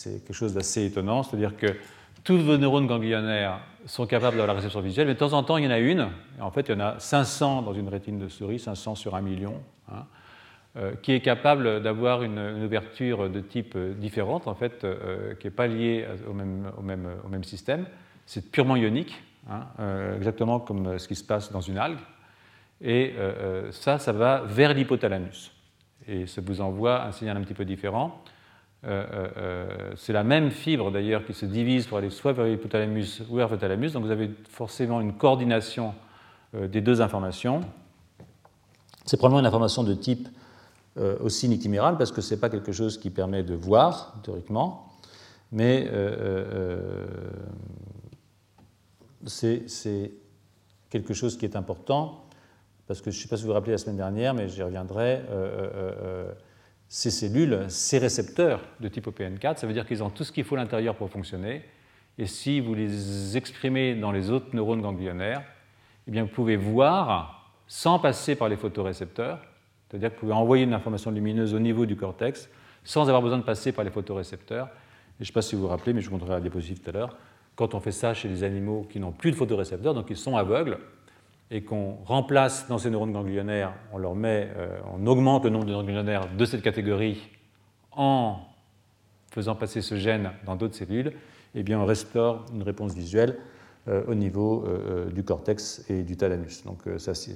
quelque 0.03 0.33
chose 0.33 0.53
d'assez 0.53 0.85
étonnant, 0.85 1.23
c'est-à-dire 1.23 1.57
que 1.57 1.67
tous 2.23 2.37
vos 2.37 2.57
neurones 2.57 2.87
ganglionnaires 2.87 3.59
sont 3.85 4.05
capables 4.05 4.37
d'avoir 4.37 4.47
la 4.47 4.53
réception 4.53 4.81
visuelle, 4.81 5.07
mais 5.07 5.13
de 5.13 5.19
temps 5.19 5.33
en 5.33 5.43
temps, 5.43 5.57
il 5.57 5.65
y 5.65 5.67
en 5.67 5.71
a 5.71 5.79
une, 5.79 6.09
en 6.39 6.51
fait, 6.51 6.69
il 6.69 6.71
y 6.71 6.75
en 6.75 6.79
a 6.79 6.99
500 6.99 7.63
dans 7.63 7.73
une 7.73 7.89
rétine 7.89 8.17
de 8.17 8.29
souris, 8.29 8.59
500 8.59 8.95
sur 8.95 9.15
un 9.15 9.21
million, 9.21 9.61
hein, 9.91 10.05
euh, 10.77 10.93
qui 11.01 11.11
est 11.11 11.19
capable 11.19 11.81
d'avoir 11.83 12.23
une, 12.23 12.63
ouverture 12.63 13.29
de 13.29 13.41
type 13.41 13.73
euh, 13.75 13.93
différente, 13.93 14.47
en 14.47 14.55
fait, 14.55 14.83
euh, 14.83 15.35
qui 15.35 15.47
n'est 15.47 15.51
pas 15.51 15.67
liée 15.67 16.05
au 16.27 16.33
même 16.33 17.43
système. 17.43 17.85
C'est 18.25 18.51
purement 18.51 18.77
ionique, 18.77 19.21
hein, 19.49 19.65
exactement 20.15 20.61
comme 20.61 20.97
ce 20.97 21.09
qui 21.09 21.15
se 21.15 21.25
passe 21.25 21.51
dans 21.51 21.59
une 21.59 21.77
algue. 21.77 21.99
Et 22.81 23.13
ça, 23.71 23.99
ça 23.99 24.13
va 24.13 24.43
vers 24.45 24.73
l'hypothalamus. 24.73 25.51
Et 26.07 26.25
ça 26.25 26.41
vous 26.41 26.61
envoie 26.61 27.03
un 27.03 27.11
signal 27.11 27.35
un 27.35 27.41
petit 27.41 27.53
peu 27.53 27.65
différent. 27.65 28.23
Euh, 28.85 29.05
euh, 29.13 29.27
euh, 29.37 29.93
c'est 29.95 30.11
la 30.11 30.25
même 30.25 30.51
fibre 30.51 30.91
d'ailleurs 30.91 31.25
qui 31.25 31.33
se 31.33 31.45
divise 31.45 31.87
pour 31.87 31.97
aller 31.97 32.09
soit 32.09 32.33
vers 32.33 32.45
l'hypothalamus 32.45 33.21
ou 33.29 33.35
vers 33.35 33.47
l'hypothalamus, 33.47 33.93
donc 33.93 34.03
vous 34.03 34.11
avez 34.11 34.29
forcément 34.49 34.99
une 34.99 35.13
coordination 35.13 35.93
des 36.53 36.81
deux 36.81 37.01
informations. 37.01 37.61
C'est 39.05 39.17
probablement 39.17 39.39
une 39.39 39.47
information 39.47 39.83
de 39.83 39.93
type 39.95 40.27
aussi 41.21 41.49
nictiméral 41.49 41.97
parce 41.97 42.11
que 42.11 42.21
ce 42.21 42.35
n'est 42.35 42.39
pas 42.39 42.49
quelque 42.49 42.71
chose 42.71 42.99
qui 42.99 43.09
permet 43.09 43.41
de 43.41 43.55
voir 43.55 44.15
théoriquement, 44.21 44.93
mais 45.51 45.89
c'est 49.25 50.11
quelque 50.91 51.15
chose 51.15 51.37
qui 51.37 51.45
est 51.45 51.55
important 51.55 52.25
parce 52.85 53.01
que 53.01 53.09
je 53.09 53.17
ne 53.17 53.21
sais 53.23 53.29
pas 53.29 53.37
si 53.37 53.43
vous 53.43 53.47
vous 53.47 53.53
rappelez 53.53 53.71
la 53.71 53.79
semaine 53.79 53.97
dernière, 53.97 54.35
mais 54.35 54.47
j'y 54.47 54.61
reviendrai 54.61 55.23
ces 56.95 57.09
cellules, 57.09 57.65
ces 57.69 57.97
récepteurs 57.97 58.61
de 58.79 58.87
type 58.87 59.07
OPN4, 59.07 59.57
ça 59.57 59.65
veut 59.65 59.73
dire 59.73 59.87
qu'ils 59.87 60.03
ont 60.03 60.11
tout 60.11 60.23
ce 60.23 60.31
qu'il 60.31 60.43
faut 60.43 60.53
à 60.53 60.59
l'intérieur 60.59 60.93
pour 60.93 61.09
fonctionner. 61.09 61.63
Et 62.19 62.27
si 62.27 62.59
vous 62.59 62.75
les 62.75 63.35
exprimez 63.35 63.95
dans 63.95 64.11
les 64.11 64.29
autres 64.29 64.55
neurones 64.55 64.83
ganglionnaires, 64.83 65.41
eh 66.07 66.11
bien 66.11 66.21
vous 66.21 66.29
pouvez 66.29 66.55
voir 66.55 67.51
sans 67.65 67.97
passer 67.97 68.35
par 68.35 68.47
les 68.47 68.57
photorécepteurs, 68.57 69.39
c'est-à-dire 69.89 70.09
que 70.09 70.13
vous 70.13 70.19
pouvez 70.19 70.33
envoyer 70.33 70.65
une 70.65 70.73
information 70.75 71.09
lumineuse 71.09 71.55
au 71.55 71.59
niveau 71.59 71.87
du 71.87 71.95
cortex 71.95 72.47
sans 72.83 73.07
avoir 73.07 73.23
besoin 73.23 73.39
de 73.39 73.43
passer 73.43 73.71
par 73.71 73.83
les 73.83 73.89
photorécepteurs. 73.89 74.67
Et 74.67 74.69
je 75.17 75.23
ne 75.23 75.25
sais 75.25 75.33
pas 75.33 75.41
si 75.41 75.55
vous 75.55 75.63
vous 75.63 75.69
rappelez, 75.69 75.93
mais 75.93 76.01
je 76.01 76.11
vous 76.11 76.13
montrerai 76.13 76.33
la 76.33 76.41
diapositive 76.41 76.79
tout 76.79 76.91
à 76.91 76.93
l'heure. 76.93 77.17
Quand 77.55 77.73
on 77.73 77.79
fait 77.79 77.91
ça 77.91 78.13
chez 78.13 78.29
des 78.29 78.43
animaux 78.43 78.85
qui 78.87 78.99
n'ont 78.99 79.13
plus 79.13 79.31
de 79.31 79.35
photorécepteurs, 79.35 79.95
donc 79.95 80.11
ils 80.11 80.15
sont 80.15 80.37
aveugles, 80.37 80.77
et 81.53 81.61
qu'on 81.61 81.97
remplace 82.03 82.67
dans 82.67 82.79
ces 82.79 82.89
neurones 82.89 83.13
ganglionnaires, 83.13 83.73
on 83.93 83.99
leur 83.99 84.15
met, 84.15 84.49
euh, 84.57 84.79
on 84.91 85.05
augmente 85.05 85.43
le 85.43 85.51
nombre 85.51 85.65
de 85.65 85.69
neurones 85.69 85.85
ganglionnaires 85.85 86.27
de 86.35 86.45
cette 86.45 86.63
catégorie 86.63 87.21
en 87.91 88.39
faisant 89.31 89.53
passer 89.53 89.83
ce 89.83 89.95
gène 89.95 90.31
dans 90.47 90.55
d'autres 90.55 90.73
cellules, 90.73 91.13
eh 91.53 91.61
bien 91.61 91.79
on 91.79 91.85
restaure 91.85 92.43
une 92.51 92.63
réponse 92.63 92.95
visuelle 92.95 93.37
euh, 93.87 94.03
au 94.07 94.15
niveau 94.15 94.65
euh, 94.65 95.11
du 95.11 95.23
cortex 95.23 95.85
et 95.89 96.01
du 96.01 96.17
thalamus. 96.17 96.63
Donc 96.65 96.79
ça 96.97 97.13
c'est 97.13 97.35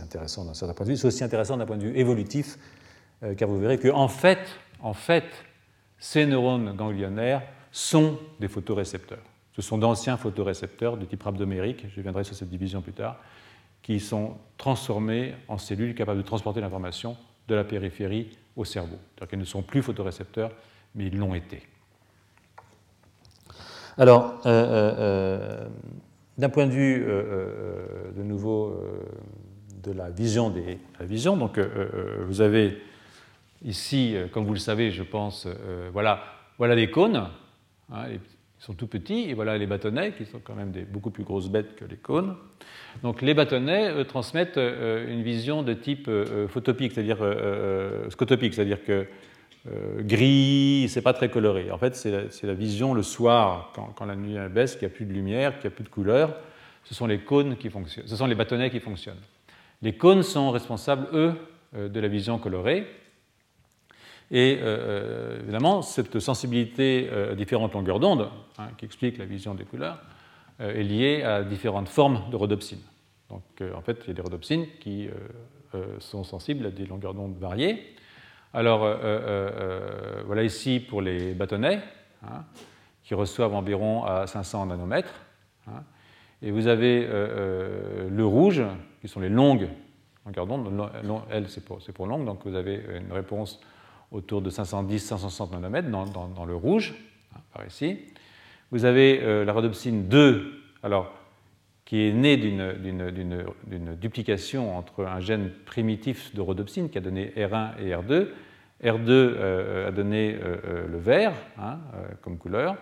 intéressant 0.00 0.44
d'un 0.44 0.54
certain 0.54 0.74
point 0.74 0.86
de 0.86 0.90
vue. 0.90 0.96
C'est 0.96 1.06
aussi 1.06 1.22
intéressant 1.22 1.58
d'un 1.58 1.66
point 1.66 1.76
de 1.76 1.84
vue 1.84 1.96
évolutif, 1.96 2.58
car 3.36 3.48
vous 3.48 3.60
verrez 3.60 3.78
qu'en 3.78 4.08
fait, 4.08 4.40
en 4.80 4.94
fait, 4.94 5.26
ces 5.98 6.26
neurones 6.26 6.74
ganglionnaires 6.74 7.42
sont 7.70 8.18
des 8.40 8.48
photorécepteurs. 8.48 9.29
Ce 9.60 9.66
sont 9.66 9.76
d'anciens 9.76 10.16
photorécepteurs 10.16 10.96
de 10.96 11.04
type 11.04 11.22
rhabdomérique, 11.22 11.84
je 11.94 12.00
viendrai 12.00 12.24
sur 12.24 12.34
cette 12.34 12.48
division 12.48 12.80
plus 12.80 12.94
tard, 12.94 13.16
qui 13.82 14.00
sont 14.00 14.38
transformés 14.56 15.34
en 15.48 15.58
cellules 15.58 15.94
capables 15.94 16.16
de 16.16 16.26
transporter 16.26 16.62
l'information 16.62 17.14
de 17.46 17.54
la 17.54 17.64
périphérie 17.64 18.30
au 18.56 18.64
cerveau. 18.64 18.96
C'est-à-dire 19.18 19.38
ne 19.38 19.44
sont 19.44 19.60
plus 19.60 19.82
photorécepteurs, 19.82 20.50
mais 20.94 21.08
ils 21.08 21.18
l'ont 21.18 21.34
été. 21.34 21.62
Alors, 23.98 24.40
euh, 24.46 24.48
euh, 24.48 24.94
euh, 24.98 25.68
d'un 26.38 26.48
point 26.48 26.66
de 26.66 26.72
vue, 26.72 27.04
de 27.04 28.22
nouveau, 28.22 28.82
de 29.82 29.92
la 29.92 30.08
vision 30.08 30.48
des 30.48 30.78
la 30.98 31.04
vision, 31.04 31.36
donc 31.36 31.60
vous 32.26 32.40
avez 32.40 32.80
ici, 33.62 34.16
comme 34.32 34.46
vous 34.46 34.54
le 34.54 34.58
savez, 34.58 34.90
je 34.90 35.02
pense, 35.02 35.46
voilà, 35.92 36.22
voilà 36.56 36.74
les 36.74 36.90
cônes, 36.90 37.28
hein, 37.92 38.06
ils 38.60 38.64
sont 38.64 38.74
tout 38.74 38.86
petits, 38.86 39.30
et 39.30 39.34
voilà 39.34 39.56
les 39.56 39.66
bâtonnets, 39.66 40.12
qui 40.12 40.26
sont 40.26 40.38
quand 40.38 40.54
même 40.54 40.70
des 40.70 40.82
beaucoup 40.82 41.10
plus 41.10 41.24
grosses 41.24 41.48
bêtes 41.48 41.76
que 41.76 41.84
les 41.86 41.96
cônes. 41.96 42.36
Donc 43.02 43.22
les 43.22 43.32
bâtonnets 43.32 44.04
transmettent 44.04 44.58
euh, 44.58 45.10
une 45.10 45.22
vision 45.22 45.62
de 45.62 45.72
type 45.72 46.08
euh, 46.08 46.46
photopique, 46.46 46.92
c'est-à-dire 46.92 47.18
euh, 47.22 48.10
scotopique, 48.10 48.52
c'est-à-dire 48.52 48.84
que 48.84 49.06
gris, 50.00 50.88
c'est 50.88 51.02
pas 51.02 51.12
très 51.12 51.28
coloré. 51.28 51.70
En 51.70 51.76
fait, 51.76 51.94
c'est 51.94 52.42
la, 52.42 52.54
vision 52.54 52.94
le 52.94 53.02
soir, 53.02 53.72
quand, 53.74 54.06
la 54.06 54.16
nuit 54.16 54.36
baisse, 54.50 54.76
qu'il 54.76 54.88
n'y 54.88 54.92
a 54.92 54.96
plus 54.96 55.04
de 55.04 55.12
lumière, 55.12 55.58
qu'il 55.58 55.68
n'y 55.68 55.74
a 55.74 55.76
plus 55.76 55.84
de 55.84 55.90
couleur. 55.90 56.34
Ce 56.84 56.94
sont 56.94 57.06
les 57.06 57.18
cônes 57.18 57.56
qui 57.56 57.68
fonctionnent, 57.68 58.06
ce 58.06 58.16
sont 58.16 58.26
les 58.26 58.34
bâtonnets 58.34 58.70
qui 58.70 58.80
fonctionnent. 58.80 59.20
Les 59.82 59.92
cônes 59.92 60.22
sont 60.22 60.50
responsables, 60.50 61.08
eux, 61.12 61.34
de 61.74 62.00
la 62.00 62.08
vision 62.08 62.38
colorée. 62.38 62.86
Et 64.30 64.58
euh, 64.60 64.64
euh, 64.64 65.40
évidemment, 65.40 65.82
cette 65.82 66.20
sensibilité 66.20 67.08
euh, 67.10 67.32
à 67.32 67.34
différentes 67.34 67.74
longueurs 67.74 67.98
d'onde, 67.98 68.30
hein, 68.58 68.68
qui 68.78 68.84
explique 68.84 69.18
la 69.18 69.24
vision 69.24 69.54
des 69.54 69.64
couleurs, 69.64 69.98
est 70.58 70.82
liée 70.82 71.22
à 71.22 71.42
différentes 71.42 71.88
formes 71.88 72.20
de 72.30 72.36
rhodopsine. 72.36 72.80
Donc 73.30 73.42
en 73.74 73.80
fait, 73.80 73.96
il 74.04 74.08
y 74.08 74.10
a 74.10 74.14
des 74.14 74.20
rhodopsines 74.20 74.66
qui 74.78 75.08
sont 76.00 76.22
sensibles 76.22 76.66
à 76.66 76.70
des 76.70 76.84
longueurs 76.84 77.14
d'onde 77.14 77.38
variées. 77.38 77.94
Alors 78.52 78.80
voilà 80.26 80.42
ici 80.42 80.80
pour 80.80 81.00
les 81.00 81.32
bâtonnets, 81.32 81.80
hein, 82.22 82.44
qui 83.04 83.14
reçoivent 83.14 83.54
environ 83.54 84.04
à 84.04 84.26
500 84.26 84.66
nanomètres. 84.66 85.14
Hein. 85.66 85.82
et 86.42 86.50
vous 86.50 86.66
avez 86.66 87.06
le 87.06 88.26
rouge, 88.26 88.62
qui 89.00 89.08
sont 89.08 89.20
les 89.20 89.30
longues 89.30 89.70
longueurs 90.26 90.46
d'onde. 90.46 91.24
L, 91.30 91.48
c'est 91.48 91.64
pour, 91.64 91.78
pour 91.78 92.06
longue, 92.06 92.26
donc 92.26 92.40
vous 92.44 92.54
avez 92.54 92.84
une 92.98 93.12
réponse 93.12 93.62
autour 94.12 94.42
de 94.42 94.50
510-560 94.50 95.52
nanomètres 95.52 95.88
dans, 95.88 96.44
le 96.44 96.54
rouge, 96.54 96.94
hein, 97.34 97.40
par 97.52 97.66
ici. 97.66 97.98
Vous 98.70 98.84
avez 98.84 99.20
euh, 99.22 99.44
la 99.44 99.52
rhodopsine 99.52 100.08
2, 100.08 100.52
alors, 100.82 101.12
qui 101.84 102.06
est 102.06 102.12
née 102.12 102.36
d'une 102.36 103.96
duplication 103.96 104.76
entre 104.76 105.04
un 105.04 105.18
gène 105.18 105.50
primitif 105.66 106.32
de 106.34 106.40
rhodopsine 106.40 106.88
qui 106.88 106.98
a 106.98 107.00
donné 107.00 107.32
R1 107.36 107.78
et 107.80 107.90
R2. 107.90 108.28
R2 108.82 109.08
euh, 109.08 109.88
a 109.88 109.90
donné 109.90 110.38
euh, 110.40 110.86
le 110.86 110.98
vert 110.98 111.34
hein, 111.58 111.78
comme 112.22 112.38
couleur. 112.38 112.76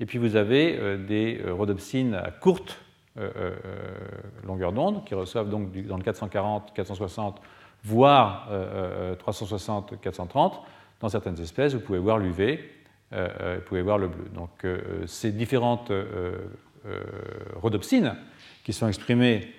Et 0.00 0.06
puis 0.06 0.18
vous 0.18 0.36
avez 0.36 0.98
des 0.98 1.40
rhodopsines 1.48 2.14
à 2.14 2.30
courte 2.30 2.78
longueur 4.44 4.72
d'onde 4.72 5.06
qui 5.06 5.14
reçoivent 5.14 5.48
donc 5.48 5.72
dans 5.86 5.96
le 5.96 6.02
440, 6.02 6.74
460 6.74 7.40
voire 7.86 8.48
360, 9.18 9.92
euh, 9.92 9.96
430. 9.96 10.54
Euh, 10.54 10.56
Dans 11.00 11.08
certaines 11.08 11.40
espèces, 11.40 11.74
vous 11.74 11.80
pouvez 11.80 11.98
voir 11.98 12.18
l'UV, 12.18 12.58
euh, 13.12 13.56
vous 13.58 13.64
pouvez 13.64 13.82
voir 13.82 13.98
le 13.98 14.08
bleu. 14.08 14.28
Donc 14.34 14.66
ces 15.06 15.30
différentes 15.32 15.92
rhodopsines 17.60 18.16
qui 18.64 18.72
sont 18.72 18.88
exprimées 18.88 19.52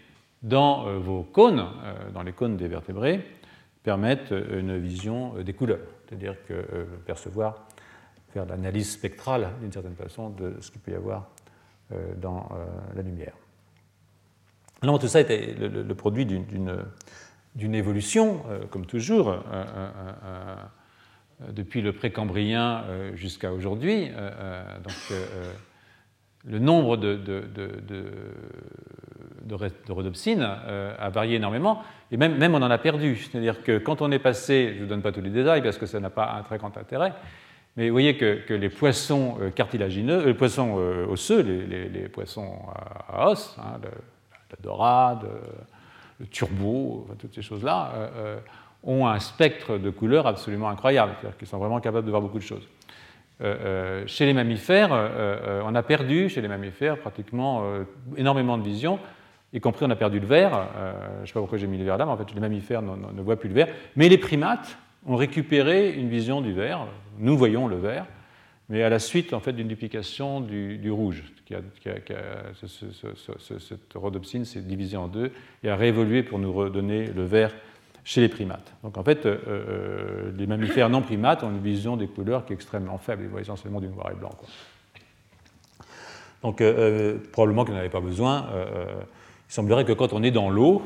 dans 0.44 1.00
vos 1.00 1.24
cônes, 1.24 1.66
dans 2.14 2.24
les 2.24 2.34
cônes 2.34 2.58
des 2.58 2.68
vertébrés, 2.68 3.26
permettent 3.84 4.32
une 4.32 4.78
vision 4.78 5.34
des 5.44 5.54
couleurs, 5.54 5.80
c'est-à-dire 6.06 6.36
que 6.48 6.88
percevoir, 7.06 7.68
faire 8.34 8.46
l'analyse 8.46 8.92
spectrale 8.92 9.50
d'une 9.62 9.72
certaine 9.72 9.96
façon 9.96 10.30
de 10.30 10.56
ce 10.60 10.72
qu'il 10.72 10.82
peut 10.82 10.92
y 10.92 10.96
avoir 10.96 11.30
dans 12.18 12.50
la 12.96 13.02
lumière. 13.02 13.34
Alors 14.82 15.00
tout 15.00 15.08
ça 15.08 15.22
était 15.22 15.56
le 15.58 15.96
produit 15.96 16.26
d'une 16.26 16.84
d'une 17.58 17.76
évolution, 17.76 18.44
comme 18.70 18.86
toujours, 18.86 19.36
depuis 21.50 21.82
le 21.82 21.92
précambrien 21.92 22.84
jusqu'à 23.16 23.52
aujourd'hui. 23.52 24.10
donc, 24.84 25.18
le 26.46 26.60
nombre 26.60 26.98
de, 26.98 27.44
rhodopsines 29.90 30.44
a 30.44 31.10
varié 31.10 31.38
énormément, 31.38 31.82
et 32.12 32.18
même, 32.18 32.54
on 32.54 32.62
en 32.62 32.72
a 32.72 32.78
perdu. 32.78 33.16
C'est-à-dire 33.18 33.64
que 33.64 33.80
quand 33.80 34.02
on 34.02 34.12
est 34.12 34.20
passé, 34.20 34.70
je 34.74 34.76
ne 34.76 34.84
vous 34.84 34.90
donne 34.90 35.02
pas 35.02 35.12
tous 35.12 35.22
les 35.22 35.32
détails 35.32 35.62
parce 35.62 35.78
que 35.78 35.88
ça 35.88 36.00
n'a 36.00 36.12
pas 36.12 36.36
un 36.38 36.44
très 36.44 36.58
grand 36.58 36.78
intérêt, 36.78 37.14
mais 37.76 37.90
vous 37.90 37.94
voyez 37.94 38.18
que, 38.18 38.54
les 38.54 38.70
poissons 38.70 39.38
cartilagineux, 39.56 40.26
les 40.26 40.34
poissons 40.36 40.76
osseux, 41.10 41.42
les, 41.42 42.08
poissons 42.08 42.60
à, 43.10 43.30
os, 43.30 43.58
hein, 43.60 43.80
la 43.82 44.58
dorade, 44.62 45.24
le 45.24 45.77
turbo, 46.32 47.08
toutes 47.20 47.36
ces 47.36 47.42
choses-là, 47.42 47.92
ont 48.84 49.08
un 49.08 49.20
spectre 49.20 49.78
de 49.78 49.90
couleurs 49.90 50.28
absolument 50.28 50.70
incroyable, 50.70 51.14
c'est-à-dire 51.20 51.38
qu'ils 51.38 51.48
sont 51.48 51.58
vraiment 51.58 51.80
capables 51.80 52.06
de 52.06 52.10
voir 52.12 52.22
beaucoup 52.22 52.40
de 52.40 52.44
choses. 52.44 52.68
Euh, 53.42 53.56
euh, 53.60 54.04
chez 54.08 54.26
les 54.26 54.34
mammifères, 54.34 54.90
euh, 54.92 55.62
on 55.64 55.76
a 55.76 55.84
perdu 55.84 56.28
chez 56.30 56.42
les 56.42 56.48
mammifères 56.48 56.98
pratiquement 56.98 57.64
énormément 58.16 58.58
de 58.58 58.64
vision, 58.64 59.00
y 59.54 59.60
compris 59.60 59.86
on 59.86 59.92
a 59.92 59.96
perdu 59.96 60.20
le 60.20 60.26
vert. 60.26 60.68
je 61.18 61.22
ne 61.22 61.26
sais 61.26 61.34
pas 61.34 61.40
pourquoi 61.40 61.58
j'ai 61.58 61.68
mis 61.68 61.78
le 61.78 61.86
vert 61.86 61.98
là, 61.98 62.06
mais 62.06 62.12
en 62.12 62.18
fait 62.18 62.34
les 62.34 62.40
mammifères 62.40 62.82
ne, 62.82 63.22
voient 63.22 63.36
plus 63.36 63.50
le 63.50 63.56
vert. 63.56 63.68
Mais 63.96 64.10
les 64.10 64.18
primates 64.18 64.78
ont 65.06 65.16
récupéré 65.16 65.94
une 65.94 66.10
vision 66.10 66.42
du 66.42 66.52
vert. 66.52 66.88
Nous 67.20 67.38
voyons 67.38 67.68
le 67.68 67.78
vert, 67.78 68.06
mais 68.70 68.84
à 68.84 68.90
la 68.90 69.00
suite 69.00 69.34
en 69.34 69.40
fait 69.40 69.54
d'une 69.54 69.68
duplication 69.68 70.42
du, 70.42 70.92
rouge. 70.92 71.24
Cette 72.66 73.94
rhodopsine 73.96 74.46
s'est 74.46 74.62
divisée 74.62 74.98
en 74.98 75.08
deux 75.08 75.32
et 75.64 75.70
a 75.70 75.76
réévolué 75.76 76.24
pour 76.24 76.40
nous 76.40 76.52
redonner 76.52 77.08
le 77.08 77.24
vert 77.24 77.54
chez 78.04 78.22
les 78.22 78.30
primates. 78.30 78.74
Donc 78.84 78.98
en 78.98 79.04
fait, 79.04 79.26
euh, 79.26 79.38
euh, 79.48 80.32
les 80.38 80.48
mammifères 80.48 80.90
non 80.90 81.02
primates 81.02 81.44
ont 81.44 81.50
une 81.50 81.62
vision 81.62 81.98
des 81.98 82.08
couleurs 82.08 82.46
qui 82.46 82.54
est 82.54 82.56
extrêmement 82.56 82.98
faible, 82.98 83.24
ils 83.24 83.30
voient 83.30 83.42
essentiellement 83.42 83.82
du 83.82 83.90
noir 83.90 84.12
et 84.12 84.16
blanc. 84.16 84.32
Donc 86.42 86.62
euh, 86.62 87.18
probablement 87.34 87.66
qu'ils 87.66 87.74
n'en 87.74 87.82
avaient 87.82 87.90
pas 87.90 88.00
besoin. 88.00 88.48
il 89.50 89.54
semblerait 89.54 89.84
que 89.84 89.92
quand 89.92 90.14
on 90.14 90.24
est 90.24 90.32
dans 90.32 90.50
l'eau, 90.50 90.82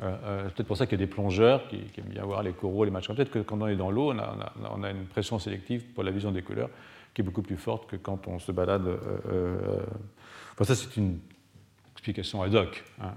c'est 0.00 0.54
peut-être 0.54 0.66
pour 0.66 0.76
ça 0.78 0.86
qu'il 0.86 0.98
y 0.98 1.02
a 1.02 1.06
des 1.06 1.10
plongeurs 1.10 1.68
qui, 1.68 1.76
aiment 1.98 2.04
bien 2.06 2.24
voir 2.24 2.42
les 2.42 2.52
coraux, 2.52 2.84
les 2.84 2.90
machins, 2.90 3.14
peut-être 3.14 3.30
que 3.30 3.38
quand 3.38 3.60
on 3.60 3.68
est 3.68 3.76
dans 3.76 3.90
l'eau, 3.90 4.12
on, 4.12 4.82
a, 4.82 4.90
une 4.90 5.04
pression 5.04 5.38
sélective 5.38 5.84
pour 5.94 6.02
la 6.02 6.10
vision 6.10 6.32
des 6.32 6.42
couleurs 6.42 6.70
qui 7.14 7.22
est 7.22 7.24
beaucoup 7.24 7.42
plus 7.42 7.56
forte 7.56 7.88
que 7.88 7.96
quand 7.96 8.26
on 8.28 8.38
se 8.38 8.52
balade. 8.52 8.88
Enfin, 10.52 10.64
ça, 10.64 10.74
c'est 10.74 10.96
une 10.96 11.20
explication 11.94 12.42
ad 12.42 12.54
hoc. 12.54 12.84
Hein, 13.00 13.14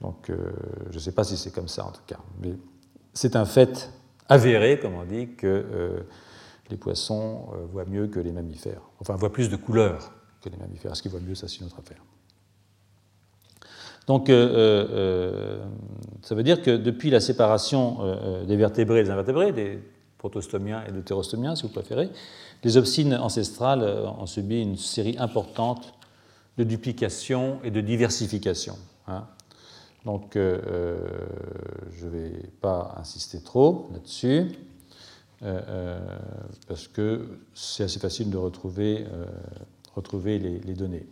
donc 0.00 0.30
euh, 0.30 0.52
je 0.90 0.94
ne 0.94 1.00
sais 1.00 1.12
pas 1.12 1.24
si 1.24 1.36
c'est 1.36 1.52
comme 1.52 1.68
ça 1.68 1.84
en 1.84 1.90
tout 1.90 2.00
cas. 2.06 2.18
Mais 2.42 2.54
c'est 3.12 3.36
un 3.36 3.44
fait 3.44 3.92
avéré, 4.28 4.78
comme 4.78 4.94
on 4.94 5.04
dit, 5.04 5.34
que 5.36 5.46
euh, 5.46 6.00
les 6.70 6.76
poissons 6.76 7.48
euh, 7.52 7.66
voient 7.70 7.84
mieux 7.84 8.06
que 8.06 8.20
les 8.20 8.32
mammifères. 8.32 8.82
Enfin, 9.00 9.16
voient 9.16 9.32
plus 9.32 9.50
de 9.50 9.56
couleurs 9.56 10.12
que 10.42 10.48
les 10.48 10.56
mammifères. 10.56 10.92
Est-ce 10.92 11.02
qu'ils 11.02 11.10
voient 11.10 11.20
mieux 11.20 11.34
Ça, 11.34 11.48
c'est 11.48 11.58
une 11.58 11.66
autre 11.66 11.80
affaire. 11.80 12.02
Donc, 14.06 14.26
ça 14.28 14.34
veut 16.34 16.42
dire 16.42 16.62
que 16.62 16.76
depuis 16.76 17.10
la 17.10 17.20
séparation 17.20 18.44
des 18.44 18.56
vertébrés 18.56 19.00
et 19.00 19.04
des 19.04 19.10
invertébrés, 19.10 19.52
protostomiens 20.20 20.84
et 20.86 20.92
des 20.92 21.00
pterostomiens, 21.00 21.56
si 21.56 21.62
vous 21.64 21.70
préférez, 21.70 22.10
les 22.62 22.76
obscines 22.76 23.14
ancestrales 23.14 23.82
ont 23.82 24.26
subi 24.26 24.60
une 24.60 24.76
série 24.76 25.16
importante 25.18 25.94
de 26.58 26.64
duplication 26.64 27.58
et 27.64 27.70
de 27.70 27.80
diversification. 27.80 28.76
Hein. 29.08 29.24
Donc, 30.04 30.36
euh, 30.36 30.60
euh, 30.66 30.98
je 31.98 32.06
ne 32.06 32.10
vais 32.10 32.32
pas 32.60 32.94
insister 32.98 33.40
trop 33.40 33.88
là-dessus, 33.92 34.52
euh, 35.42 35.98
parce 36.68 36.86
que 36.88 37.38
c'est 37.54 37.84
assez 37.84 37.98
facile 37.98 38.30
de 38.30 38.36
retrouver, 38.36 39.06
les, 40.38 40.74
données. 40.74 41.06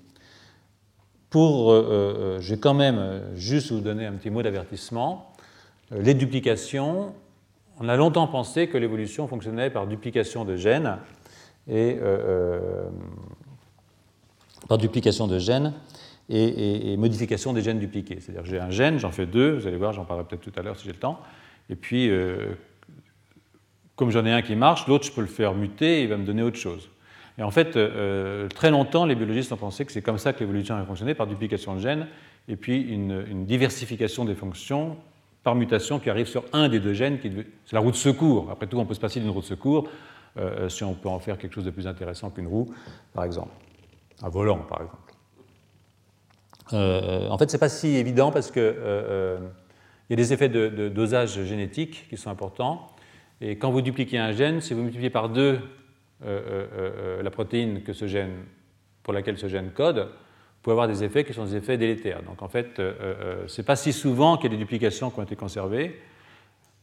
Pour, 1.31 1.73
je 1.73 2.55
vais 2.55 2.59
quand 2.59 2.75
même 2.75 3.23
juste 3.35 3.73
vous 3.73 3.81
donner 3.81 4.07
un 4.07 4.13
petit 4.13 4.31
mot 4.31 4.43
d'avertissement. 4.43 5.33
les 5.91 6.15
duplications, 6.15 7.13
on 7.81 7.89
a 7.89 7.97
longtemps 7.97 8.27
pensé 8.27 8.69
que 8.69 8.79
l'évolution 8.79 9.29
fonctionnait 9.29 9.71
par 9.71 9.87
duplication 9.87 10.45
de 10.45 10.57
gènes 10.57 10.99
et 11.69 11.99
par 14.69 14.79
duplication 14.79 15.27
de 15.27 15.39
gènes 15.39 15.75
et, 16.29 16.97
modification 16.97 17.53
des 17.53 17.63
gènes 17.63 17.79
dupliqués. 17.79 18.19
C'est-à-dire 18.21 18.45
j'ai 18.45 18.61
un 18.61 18.71
gène, 18.71 18.99
j'en 18.99 19.11
fais 19.11 19.27
deux, 19.27 19.57
vous 19.57 19.67
allez 19.67 19.77
voir, 19.77 19.93
j'en 19.93 20.05
parlerai 20.05 20.27
peut-être 20.27 20.43
tout 20.43 20.59
à 20.59 20.63
l'heure 20.63 20.77
si 20.79 20.85
j'ai 20.85 20.93
le 20.93 20.99
temps, 20.99 21.21
et 21.71 21.77
puis 21.77 22.11
euh, 22.11 22.55
comme 23.97 24.11
j'en 24.11 24.25
ai 24.25 24.33
un 24.33 24.43
qui 24.43 24.57
marche, 24.57 24.87
l'autre 24.87 25.07
je 25.07 25.13
peux 25.13 25.21
le 25.21 25.27
faire 25.27 25.55
muter 25.55 26.01
et 26.01 26.03
il 26.03 26.09
va 26.09 26.17
me 26.17 26.25
donner 26.25 26.43
autre 26.43 26.59
chose. 26.59 26.91
Et 27.39 27.43
en 27.43 27.51
fait, 27.51 27.77
euh, 27.77 28.49
très 28.49 28.71
longtemps, 28.71 29.07
les 29.07 29.15
biologistes 29.15 29.53
ont 29.53 29.57
pensé 29.57 29.85
que 29.85 29.93
c'est 29.93 30.03
comme 30.03 30.19
ça 30.19 30.33
que 30.33 30.41
l'évolution 30.41 30.75
a 30.75 30.85
fonctionné, 30.85 31.15
par 31.15 31.27
duplication 31.27 31.75
de 31.77 31.81
gènes, 31.81 32.09
et 32.49 32.57
puis 32.57 32.81
une, 32.81 33.45
diversification 33.45 34.25
des 34.25 34.35
fonctions 34.35 34.97
par 35.43 35.55
mutation 35.55 35.99
qui 35.99 36.11
arrive 36.11 36.27
sur 36.27 36.45
un 36.53 36.69
des 36.69 36.81
deux 36.81 36.93
gènes, 36.93 37.19
qui 37.19 37.31
c'est 37.65 37.75
la 37.75 37.81
roue 37.81 37.91
de 37.91 37.97
secours. 37.97 38.51
Après 38.51 38.67
tout, 38.67 38.79
on 38.79 38.87
peut 38.87 38.95
se 38.95 39.01
passer 39.01 39.21
d'une 39.21 39.31
roue 39.31 39.41
de 39.41 39.47
secours 39.47 39.89
euh, 40.37 40.69
si 40.69 40.85
on 40.85 40.95
peut 40.95 41.09
en 41.09 41.19
faire 41.19 41.39
quelque 41.39 41.55
chose 41.55 41.65
de 41.65 41.71
plus 41.71 41.87
intéressant 41.87 42.31
qu'une 42.31 42.47
roue, 42.47 42.73
par 43.15 43.25
exemple. 43.25 43.53
Un 44.23 44.29
volant, 44.29 44.59
par 44.59 44.83
exemple. 44.83 45.09
Euh, 46.73 47.29
en 47.29 47.39
fait, 47.39 47.51
ce 47.51 47.57
n'est 47.57 47.61
pas 47.61 47.69
si 47.69 47.97
évident 47.97 48.31
parce 48.31 48.51
qu'il 48.51 48.63
euh, 48.63 48.75
euh, 48.77 49.39
y 50.11 50.13
a 50.13 50.17
des 50.17 50.33
effets 50.33 50.49
de, 50.49 50.89
dosage 50.89 51.43
génétique 51.45 52.07
qui 52.09 52.17
sont 52.17 52.31
importants. 52.31 52.89
Et 53.41 53.57
quand 53.57 53.71
vous 53.71 53.83
dupliquez 53.83 54.19
un 54.19 54.33
gène, 54.33 54.61
si 54.61 54.75
vous 54.75 54.83
multipliez 54.83 55.11
par 55.11 55.29
deux 55.29 55.61
la 56.21 57.31
protéine 57.31 57.83
que 57.85 57.93
ce 57.93 58.09
gène, 58.09 58.33
pour 59.05 59.13
laquelle 59.13 59.39
ce 59.39 59.47
gène 59.47 59.71
code, 59.71 60.09
avoir 60.73 60.89
des 60.89 61.05
effets 61.05 61.25
qui 61.25 61.33
sont 61.33 61.45
des 61.45 61.57
effets 61.57 61.77
délétères. 61.77 62.23
Donc 62.23 62.43
en 62.43 62.49
fait, 62.49 62.69
ce 62.77 63.61
n'est 63.61 63.65
pas 63.65 63.77
si 63.77 63.93
souvent 63.93 64.37
qu'il 64.37 64.51
y 64.51 64.55
a 64.55 64.57
des 64.57 64.63
duplications 64.63 65.11
qui 65.11 65.21
ont 65.21 65.23
été 65.25 65.37
conservées. 65.37 65.99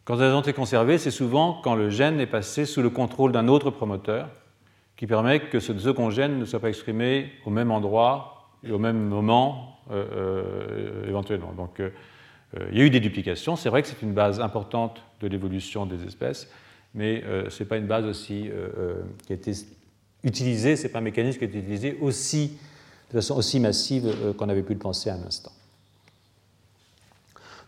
Quand 0.05 0.19
elles 0.21 0.33
ont 0.33 0.41
été 0.41 0.53
conservées, 0.53 0.99
c'est 0.99 1.11
souvent 1.11 1.59
quand 1.63 1.73
le 1.73 1.89
gène 1.89 2.19
est 2.19 2.27
passé 2.27 2.65
sous 2.65 2.83
le 2.83 2.91
contrôle 2.91 3.31
d'un 3.31 3.47
autre 3.47 3.71
promoteur 3.71 4.29
qui 4.97 5.07
permet 5.07 5.39
que 5.39 5.59
ce 5.59 5.77
second 5.77 6.09
gène 6.09 6.39
ne 6.39 6.45
soit 6.45 6.59
pas 6.59 6.69
exprimé 6.69 7.31
au 7.45 7.49
même 7.49 7.71
endroit 7.71 8.51
et 8.63 8.71
au 8.71 8.79
même 8.79 8.99
moment 8.99 9.79
euh, 9.91 10.05
euh, 10.15 11.07
éventuellement. 11.07 11.53
Donc 11.53 11.79
euh, 11.79 11.89
il 12.71 12.77
y 12.77 12.81
a 12.81 12.85
eu 12.85 12.89
des 12.89 12.99
duplications. 12.99 13.55
C'est 13.55 13.69
vrai 13.69 13.81
que 13.81 13.87
c'est 13.87 14.01
une 14.01 14.13
base 14.13 14.39
importante 14.39 15.03
de 15.21 15.27
l'évolution 15.27 15.85
des 15.85 16.05
espèces, 16.05 16.49
mais 16.93 17.23
ce 17.49 17.63
n'est 17.63 17.67
pas 17.67 17.77
une 17.77 17.87
base 17.87 18.05
aussi 18.05 18.49
qui 19.25 19.33
a 19.33 19.35
été 19.35 19.51
utilisée, 20.23 20.77
ce 20.77 20.83
n'est 20.83 20.89
pas 20.89 20.99
un 20.99 21.01
mécanisme 21.01 21.39
qui 21.39 21.43
a 21.43 21.47
été 21.47 21.59
utilisé 21.59 21.97
aussi, 21.99 22.57
de 23.09 23.13
façon 23.13 23.35
aussi 23.35 23.59
massive 23.59 24.33
qu'on 24.37 24.49
avait 24.49 24.63
pu 24.63 24.73
le 24.73 24.79
penser 24.79 25.09
à 25.09 25.15
un 25.15 25.23
instant. 25.23 25.51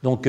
Donc 0.03 0.27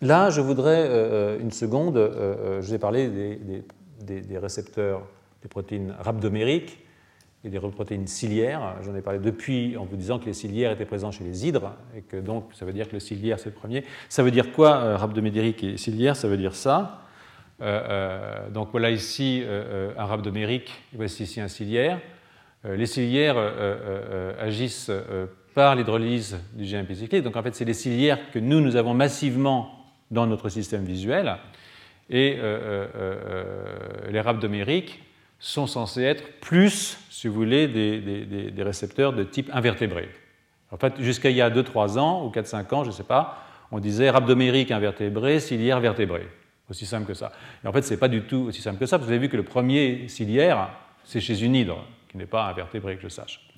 là, 0.00 0.30
je 0.30 0.40
voudrais 0.40 1.38
une 1.40 1.50
seconde, 1.50 1.96
je 1.96 2.70
vais 2.70 2.78
parler 2.78 3.08
des, 3.08 3.62
des, 4.00 4.38
récepteurs 4.38 5.02
des 5.42 5.48
protéines 5.48 5.94
rhabdomériques 5.98 6.78
et 7.44 7.48
des 7.48 7.58
protéines 7.58 8.06
ciliaires. 8.06 8.76
J'en 8.82 8.94
ai 8.94 9.00
parlé 9.00 9.18
depuis 9.18 9.76
en 9.76 9.84
vous 9.84 9.96
disant 9.96 10.18
que 10.18 10.26
les 10.26 10.34
ciliaires 10.34 10.72
étaient 10.72 10.84
présents 10.84 11.10
chez 11.10 11.24
les 11.24 11.46
hydres, 11.46 11.72
et 11.96 12.02
que 12.02 12.16
donc 12.16 12.50
ça 12.52 12.64
veut 12.64 12.72
dire 12.72 12.88
que 12.88 12.94
le 12.94 13.00
ciliaire 13.00 13.38
c'est 13.38 13.48
le 13.48 13.54
premier. 13.54 13.84
Ça 14.08 14.22
veut 14.22 14.30
dire 14.30 14.52
quoi, 14.52 14.76
euh, 14.76 14.96
rhabdomérique 14.96 15.64
et 15.64 15.76
ciliaire? 15.76 16.16
Ça 16.16 16.28
veut 16.28 16.36
dire 16.36 16.54
ça. 16.54 17.02
Euh, 17.62 17.82
euh, 17.88 18.50
donc 18.50 18.68
voilà 18.72 18.90
ici 18.90 19.44
un 19.96 20.04
rhabdomérique, 20.04 20.70
voici 20.92 21.22
ici 21.22 21.40
un 21.40 21.48
ciliaire. 21.48 22.00
Les 22.64 22.86
ciliaires 22.86 23.38
agissent 24.38 24.90
par 25.54 25.74
l'hydrolyse 25.74 26.38
du 26.52 26.64
GMP 26.64 26.94
cyclique. 26.94 27.22
Donc 27.22 27.36
en 27.36 27.42
fait, 27.42 27.54
c'est 27.54 27.64
les 27.64 27.74
ciliaires 27.74 28.30
que 28.32 28.38
nous, 28.38 28.60
nous 28.60 28.76
avons 28.76 28.94
massivement 28.94 29.86
dans 30.10 30.26
notre 30.26 30.48
système 30.48 30.84
visuel. 30.84 31.36
Et 32.10 32.38
les 34.10 34.20
rhabdomériques 34.20 35.00
sont 35.40 35.66
censés 35.66 36.02
être 36.02 36.38
plus, 36.40 36.98
si 37.08 37.26
vous 37.26 37.34
voulez, 37.34 37.66
des, 37.66 38.62
récepteurs 38.62 39.12
de 39.12 39.24
type 39.24 39.50
invertébré. 39.52 40.08
En 40.70 40.76
fait, 40.76 40.94
jusqu'à 41.00 41.30
il 41.30 41.36
y 41.36 41.40
a 41.40 41.50
2-3 41.50 41.98
ans, 41.98 42.24
ou 42.24 42.30
4-5 42.30 42.74
ans, 42.74 42.84
je 42.84 42.90
ne 42.90 42.94
sais 42.94 43.04
pas, 43.04 43.42
on 43.72 43.80
disait 43.80 44.10
rhabdomérique 44.10 44.70
invertébré, 44.70 45.40
ciliaire 45.40 45.80
vertébré. 45.80 46.28
Aussi 46.68 46.86
simple 46.86 47.06
que 47.06 47.14
ça. 47.14 47.32
Et 47.64 47.66
en 47.66 47.72
fait, 47.72 47.82
ce 47.82 47.92
n'est 47.92 47.98
pas 47.98 48.08
du 48.08 48.22
tout 48.22 48.46
aussi 48.48 48.60
simple 48.60 48.78
que 48.78 48.86
ça, 48.86 48.98
parce 48.98 49.06
que 49.06 49.06
vous 49.06 49.16
avez 49.16 49.26
vu 49.26 49.28
que 49.28 49.36
le 49.36 49.42
premier 49.42 50.06
ciliaire, 50.06 50.70
c'est 51.04 51.20
chez 51.20 51.42
une 51.42 51.56
hydre, 51.56 51.84
qui 52.10 52.16
n'est 52.16 52.26
pas 52.26 52.48
invertébré, 52.48 52.96
que 52.96 53.02
je 53.02 53.08
sache. 53.08 53.48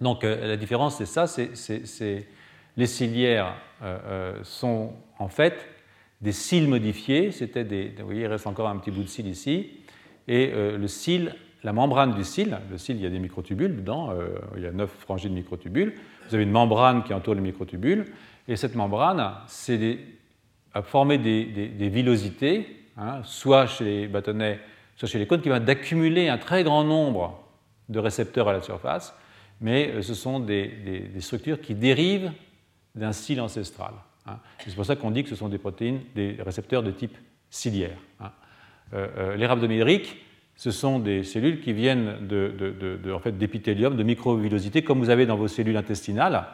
Donc 0.00 0.24
euh, 0.24 0.48
la 0.48 0.56
différence, 0.56 0.96
c'est 0.96 1.06
ça, 1.06 1.26
c'est 1.26 2.26
les 2.76 2.86
ciliaires 2.86 3.54
euh, 3.82 3.98
euh, 4.06 4.38
sont 4.42 4.92
en 5.18 5.28
fait 5.28 5.68
des 6.20 6.32
cils 6.32 6.68
modifiés, 6.68 7.30
c'était 7.32 7.64
des, 7.64 7.94
vous 7.98 8.06
voyez, 8.06 8.22
il 8.22 8.26
reste 8.26 8.46
encore 8.46 8.68
un 8.68 8.76
petit 8.78 8.90
bout 8.90 9.02
de 9.02 9.08
cil 9.08 9.26
ici, 9.26 9.70
et 10.26 10.50
euh, 10.52 10.78
le 10.78 10.88
cil 10.88 11.34
la 11.62 11.72
membrane 11.72 12.14
du 12.14 12.24
cil. 12.24 12.58
Le 12.70 12.76
cil, 12.76 12.96
il 12.96 13.02
y 13.02 13.06
a 13.06 13.10
des 13.10 13.18
microtubules 13.18 13.74
dedans, 13.74 14.12
il 14.54 14.62
y 14.62 14.66
a 14.66 14.70
neuf 14.70 14.90
frangies 14.90 15.30
de 15.30 15.34
microtubules. 15.34 15.94
Vous 16.28 16.34
avez 16.34 16.44
une 16.44 16.50
membrane 16.50 17.02
qui 17.04 17.14
entoure 17.14 17.34
les 17.34 17.40
microtubules, 17.40 18.04
et 18.46 18.56
cette 18.56 18.74
membrane 18.74 19.18
a 19.18 20.82
formé 20.82 21.16
des, 21.16 21.46
des, 21.46 21.88
villosités, 21.88 22.84
hein, 22.98 23.22
soit 23.22 23.66
chez 23.66 23.84
les 23.84 24.08
bâtonnets, 24.08 24.60
soit 24.96 25.08
chez 25.08 25.18
les 25.18 25.26
cônes, 25.26 25.40
qui 25.40 25.48
vont 25.48 25.58
d'accumuler 25.60 26.28
un 26.28 26.38
très 26.38 26.64
grand 26.64 26.84
nombre 26.84 27.40
de 27.88 27.98
récepteurs 27.98 28.48
à 28.48 28.52
la 28.52 28.62
surface, 28.62 29.14
mais 29.60 30.02
ce 30.02 30.14
sont 30.14 30.40
des, 30.40 31.10
structures 31.20 31.60
qui 31.60 31.74
dérivent 31.74 32.32
d'un 32.94 33.12
cil 33.12 33.40
ancestral. 33.40 33.92
Hein. 34.26 34.38
C'est 34.58 34.74
pour 34.74 34.86
ça 34.86 34.96
qu'on 34.96 35.10
dit 35.10 35.22
que 35.22 35.28
ce 35.28 35.36
sont 35.36 35.48
des 35.48 35.58
protéines, 35.58 36.00
des 36.14 36.36
récepteurs 36.44 36.82
de 36.82 36.90
type 36.90 37.16
ciliaire. 37.50 37.98
Hein. 38.20 38.30
Euh, 38.94 39.08
euh, 39.16 39.36
les 39.36 39.46
rhabdomédriques, 39.46 40.16
ce 40.56 40.70
sont 40.70 40.98
des 40.98 41.24
cellules 41.24 41.60
qui 41.60 41.72
viennent 41.72 42.26
de, 42.26 43.12
en 43.12 43.18
fait, 43.18 43.36
d'épithélium, 43.36 43.96
de 43.96 44.02
microvillosités, 44.02 44.82
comme 44.82 45.00
vous 45.00 45.10
avez 45.10 45.26
dans 45.26 45.36
vos 45.36 45.48
cellules 45.48 45.76
intestinales. 45.76 46.44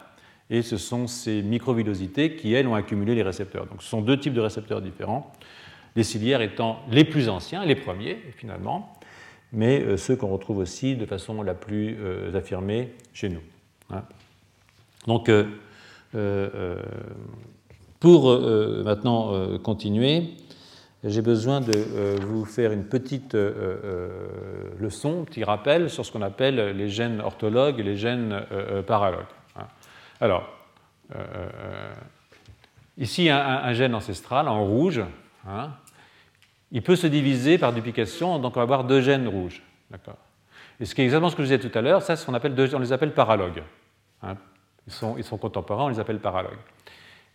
Et 0.48 0.62
ce 0.62 0.78
sont 0.78 1.06
ces 1.06 1.42
microvillosités 1.42 2.34
qui, 2.34 2.52
elles, 2.54 2.66
ont 2.66 2.74
accumulé 2.74 3.14
les 3.14 3.22
récepteurs. 3.22 3.66
Donc 3.66 3.82
ce 3.82 3.88
sont 3.88 4.00
deux 4.00 4.18
types 4.18 4.34
de 4.34 4.40
récepteurs 4.40 4.80
différents, 4.80 5.32
les 5.96 6.04
ciliaires 6.04 6.42
étant 6.42 6.80
les 6.90 7.04
plus 7.04 7.28
anciens, 7.28 7.64
les 7.64 7.74
premiers, 7.74 8.18
finalement, 8.36 8.94
mais 9.52 9.80
euh, 9.80 9.96
ceux 9.96 10.16
qu'on 10.16 10.28
retrouve 10.28 10.58
aussi 10.58 10.96
de 10.96 11.06
façon 11.06 11.42
la 11.42 11.54
plus 11.54 11.96
affirmée 12.34 12.92
chez 13.12 13.28
nous. 13.28 13.42
Hein. 13.90 14.04
Donc, 15.06 15.30
pour 18.00 18.30
euh, 18.30 18.82
maintenant 18.82 19.34
euh, 19.34 19.58
continuer, 19.58 20.30
j'ai 21.04 21.20
besoin 21.20 21.60
de 21.60 21.72
euh, 21.76 22.16
vous 22.26 22.46
faire 22.46 22.72
une 22.72 22.84
petite 22.84 23.36
leçon, 24.80 25.24
petit 25.24 25.44
rappel 25.44 25.90
sur 25.90 26.06
ce 26.06 26.10
qu'on 26.10 26.22
appelle 26.22 26.76
les 26.76 26.88
gènes 26.88 27.20
orthologues 27.20 27.78
et 27.78 27.82
les 27.82 27.96
gènes 27.96 28.42
paralogues. 28.86 29.20
Hein. 29.56 29.66
Alors, 30.20 30.48
ici, 32.98 33.28
un, 33.30 33.72
gène 33.72 33.94
ancestral 33.94 34.48
en 34.48 34.64
rouge, 34.64 35.02
hein, 35.46 35.70
il 36.72 36.82
peut 36.82 36.96
se 36.96 37.06
diviser 37.06 37.58
par 37.58 37.72
duplication, 37.72 38.38
donc 38.38 38.56
on 38.56 38.60
va 38.60 38.62
avoir 38.62 38.84
deux 38.84 39.00
gènes 39.00 39.28
rouges. 39.28 39.62
Et 40.78 40.84
ce 40.84 40.94
qui 40.94 41.02
est 41.02 41.04
exactement 41.04 41.30
ce 41.30 41.36
que 41.36 41.42
je 41.42 41.48
disais 41.54 41.68
tout 41.70 41.76
à 41.76 41.82
l'heure, 41.82 42.02
ça, 42.02 42.14
on, 42.28 42.34
appelle 42.34 42.54
les 42.54 42.92
appelle 42.92 43.12
paralogues. 43.12 43.62
Hein? 44.22 44.36
Ils, 44.86 44.92
sont, 44.92 45.16
ils, 45.18 45.24
sont, 45.24 45.36
contemporains, 45.36 45.84
on 45.84 45.88
les 45.88 46.00
appelle 46.00 46.20
paralogues. 46.20 46.58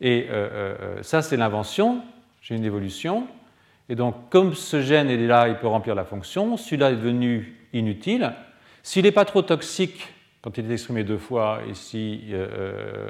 Et 0.01 0.27
euh, 0.29 0.33
euh, 0.33 0.75
euh, 0.81 1.03
ça, 1.03 1.21
c'est 1.21 1.37
l'invention, 1.37 2.01
j'ai 2.41 2.55
une 2.55 2.65
évolution. 2.65 3.27
Et 3.87 3.95
donc, 3.95 4.29
comme 4.29 4.53
ce 4.53 4.81
gène 4.81 5.09
est 5.09 5.17
là, 5.17 5.47
il 5.47 5.55
peut 5.55 5.67
remplir 5.67 5.95
la 5.95 6.05
fonction, 6.05 6.57
celui-là 6.57 6.91
est 6.91 6.95
devenu 6.95 7.55
inutile. 7.73 8.33
S'il 8.83 9.03
n'est 9.03 9.11
pas 9.11 9.25
trop 9.25 9.41
toxique 9.41 10.07
quand 10.41 10.57
il 10.57 10.69
est 10.69 10.73
exprimé 10.73 11.03
deux 11.03 11.17
fois, 11.17 11.59
et 11.67 11.73
si 11.73 12.31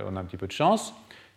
on 0.08 0.16
a 0.16 0.20
un 0.20 0.24
petit 0.24 0.38
peu 0.38 0.48
de 0.48 0.54
chance, 0.54 0.94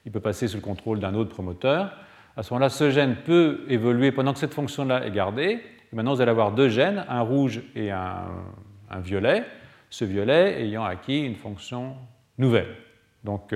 il 0.07 0.13
peut 0.13 0.21
passer 0.21 0.47
sous 0.47 0.57
le 0.57 0.63
contrôle 0.63 1.01
d'un 1.01 1.15
autre 1.15 1.31
promoteur. 1.31 1.91
À 2.39 2.45
ce 2.45 2.55
moment-là, 2.55 2.69
ce 2.69 2.93
gène 2.93 3.17
peut 3.17 3.65
évoluer 3.69 4.13
pendant 4.13 4.33
que 4.33 4.39
cette 4.39 4.55
fonction-là 4.55 5.05
est 5.05 5.11
gardée. 5.11 5.61
Et 5.93 5.97
maintenant, 5.97 6.15
vous 6.15 6.21
allez 6.21 6.31
avoir 6.31 6.53
deux 6.53 6.69
gènes, 6.69 7.05
un 7.09 7.23
rouge 7.23 7.63
et 7.75 7.91
un, 7.91 8.29
violet, 9.01 9.45
ce 9.91 10.05
violet 10.05 10.63
ayant 10.63 10.85
acquis 10.85 11.19
une 11.19 11.35
fonction 11.35 11.97
nouvelle. 12.39 12.77
Donc, 13.25 13.53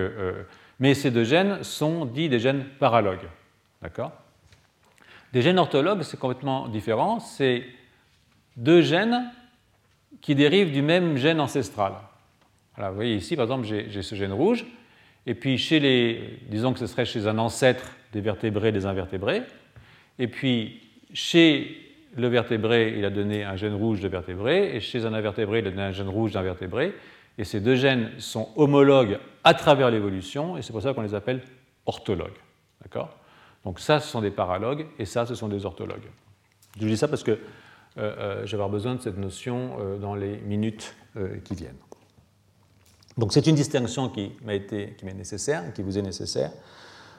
mais 0.80 0.94
ces 0.94 1.12
deux 1.12 1.22
gènes 1.22 1.62
sont 1.62 2.06
dits 2.06 2.28
des 2.28 2.40
gènes 2.40 2.64
paralogues. 2.80 3.28
D'accord? 3.82 4.10
Des 5.32 5.42
gènes 5.42 5.60
orthologues, 5.60 6.02
c'est 6.02 6.18
complètement 6.18 6.66
différent. 6.66 7.20
C'est 7.20 7.64
deux 8.56 8.82
gènes 8.82 9.30
qui 10.20 10.34
dérivent 10.34 10.72
du 10.72 10.82
même 10.82 11.16
gène 11.18 11.38
ancestral. 11.38 11.92
vous 12.76 12.94
voyez 12.96 13.14
ici, 13.14 13.36
par 13.36 13.44
exemple, 13.44 13.64
j'ai 13.64 14.02
ce 14.02 14.16
gène 14.16 14.32
rouge, 14.32 14.66
et 15.24 15.36
puis 15.36 15.56
chez 15.56 15.78
les, 15.78 16.40
disons 16.48 16.72
que 16.72 16.80
ce 16.80 16.88
serait 16.88 17.04
chez 17.04 17.28
un 17.28 17.38
ancêtre 17.38 17.84
des 18.12 18.20
vertébrés 18.20 18.68
et 18.68 18.72
des 18.72 18.86
invertébrés, 18.86 19.42
et 20.18 20.28
puis 20.28 20.80
chez 21.12 21.76
le 22.16 22.28
vertébré, 22.28 22.94
il 22.96 23.04
a 23.04 23.10
donné 23.10 23.44
un 23.44 23.56
gène 23.56 23.74
rouge 23.74 24.00
de 24.00 24.08
vertébré, 24.08 24.76
et 24.76 24.80
chez 24.80 25.04
un 25.06 25.14
invertébré, 25.14 25.60
il 25.60 25.66
a 25.66 25.70
donné 25.70 25.82
un 25.82 25.92
gène 25.92 26.08
rouge 26.08 26.32
d'invertébré, 26.32 26.94
et 27.38 27.44
ces 27.44 27.60
deux 27.60 27.76
gènes 27.76 28.10
sont 28.18 28.48
homologues 28.56 29.18
à 29.44 29.54
travers 29.54 29.90
l'évolution, 29.90 30.56
et 30.56 30.62
c'est 30.62 30.72
pour 30.72 30.82
ça 30.82 30.92
qu'on 30.92 31.02
les 31.02 31.14
appelle 31.14 31.42
orthologues. 31.86 32.38
D'accord? 32.82 33.16
Donc 33.64 33.80
ça, 33.80 34.00
ce 34.00 34.08
sont 34.08 34.20
des 34.20 34.30
paralogues, 34.30 34.86
et 34.98 35.06
ça, 35.06 35.24
ce 35.24 35.34
sont 35.34 35.48
des 35.48 35.64
orthologues. 35.64 36.10
Je 36.80 36.86
dis 36.86 36.96
ça 36.96 37.08
parce 37.08 37.22
que 37.22 37.32
euh, 37.32 37.36
euh, 37.98 38.40
je 38.46 38.50
vais 38.50 38.54
avoir 38.54 38.70
besoin 38.70 38.94
de 38.94 39.00
cette 39.00 39.18
notion 39.18 39.76
euh, 39.78 39.98
dans 39.98 40.14
les 40.14 40.38
minutes 40.38 40.94
qui 41.44 41.54
viennent. 41.54 41.76
Donc 43.18 43.34
c'est 43.34 43.46
une 43.46 43.54
distinction 43.54 44.08
qui 44.08 44.32
m'a 44.46 44.54
été, 44.54 44.94
qui 44.96 45.04
m'est 45.04 45.12
nécessaire, 45.12 45.70
qui 45.74 45.82
vous 45.82 45.98
est 45.98 46.02
nécessaire, 46.02 46.50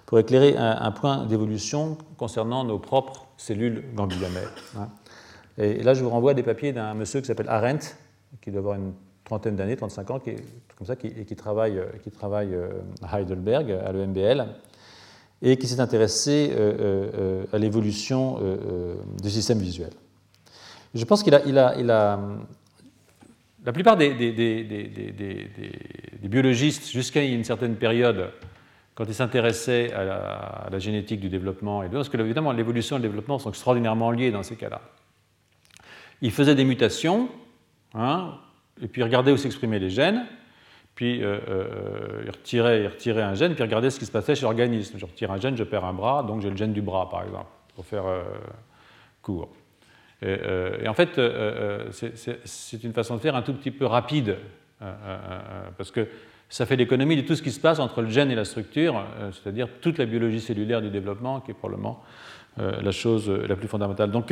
pour 0.06 0.20
éclairer 0.20 0.56
un, 0.58 0.92
point 0.92 1.26
d'évolution 1.26 1.98
concernant 2.18 2.64
nos 2.64 2.80
propres 2.80 3.28
cellules 3.38 3.84
gangliomères. 3.96 4.54
Hein. 4.78 4.90
Et 5.58 5.84
là, 5.84 5.94
je 5.94 6.04
vous 6.04 6.10
renvoie 6.10 6.32
à 6.32 6.34
des 6.34 6.44
papiers 6.44 6.74
d'un 6.74 6.94
monsieur 6.94 7.22
qui 7.22 7.28
s'appelle 7.28 7.50
Arendt, 7.50 7.96
qui 8.42 8.52
doit 8.52 8.60
avoir 8.60 8.76
une 8.76 8.94
trentaine 9.24 9.56
d'années, 9.56 9.76
35 9.76 10.12
ans, 10.12 10.20
qui 10.20 10.32
comme 10.78 10.88
ça, 10.88 10.96
et 11.04 11.26
qui 11.26 11.36
travaille, 11.36 11.82
qui 12.04 12.12
travaille 12.12 12.54
euh, 12.54 12.70
à 13.02 13.20
Heidelberg, 13.20 13.72
à 13.72 13.92
l'EMBL, 13.92 14.48
et 15.42 15.58
qui 15.58 15.68
s'est 15.68 15.80
intéressé 15.80 16.52
euh, 16.52 17.12
euh, 17.14 17.46
à 17.54 17.58
l'évolution 17.58 18.40
du 19.22 19.30
système 19.30 19.60
visuel. 19.60 19.92
Je 20.94 21.06
pense 21.06 21.24
qu'il 21.24 21.36
a, 21.36 21.42
il 21.46 21.58
a, 21.58 21.76
il 21.78 21.90
a, 21.92 22.20
la 23.66 23.74
plupart 23.74 23.98
des 23.98 24.12
biologistes, 26.24 26.90
jusqu'à 26.90 27.24
une 27.24 27.44
certaine 27.44 27.76
période, 27.76 28.32
quand 28.96 29.06
ils 29.06 29.16
s'intéressaient 29.16 29.92
à, 29.94 30.70
la 30.72 30.80
génétique 30.80 31.20
du 31.20 31.30
développement, 31.30 31.84
et 31.84 31.90
parce 31.90 32.10
que 32.10 32.18
évidemment 32.18 32.52
l'évolution 32.52 32.98
et 32.98 33.00
le 33.00 33.08
développement 33.08 33.40
sont 33.40 33.50
extraordinairement 33.50 34.12
liés 34.12 34.32
dans 34.32 34.44
ces 34.44 34.56
cas-là, 34.56 34.82
ils 36.22 36.32
faisaient 36.32 36.56
des 36.56 36.66
mutations, 36.66 37.30
hein, 37.94 38.36
et 38.82 38.88
puis 38.88 39.04
regarder 39.04 39.32
où 39.32 39.38
s'exprimaient 39.38 39.80
les 39.80 39.90
gènes, 39.90 40.26
puis 40.96 41.24
euh, 41.24 41.40
euh, 41.50 42.22
il, 42.24 42.30
retirait, 42.30 43.24
un 43.24 43.34
gène, 43.34 43.56
puis 43.56 43.64
regarder 43.64 43.90
ce 43.90 43.98
qui 43.98 44.06
se 44.06 44.12
passait 44.12 44.36
chez 44.36 44.44
l'organisme. 44.44 45.00
Je 45.00 45.06
retire 45.06 45.32
un 45.32 45.40
gène, 45.40 45.58
je 45.58 45.64
perds 45.64 45.86
un 45.86 45.94
bras, 45.94 46.22
donc 46.22 46.42
j'ai 46.42 46.52
le 46.52 46.56
gène 46.56 46.72
du 46.72 46.84
bras, 46.84 47.10
par 47.10 47.24
exemple, 47.24 47.48
pour 47.76 47.86
faire 47.86 48.06
euh, 48.06 48.22
court. 49.22 49.50
Et, 50.22 50.88
en 50.88 50.94
fait, 50.94 51.20
c'est 51.92 52.84
une 52.84 52.94
façon 52.94 53.18
de 53.18 53.20
faire 53.20 53.36
un 53.36 53.42
tout 53.42 53.54
petit 53.54 53.72
peu 53.72 53.86
rapide, 53.86 54.38
parce 55.78 55.92
que 55.92 56.08
ça 56.54 56.66
fait 56.66 56.76
l'économie 56.76 57.16
de 57.16 57.22
tout 57.22 57.36
ce 57.36 57.42
qui 57.42 57.52
se 57.52 57.60
passe 57.60 57.80
entre 57.80 58.02
le 58.02 58.10
gène 58.10 58.30
et 58.30 58.36
la 58.36 58.46
structure, 58.46 59.04
c'est-à-dire 59.32 59.68
toute 59.82 59.98
la 59.98 60.06
biologie 60.06 60.40
cellulaire 60.40 60.82
du 60.82 60.90
développement, 60.90 61.42
qui 61.42 61.52
est 61.52 61.56
probablement 61.56 62.04
la 62.58 62.92
chose 62.92 63.28
la 63.30 63.56
plus 63.56 63.68
fondamentale. 63.68 64.12
Donc, 64.12 64.32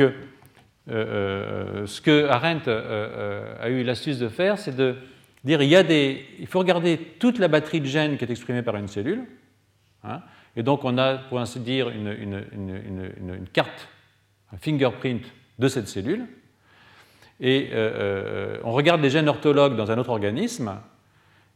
euh, 0.90 1.82
euh, 1.82 1.86
ce 1.86 2.00
que 2.00 2.26
Arendt 2.26 2.64
euh, 2.66 3.54
a 3.60 3.68
eu 3.68 3.84
l'astuce 3.84 4.18
de 4.18 4.28
faire, 4.28 4.58
c'est 4.58 4.74
de 4.74 4.96
dire 5.44 5.62
il, 5.62 5.68
y 5.68 5.76
a 5.76 5.82
des, 5.82 6.24
il 6.40 6.46
faut 6.46 6.58
regarder 6.58 6.98
toute 7.20 7.38
la 7.38 7.48
batterie 7.48 7.80
de 7.80 7.86
gènes 7.86 8.16
qui 8.16 8.24
est 8.24 8.30
exprimée 8.30 8.62
par 8.62 8.76
une 8.76 8.88
cellule. 8.88 9.24
Hein, 10.02 10.20
et 10.56 10.62
donc 10.62 10.84
on 10.84 10.98
a, 10.98 11.18
pour 11.18 11.38
ainsi 11.38 11.60
dire, 11.60 11.88
une, 11.88 13.46
carte, 13.52 13.88
un 14.52 14.56
fingerprint 14.56 15.22
de 15.58 15.68
cette 15.68 15.88
cellule. 15.88 16.26
Et 17.40 17.70
on 18.62 18.72
regarde 18.72 19.00
les 19.00 19.10
gènes 19.10 19.28
orthologues 19.28 19.76
dans 19.76 19.90
un 19.90 19.98
autre 19.98 20.10
organisme. 20.10 20.76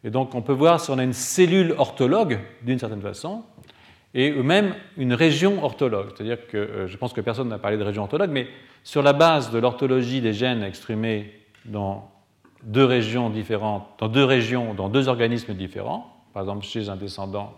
Et 0.06 0.10
donc 0.10 0.36
on 0.36 0.40
peut 0.40 0.52
voir 0.52 0.80
si 0.80 0.90
on 0.92 0.98
a 0.98 1.02
une 1.02 1.12
cellule 1.12 1.74
orthologue, 1.76 2.38
d'une 2.62 2.78
certaine 2.78 3.02
façon, 3.02 3.42
et 4.14 4.30
même 4.30 4.74
une 4.96 5.12
région 5.12 5.62
orthologue. 5.64 6.10
C'est-à-dire 6.14 6.46
que 6.46 6.86
je 6.86 6.96
pense 6.96 7.12
que 7.12 7.20
personne 7.20 7.48
n'a 7.48 7.58
parlé 7.58 7.76
de 7.76 7.82
région 7.82 8.04
orthologue, 8.04 8.30
mais 8.30 8.46
sur 8.84 9.02
la 9.02 9.12
base 9.12 9.50
de 9.50 9.58
l'orthologie 9.58 10.20
des 10.20 10.32
gènes 10.32 10.62
exprimés 10.62 11.32
dans 11.64 12.08
deux 12.62 12.84
régions 12.84 13.30
différentes, 13.30 13.84
dans 13.98 14.06
deux 14.06 14.24
régions, 14.24 14.74
dans 14.74 14.88
deux 14.88 15.08
organismes 15.08 15.54
différents, 15.54 16.06
par 16.32 16.44
exemple 16.44 16.64
chez 16.64 16.88
un 16.88 16.96
descendant, 16.96 17.54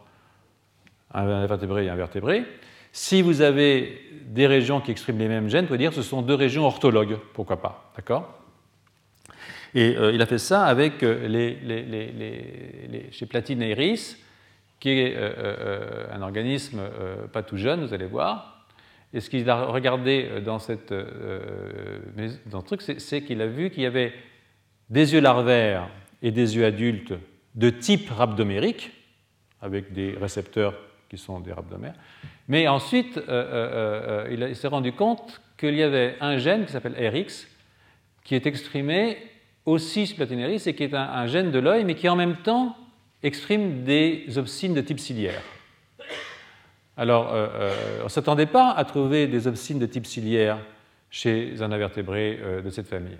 un 1.13 1.29
invertébré 1.29 1.85
et 1.85 1.91
un 1.91 1.97
vertébré, 1.97 2.45
si 2.93 3.21
vous 3.21 3.43
avez 3.43 4.01
des 4.25 4.47
régions 4.47 4.81
qui 4.81 4.91
expriment 4.91 5.19
les 5.19 5.29
mêmes 5.29 5.51
gènes, 5.51 5.65
vous 5.65 5.69
pouvez 5.69 5.79
dire 5.79 5.91
que 5.91 5.97
ce 5.97 6.03
sont 6.03 6.23
deux 6.23 6.35
régions 6.35 6.65
orthologues, 6.65 7.19
pourquoi 7.35 7.61
pas, 7.61 7.93
d'accord? 7.95 8.38
Et 9.75 9.97
euh, 9.97 10.13
il 10.13 10.23
a 10.23 10.27
fait 10.27 10.39
ça 10.39 10.65
avec 10.65 11.03
euh, 11.03 11.29
les, 11.29 13.09
chez 13.11 13.27
Platine 13.27 13.61
qui 14.81 14.91
est 14.91 15.15
euh, 15.17 16.07
un 16.13 16.23
organisme 16.23 16.81
pas 17.33 17.43
tout 17.43 17.57
jeune, 17.57 17.85
vous 17.85 17.95
allez 17.95 18.07
voir, 18.07 18.67
et 19.13 19.21
ce 19.21 19.29
qu'il 19.31 19.49
a 19.49 19.65
regardé 19.67 20.41
dans, 20.45 20.59
cette, 20.59 20.93
dans 22.47 22.61
ce 22.61 22.67
truc, 22.67 22.83
c'est 22.83 23.23
qu'il 23.23 23.41
a 23.41 23.47
vu 23.47 23.71
qu'il 23.71 23.83
y 23.83 23.87
avait 23.87 24.13
des 24.91 25.15
yeux 25.15 25.21
larvaires 25.21 25.89
et 26.23 26.31
des 26.31 26.57
yeux 26.57 26.65
adultes 26.65 27.15
de 27.55 27.71
type 27.71 28.11
rhabdomérique, 28.11 28.93
avec 29.61 29.93
des 29.93 30.15
récepteurs 30.21 30.75
qui 31.09 31.19
sont 31.19 31.41
des 31.41 31.53
rhabdomères. 31.53 31.95
Mais 32.49 32.69
ensuite, 32.69 33.19
euh, 33.29 34.29
il, 34.31 34.55
s'est 34.57 34.69
rendu 34.69 34.93
compte 34.93 35.41
qu'il 35.57 35.75
y 35.75 35.83
avait 35.83 36.17
un 36.21 36.39
gène 36.39 36.65
qui 36.65 36.73
s'appelle 36.73 36.95
RX, 36.95 37.47
qui 38.25 38.35
est 38.35 38.47
exprimé 38.47 39.19
aussi 39.67 40.07
sur 40.07 40.17
platinéris 40.17 40.67
et 40.67 40.75
qui 40.75 40.85
est 40.85 40.95
un, 40.95 41.27
gène 41.27 41.51
de 41.51 41.59
l'œil, 41.59 41.85
mais 41.85 41.95
qui 41.95 42.09
en 42.09 42.17
même 42.17 42.37
temps 42.37 42.77
exprime 43.23 43.85
des 43.85 44.39
opsines 44.39 44.75
de 44.75 44.81
type 44.81 45.01
ciliaire. 45.01 45.43
Alors, 46.97 47.33
euh, 47.33 47.47
euh, 47.55 48.01
on 48.01 48.05
ne 48.05 48.09
s'attendait 48.09 48.47
pas 48.47 48.73
à 48.73 48.85
trouver 48.85 49.29
des 49.29 49.47
opsines 49.47 49.79
de 49.79 49.87
type 49.87 50.07
ciliaire 50.07 50.59
chez 51.11 51.63
un 51.63 51.71
invertébré 51.71 52.41
euh, 52.43 52.61
de 52.61 52.71
cette 52.71 52.89
famille. 52.89 53.19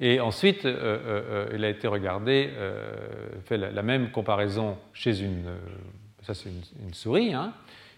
Et 0.00 0.20
ensuite, 0.20 0.64
il 0.64 1.64
a 1.64 1.68
été 1.68 1.88
regardé, 1.88 2.50
fait 3.46 3.56
la, 3.56 3.82
même 3.82 4.12
comparaison 4.12 4.78
chez 4.92 5.22
une, 5.22 5.46
ça 6.22 6.34
c'est 6.34 6.50
une, 6.50 6.94
souris. 6.94 7.34
Hein. 7.34 7.52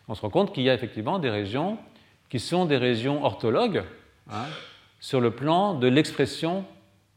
On 0.08 0.14
se 0.14 0.22
rend 0.22 0.30
compte 0.30 0.54
qu'il 0.54 0.62
y 0.62 0.70
a 0.70 0.74
effectivement 0.74 1.18
des 1.18 1.28
régions 1.28 1.76
qui 2.30 2.40
sont 2.40 2.64
des 2.64 2.78
régions 2.78 3.22
orthologues 3.22 3.82
hein, 4.30 4.46
sur 4.98 5.20
le 5.20 5.30
plan 5.30 5.74
de 5.74 5.88
l'expression 5.88 6.64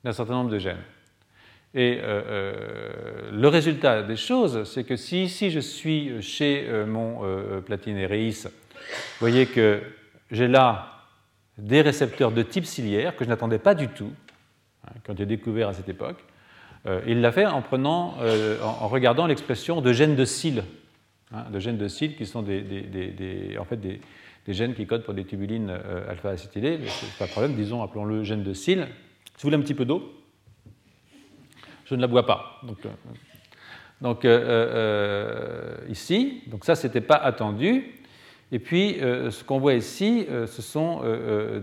d'un 0.04 0.12
certain 0.12 0.34
nombre 0.34 0.49
de 0.49 0.60
gènes. 0.60 0.84
Et 1.76 1.99
euh, 2.01 2.22
euh, 2.28 3.32
le 3.32 3.47
résultat 3.47 4.04
des 4.04 4.16
choses, 4.16 4.64
c'est 4.66 4.84
que 4.84 4.95
si 4.95 5.24
ici 5.24 5.49
je 5.49 5.60
suis 5.60 6.22
chez 6.22 6.66
euh, 6.68 6.86
mon 6.86 7.22
Platinereis, 7.62 8.43
vous 8.43 8.49
voyez 9.20 9.47
que 9.47 9.82
j'ai 10.30 10.47
là 10.47 10.89
des 11.58 11.82
récepteurs 11.82 12.32
de 12.32 12.43
type 12.43 12.66
ciliaire 12.66 13.16
que 13.16 13.24
je 13.24 13.30
n'attendais 13.30 13.58
pas 13.58 13.74
du 13.74 13.88
tout, 13.88 14.12
hein, 14.86 14.91
quand 15.06 15.18
j'ai 15.18 15.26
découvert 15.26 15.70
à 15.70 15.74
cette 15.74 15.89
époque. 15.89 16.24
il 17.08 17.22
l'a 17.22 17.32
fait 17.32 17.45
en, 17.45 17.62
prenant, 17.62 18.16
en, 18.62 18.88
regardant 18.88 19.26
l'expression 19.26 19.82
de 19.82 19.93
gènes 19.93 20.16
de 20.16 20.26
cils, 20.26 20.64
hein, 21.32 21.45
de 21.51 21.60
gènes 21.60 21.78
de 21.78 21.88
cils 21.88 22.16
qui 22.16 22.26
sont 22.26 22.41
des, 22.41 23.56
en 23.60 23.66
fait 23.66 23.78
des, 23.78 24.01
gènes 24.47 24.74
qui 24.74 24.86
codent 24.86 25.04
pour 25.04 25.14
des 25.14 25.26
tubulines 25.26 25.72
alpha-acétylées. 26.10 26.80
C'est 26.88 27.18
pas 27.18 27.26
de 27.26 27.32
problème, 27.32 27.56
disons, 27.56 27.82
appelons-le 27.82 28.24
gène 28.24 28.43
de 28.43 28.54
cils. 28.54 28.88
Si 29.36 29.44
vous 29.44 29.50
voulez 29.50 29.58
un 29.58 29.62
petit 29.62 29.74
peu 29.74 29.86
d'eau, 29.86 30.14
je 31.86 31.96
ne 31.96 32.02
la 32.02 32.08
bois 32.08 32.26
pas. 32.26 32.62
Donc, 34.02 34.26
euh, 34.26 34.38
euh, 34.38 34.46
euh, 34.46 35.90
ici, 35.90 36.44
donc 36.48 36.66
ça, 36.66 36.76
c'était 36.76 37.02
pas 37.02 37.16
attendu. 37.16 37.86
Et 38.52 38.60
puis, 38.60 38.98
ce 39.00 39.44
qu'on 39.44 39.60
voit 39.60 39.74
ici, 39.74 40.28
ce 40.30 40.62
sont 40.62 41.02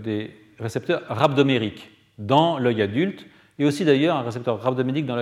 des 0.03 0.35
récepteurs 0.59 1.03
rhabdomériques 1.07 1.89
dans 2.19 2.59
l'œil 2.59 2.83
adulte, 2.83 3.27
et 3.61 3.65
aussi 3.65 3.85
d'ailleurs 3.85 4.17
un 4.17 4.23
récepteur 4.23 4.61
rhabdomérique 4.61 5.07
dans 5.07 5.15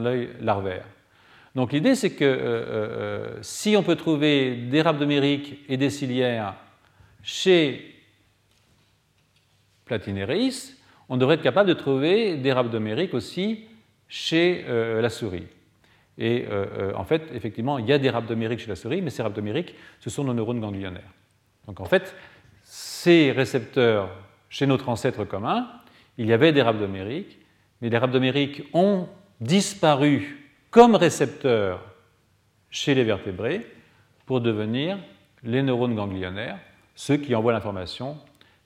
l'œil 0.00 0.28
larvaire. 0.42 0.84
Donc 1.54 1.72
l'idée, 1.72 1.94
c'est 1.94 2.10
que 2.10 3.38
si 3.40 3.74
on 3.74 3.82
peut 3.82 3.96
trouver 3.96 4.54
des 4.54 4.82
rhabdomériques 4.82 5.60
et 5.66 5.78
des 5.78 5.88
ciliaires 5.88 6.56
chez 7.22 7.94
Platinereis, 9.86 10.74
on 11.08 11.16
devrait 11.16 11.36
être 11.36 11.42
capable 11.42 11.68
de 11.68 11.74
trouver 11.74 12.36
des 12.36 12.52
rhabdomériques 12.52 13.14
aussi 13.14 13.64
chez 14.08 14.64
euh, 14.68 15.00
la 15.00 15.10
souris. 15.10 15.46
Et 16.18 16.46
euh, 16.48 16.66
euh, 16.78 16.92
en 16.94 17.04
fait, 17.04 17.22
effectivement, 17.34 17.78
il 17.78 17.86
y 17.86 17.92
a 17.92 17.98
des 17.98 18.10
rhabdomériques 18.10 18.60
chez 18.60 18.68
la 18.68 18.76
souris, 18.76 19.02
mais 19.02 19.10
ces 19.10 19.22
rhabdomériques, 19.22 19.74
ce 20.00 20.10
sont 20.10 20.24
nos 20.24 20.34
neurones 20.34 20.60
ganglionnaires. 20.60 21.10
Donc 21.66 21.80
en 21.80 21.84
fait, 21.84 22.14
ces 22.62 23.32
récepteurs 23.32 24.08
chez 24.48 24.66
notre 24.66 24.88
ancêtre 24.88 25.24
commun, 25.24 25.68
il 26.16 26.26
y 26.26 26.32
avait 26.32 26.52
des 26.52 26.62
rhabdomériques, 26.62 27.38
mais 27.80 27.88
les 27.88 27.98
rhabdomériques 27.98 28.62
ont 28.72 29.08
disparu 29.40 30.48
comme 30.70 30.94
récepteurs 30.94 31.80
chez 32.70 32.94
les 32.94 33.04
vertébrés 33.04 33.66
pour 34.26 34.40
devenir 34.40 34.98
les 35.42 35.62
neurones 35.62 35.94
ganglionnaires, 35.94 36.58
ceux 36.94 37.16
qui 37.16 37.34
envoient 37.34 37.52
l'information 37.52 38.16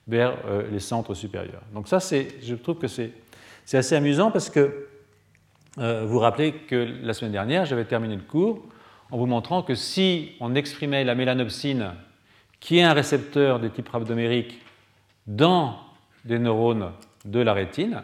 vers 0.09 0.37
les 0.71 0.79
centres 0.79 1.13
supérieurs. 1.13 1.61
Donc 1.73 1.87
ça, 1.87 1.99
je 1.99 2.55
trouve 2.55 2.79
que 2.79 2.87
c'est 2.87 3.11
assez 3.71 3.95
amusant 3.95 4.31
parce 4.31 4.49
que 4.49 4.87
euh, 5.77 6.03
vous 6.05 6.19
rappelez 6.19 6.51
que 6.51 6.75
la 7.03 7.13
semaine 7.13 7.31
dernière, 7.31 7.65
j'avais 7.65 7.85
terminé 7.85 8.15
le 8.15 8.23
cours 8.23 8.65
en 9.11 9.17
vous 9.17 9.27
montrant 9.27 9.61
que 9.61 9.75
si 9.75 10.31
on 10.39 10.55
exprimait 10.55 11.03
la 11.03 11.15
mélanopsine, 11.15 11.91
qui 12.59 12.79
est 12.79 12.83
un 12.83 12.93
récepteur 12.93 13.59
de 13.59 13.67
type 13.67 13.87
rhabdomérique, 13.87 14.59
dans 15.27 15.77
des 16.25 16.39
neurones 16.39 16.91
de 17.25 17.39
la 17.39 17.53
rétine, 17.53 18.03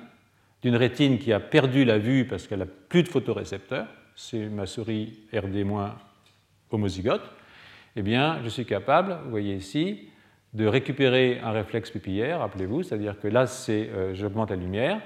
d'une 0.62 0.76
rétine 0.76 1.18
qui 1.18 1.34
a 1.34 1.40
perdu 1.40 1.86
la 1.86 1.98
vue 1.98 2.26
parce 2.26 2.48
qu'elle 2.48 2.60
n'a 2.60 2.66
plus 2.66 3.04
de 3.04 3.10
photorécepteurs, 3.10 3.88
c'est 4.16 4.48
ma 4.48 4.66
souris 4.68 5.20
RD- 5.34 5.66
homozygote, 6.72 7.30
eh 7.96 8.02
bien, 8.02 8.40
je 8.44 8.50
suis 8.50 8.66
capable, 8.66 9.18
vous 9.24 9.32
voyez 9.32 9.56
ici, 9.56 10.10
de 10.56 10.66
récupérer 10.68 11.42
un 11.44 11.52
réflexe 11.52 11.92
pupillaire, 11.92 12.40
rappelez-vous, 12.40 12.82
c'est-à-dire 12.82 13.20
que 13.20 13.28
là, 13.28 13.46
c'est 13.46 13.90
euh, 13.90 14.14
j'augmente 14.16 14.52
la 14.52 14.56
lumière, 14.56 15.02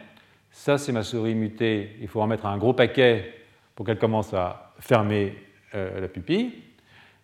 ça, 0.51 0.77
c'est 0.77 0.91
ma 0.91 1.01
souris 1.01 1.33
mutée. 1.33 1.97
Il 2.01 2.07
faut 2.07 2.21
en 2.21 2.27
mettre 2.27 2.45
un 2.45 2.57
gros 2.57 2.73
paquet 2.73 3.33
pour 3.73 3.83
qu'elle 3.85 3.97
commence 3.97 4.31
à 4.33 4.73
fermer 4.79 5.35
euh, 5.73 5.99
la 5.99 6.07
pupille. 6.07 6.53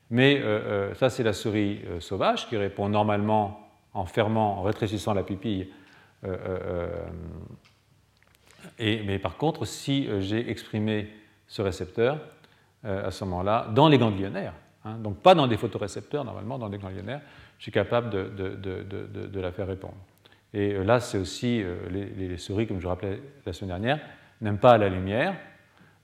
Mais 0.09 0.39
euh, 0.39 0.93
ça, 0.95 1.09
c'est 1.09 1.23
la 1.23 1.34
souris 1.34 1.82
sauvage 1.99 2.47
qui 2.47 2.57
répond 2.57 2.89
normalement 2.89 3.59
en 3.93 4.05
fermant, 4.05 4.59
en 4.59 4.61
rétrécissant 4.63 5.13
la 5.13 5.23
pupille. 5.23 5.69
mais 8.80 9.19
par 9.19 9.38
contre, 9.38 9.65
si 9.65 10.07
j'ai 10.19 10.49
exprimé 10.49 11.09
ce 11.47 11.63
récepteur, 11.63 12.19
à 12.84 13.09
ce 13.09 13.23
moment-là, 13.23 13.67
dans 13.73 13.89
les 13.89 13.97
ganglionnaires, 13.97 14.53
hein, 14.84 14.97
donc 14.99 15.17
pas 15.17 15.34
dans 15.34 15.47
des 15.47 15.57
photorécepteurs, 15.57 16.23
normalement, 16.23 16.59
dans 16.59 16.69
des 16.69 16.78
ganglionnaires, 16.78 17.21
je 17.58 17.64
suis 17.64 17.72
capable 17.72 18.10
de 18.10 19.39
la 19.39 19.51
faire 19.51 19.68
répondre. 19.68 19.95
Et 20.56 20.74
euh, 20.74 20.84
là, 20.84 21.01
c'est 21.01 21.18
aussi 21.18 21.62
euh, 21.62 21.76
les, 21.91 22.38
souris, 22.38 22.66
comme 22.66 22.80
je 22.80 22.88
rappelais 22.88 23.20
la 23.45 23.51
semaine 23.51 23.70
dernière, 23.70 23.99
n'aiment 24.41 24.58
pas 24.58 24.78
la 24.78 24.88
lumière. 24.88 25.36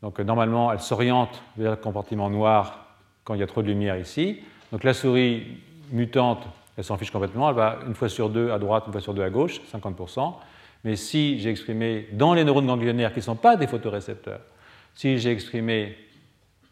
Donc 0.01 0.19
euh, 0.19 0.23
normalement, 0.23 0.73
elles 0.73 0.81
s'orientent 0.81 1.41
vers 1.57 1.71
le 1.71 1.77
compartiment 1.77 2.29
noir 2.29 2.97
quand 3.23 3.33
il 3.33 3.39
y 3.39 3.43
a 3.43 3.47
trop 3.47 3.61
de 3.61 3.67
lumière 3.67 3.97
ici. 3.97 4.43
Donc 4.73 4.83
la 4.83 4.93
souris 4.93 5.57
mutante, 5.91 6.45
elle 6.77 6.83
s'en 6.83 6.97
fiche 6.97 7.11
complètement. 7.11 7.49
Elle 7.49 7.55
va 7.55 7.79
une 7.87 7.95
fois 7.95 8.09
sur 8.09 8.29
deux 8.29 8.51
à 8.51 8.59
droite, 8.59 8.83
une 8.87 8.91
fois 8.91 9.01
sur 9.01 9.13
deux 9.13 9.23
à 9.23 9.29
gauche, 9.29 9.61
50%. 9.73 10.33
Mais 10.83 10.97
si 10.97 11.39
j'ai 11.39 11.49
exprimé 11.49 12.09
dans 12.11 12.33
les 12.33 12.43
neurones 12.43 12.67
ganglionnaires 12.67 13.13
qui 13.13 13.19
ne 13.19 13.23
sont 13.23 13.35
pas 13.37 13.55
des 13.55 13.67
photorécepteurs, 13.67 14.41
si 14.95 15.17
j'ai 15.17 15.31
exprimé 15.31 15.95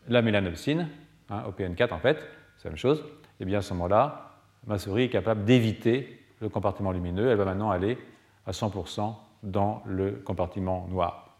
la 0.10 0.22
mélanopsine, 0.22 0.90
hein, 1.30 1.44
OPN4 1.48 1.94
en 1.94 2.00
fait, 2.00 2.18
c'est 2.58 2.66
la 2.66 2.72
même 2.72 2.78
chose, 2.78 3.00
et 3.00 3.44
eh 3.44 3.46
bien 3.46 3.60
à 3.60 3.62
ce 3.62 3.74
moment-là, 3.74 4.29
ma 4.70 4.80
souris 4.80 5.04
est 5.04 5.10
capable 5.10 5.44
d'éviter 5.44 6.20
le 6.42 6.50
compartiment 6.50 6.92
lumineux, 6.92 7.30
elle 7.30 7.38
va 7.38 7.46
maintenant 7.46 7.72
aller 7.72 7.98
à 8.46 8.52
100% 8.52 9.14
dans 9.44 9.82
le 9.86 10.12
compartiment 10.12 10.88
noir. 10.90 11.36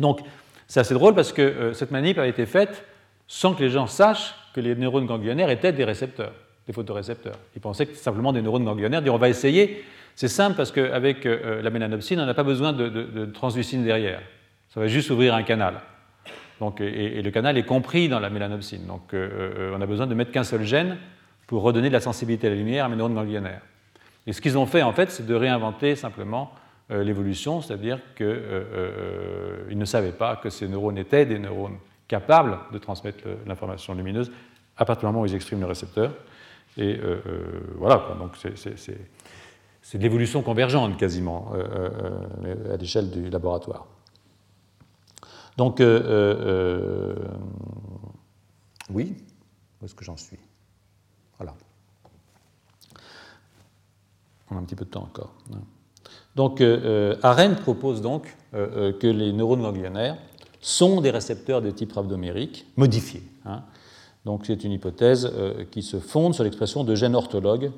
Donc, 0.00 0.20
c'est 0.66 0.80
assez 0.80 0.94
drôle 0.94 1.14
parce 1.14 1.32
que 1.32 1.42
euh, 1.42 1.72
cette 1.74 1.90
manip 1.90 2.18
a 2.18 2.26
été 2.26 2.46
faite 2.46 2.84
sans 3.28 3.54
que 3.54 3.62
les 3.62 3.70
gens 3.70 3.86
sachent 3.86 4.34
que 4.54 4.60
les 4.60 4.74
neurones 4.74 5.06
ganglionnaires 5.06 5.50
étaient 5.50 5.72
des 5.72 5.84
récepteurs, 5.84 6.32
des 6.66 6.72
photorécepteurs. 6.72 7.36
Ils 7.54 7.60
pensaient 7.60 7.86
que 7.86 7.92
c'était 7.92 8.04
simplement 8.04 8.32
des 8.32 8.42
neurones 8.42 8.64
ganglionnaires, 8.64 9.02
dire 9.02 9.14
on 9.14 9.18
va 9.18 9.28
essayer. 9.28 9.84
C'est 10.14 10.28
simple 10.28 10.56
parce 10.56 10.72
qu'avec 10.72 11.26
euh, 11.26 11.62
la 11.62 11.70
mélanopsine, 11.70 12.18
on 12.20 12.26
n'a 12.26 12.34
pas 12.34 12.42
besoin 12.42 12.72
de, 12.72 12.88
de, 12.88 13.26
translucine 13.26 13.84
derrière. 13.84 14.20
Ça 14.70 14.80
va 14.80 14.88
juste 14.88 15.10
ouvrir 15.10 15.34
un 15.34 15.42
canal. 15.42 15.74
Donc, 16.58 16.80
et, 16.80 17.20
le 17.20 17.30
canal 17.30 17.58
est 17.58 17.64
compris 17.64 18.08
dans 18.08 18.18
la 18.18 18.30
mélanopsine. 18.30 18.86
Donc, 18.86 19.12
euh, 19.12 19.74
on 19.76 19.80
a 19.80 19.86
besoin 19.86 20.06
de 20.06 20.14
mettre 20.14 20.32
qu'un 20.32 20.44
seul 20.44 20.64
gène 20.64 20.96
pour 21.46 21.62
redonner 21.62 21.88
de 21.88 21.92
la 21.92 22.00
sensibilité 22.00 22.46
à 22.46 22.50
la 22.50 22.56
lumière 22.56 22.84
à 22.84 22.88
mes 22.88 22.96
neurones 22.96 23.14
ganglionnaires. 23.14 23.62
Et 24.26 24.32
ce 24.32 24.40
qu'ils 24.40 24.58
ont 24.58 24.66
fait, 24.66 24.82
en 24.82 24.92
fait, 24.92 25.10
c'est 25.10 25.26
de 25.26 25.34
réinventer 25.34 25.94
simplement 25.94 26.52
euh, 26.90 27.02
l'évolution, 27.02 27.60
c'est-à-dire 27.62 28.00
qu'ils 28.16 28.26
euh, 28.26 29.64
euh, 29.68 29.74
ne 29.74 29.84
savaient 29.84 30.12
pas 30.12 30.36
que 30.36 30.50
ces 30.50 30.68
neurones 30.68 30.98
étaient 30.98 31.26
des 31.26 31.38
neurones 31.38 31.78
capables 32.06 32.58
de 32.72 32.78
transmettre 32.78 33.24
l'information 33.44 33.92
lumineuse 33.94 34.30
à 34.76 34.84
partir 34.84 35.08
du 35.08 35.12
moment 35.12 35.22
où 35.22 35.26
ils 35.26 35.34
expriment 35.34 35.62
le 35.62 35.66
récepteur. 35.66 36.12
Et 36.76 37.00
voilà, 37.76 38.14
donc 38.18 38.36
c'est 38.36 39.96
de 39.96 40.02
l'évolution 40.02 40.42
convergente 40.42 40.98
quasiment 40.98 41.52
à 42.70 42.76
l'échelle 42.76 43.10
du 43.10 43.30
laboratoire. 43.30 43.86
Donc, 45.56 45.78
oui, 48.90 49.16
où 49.80 49.84
est-ce 49.86 49.94
que 49.94 50.04
j'en 50.04 50.18
suis? 50.18 50.38
Voilà. 51.38 51.54
On 54.50 54.56
a 54.56 54.58
un 54.60 54.62
petit 54.62 54.76
peu 54.76 54.84
de 54.84 54.90
temps 54.90 55.02
encore. 55.02 55.32
Hein. 55.52 55.60
Donc, 56.36 56.60
euh, 56.60 57.16
euh 57.24 57.54
propose 57.54 58.00
donc 58.02 58.36
euh, 58.54 58.92
que 58.92 59.06
les 59.06 59.32
neurones 59.32 59.62
ganglionnaires 59.62 60.18
sont 60.60 61.00
des 61.00 61.10
récepteurs 61.10 61.62
de 61.62 61.70
type 61.70 61.92
rhabdomérique 61.92 62.66
modifiés. 62.76 63.22
Hein. 63.44 63.62
Donc, 64.24 64.44
c'est 64.46 64.64
une 64.64 64.72
hypothèse 64.72 65.32
qui 65.70 65.82
se 65.82 65.98
fonde 65.98 66.34
sur 66.34 66.42
l'expression 66.42 66.82
de 66.82 66.94
gènes 66.94 67.14
orthologues 67.14 67.70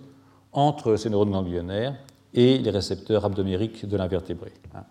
entre 0.52 0.96
ces 0.96 1.10
neurones 1.10 1.30
ganglionnaires 1.30 1.94
et 2.32 2.56
les 2.56 2.70
récepteurs 2.70 3.22
rhabdomériques 3.22 3.86
de 3.86 3.96
l'invertébré. 3.96 4.52
Hein. 4.74 4.84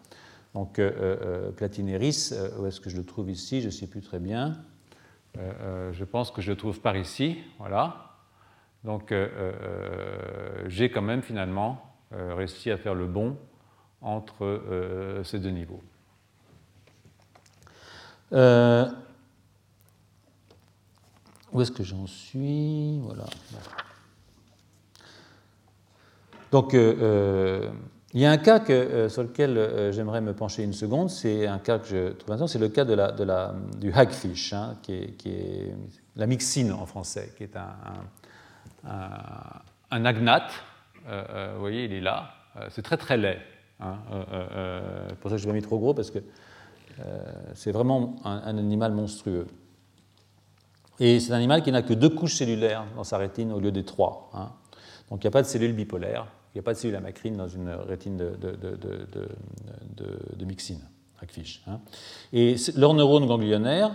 Donc, 0.54 0.80
Platineris, 1.56 2.32
où 2.60 2.68
est-ce 2.68 2.80
que 2.80 2.92
je 2.92 2.98
le 2.98 3.04
trouve 3.04 3.32
ici? 3.32 3.62
Je 3.62 3.68
ne 3.68 3.72
sais 3.72 3.88
plus 3.88 4.02
très 4.02 4.20
bien. 4.20 4.56
je 5.36 6.04
pense 6.04 6.30
que 6.30 6.44
je 6.44 6.52
le 6.52 6.58
trouve 6.58 6.80
par 6.80 6.96
ici. 6.96 7.38
Voilà. 7.58 8.07
Donc 8.84 9.12
euh, 9.12 9.28
euh, 9.38 10.64
j'ai 10.68 10.90
quand 10.90 11.02
même 11.02 11.22
finalement 11.22 11.82
euh, 12.14 12.34
réussi 12.36 12.72
à 12.72 12.78
faire 12.78 12.96
le 12.96 13.06
bon 13.06 13.38
entre 14.02 15.22
ces 15.24 15.40
deux 15.40 15.50
niveaux. 15.50 15.82
où 21.52 21.62
est-ce 21.62 21.72
que 21.72 21.84
j'en 21.84 22.06
suis? 22.06 23.00
Voilà. 23.00 23.26
Donc, 26.52 26.74
il 26.74 28.22
y 28.22 28.26
a 28.26 28.32
un 28.32 28.38
cas 28.38 28.64
sur 29.10 29.24
lequel 29.24 29.92
j'aimerais 29.92 30.22
me 30.22 30.34
pencher 30.34 30.64
une 30.64 30.74
seconde, 30.74 31.10
c'est 31.10 31.48
un 31.48 31.58
cas 31.58 31.80
que 31.80 31.88
je 31.88 32.10
trouve 32.10 32.34
intéressant, 32.34 32.48
c'est 32.48 32.60
le 32.60 32.70
cas 32.70 32.86
de 32.86 32.94
la, 32.94 33.12
de 33.12 33.24
la, 33.24 33.56
du 33.80 33.92
hagfish, 33.92 34.54
hein, 34.54 34.78
qui, 34.84 34.94
est, 34.94 35.74
la 36.16 36.28
mixine 36.28 36.72
en 36.72 36.86
français, 36.86 37.34
qui 37.36 37.44
est 37.44 37.56
un, 37.56 37.74
agnate. 39.92 40.52
Euh, 41.08 41.24
euh, 41.30 41.52
vous 41.54 41.60
voyez, 41.60 41.86
il 41.86 41.94
est 41.94 42.02
là. 42.02 42.32
Euh, 42.58 42.68
c'est 42.70 42.82
très 42.82 42.98
très 42.98 43.18
laid. 43.18 43.40
Hein. 43.80 43.98
pour 45.22 45.30
ça 45.30 45.38
que 45.38 45.42
je 45.42 45.48
l'ai 45.48 45.54
mis 45.54 45.62
trop 45.62 45.78
gros, 45.78 45.94
parce 45.94 46.10
que 46.10 46.18
c'est 47.54 47.72
vraiment 47.72 48.16
un, 48.24 48.58
animal 48.58 48.92
monstrueux. 48.92 49.46
Et 51.00 51.20
c'est 51.20 51.32
un 51.32 51.36
animal 51.36 51.62
qui 51.62 51.72
n'a 51.72 51.84
que 51.84 51.94
deux 51.94 52.10
couches 52.10 52.34
cellulaires 52.34 52.86
dans 52.96 53.04
sa 53.04 53.20
rétine 53.20 53.52
au 53.52 53.60
lieu 53.60 53.72
des 53.72 53.84
trois. 53.84 54.32
Hein. 54.34 54.50
Donc 55.12 55.24
il 55.24 55.28
n'y 55.28 55.30
a 55.30 55.32
pas 55.32 55.44
de 55.44 55.48
cellules 55.48 55.74
bipolaires, 55.74 56.26
il 56.56 56.58
n'y 56.58 56.60
a 56.62 56.64
pas 56.64 56.74
de 56.74 56.80
cellules 56.80 56.96
amacrines 56.96 57.38
dans 57.38 57.48
une 57.48 57.70
rétine 57.70 58.18
de, 58.18 58.36
de, 58.42 58.56
de, 58.56 60.20
de 60.36 60.46
mixine, 60.46 60.82
hein. 61.68 61.80
Et 62.34 62.56
leurs 62.76 62.96
neurones 62.96 63.28
ganglionnaires 63.28 63.92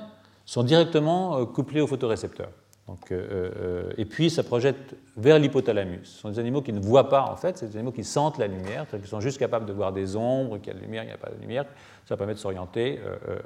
sont 0.46 0.62
directement 0.62 1.44
couplés 1.46 1.80
aux 1.80 1.88
photorécepteurs. 1.88 2.52
Euh, 2.88 2.94
euh, 3.12 3.92
et 3.96 4.04
puis 4.04 4.28
ça 4.28 4.42
projette 4.42 4.96
vers 5.16 5.38
l'hypothalamus. 5.38 6.04
Ce 6.04 6.20
sont 6.20 6.30
des 6.30 6.38
animaux 6.38 6.62
qui 6.62 6.72
ne 6.72 6.80
voient 6.80 7.08
pas 7.08 7.22
en 7.22 7.36
fait, 7.36 7.56
c'est 7.56 7.68
des 7.68 7.76
animaux 7.76 7.92
qui 7.92 8.04
sentent 8.04 8.38
la 8.38 8.48
lumière, 8.48 8.86
qui 8.88 9.08
sont 9.08 9.20
juste 9.20 9.38
capables 9.38 9.66
de 9.66 9.72
voir 9.72 9.92
des 9.92 10.16
ombres, 10.16 10.58
qu'il 10.58 10.68
y 10.68 10.70
a 10.70 10.74
de 10.74 10.80
la 10.80 10.84
lumière, 10.84 11.04
il 11.04 11.06
n'y 11.06 11.12
a 11.12 11.18
pas 11.18 11.30
de 11.30 11.40
lumière. 11.40 11.64
Ça 12.06 12.16
permet 12.16 12.34
de 12.34 12.38
s'orienter, 12.38 13.00
euh, 13.04 13.38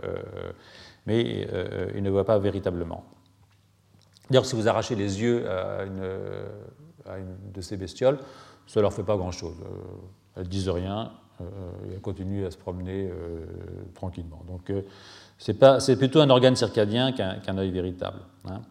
mais 1.06 1.46
ils 1.94 2.02
ne 2.02 2.10
voient 2.10 2.24
pas 2.24 2.38
véritablement. 2.38 3.04
D'ailleurs, 4.30 4.46
si 4.46 4.56
vous 4.56 4.66
arrachez 4.66 4.96
les 4.96 5.20
yeux 5.20 5.48
à 5.48 5.84
une, 5.84 7.52
de 7.54 7.60
ces 7.60 7.76
bestioles, 7.76 8.18
ça 8.66 8.80
ne 8.80 8.82
leur 8.82 8.92
fait 8.92 9.04
pas 9.04 9.16
grand-chose. 9.16 9.54
elles 10.34 10.42
ne 10.42 10.48
disent 10.48 10.68
rien, 10.68 11.12
elles 11.38 12.00
continuent 12.00 12.46
à 12.46 12.50
se 12.50 12.56
promener 12.56 13.12
tranquillement. 13.94 14.42
Donc 14.48 14.72
c'est 15.38 15.96
plutôt 15.96 16.20
un 16.20 16.30
organe 16.30 16.56
circadien 16.56 17.12
qu'un 17.12 17.58
œil 17.58 17.70
véritable. 17.70 18.18
Hein. 18.48 18.62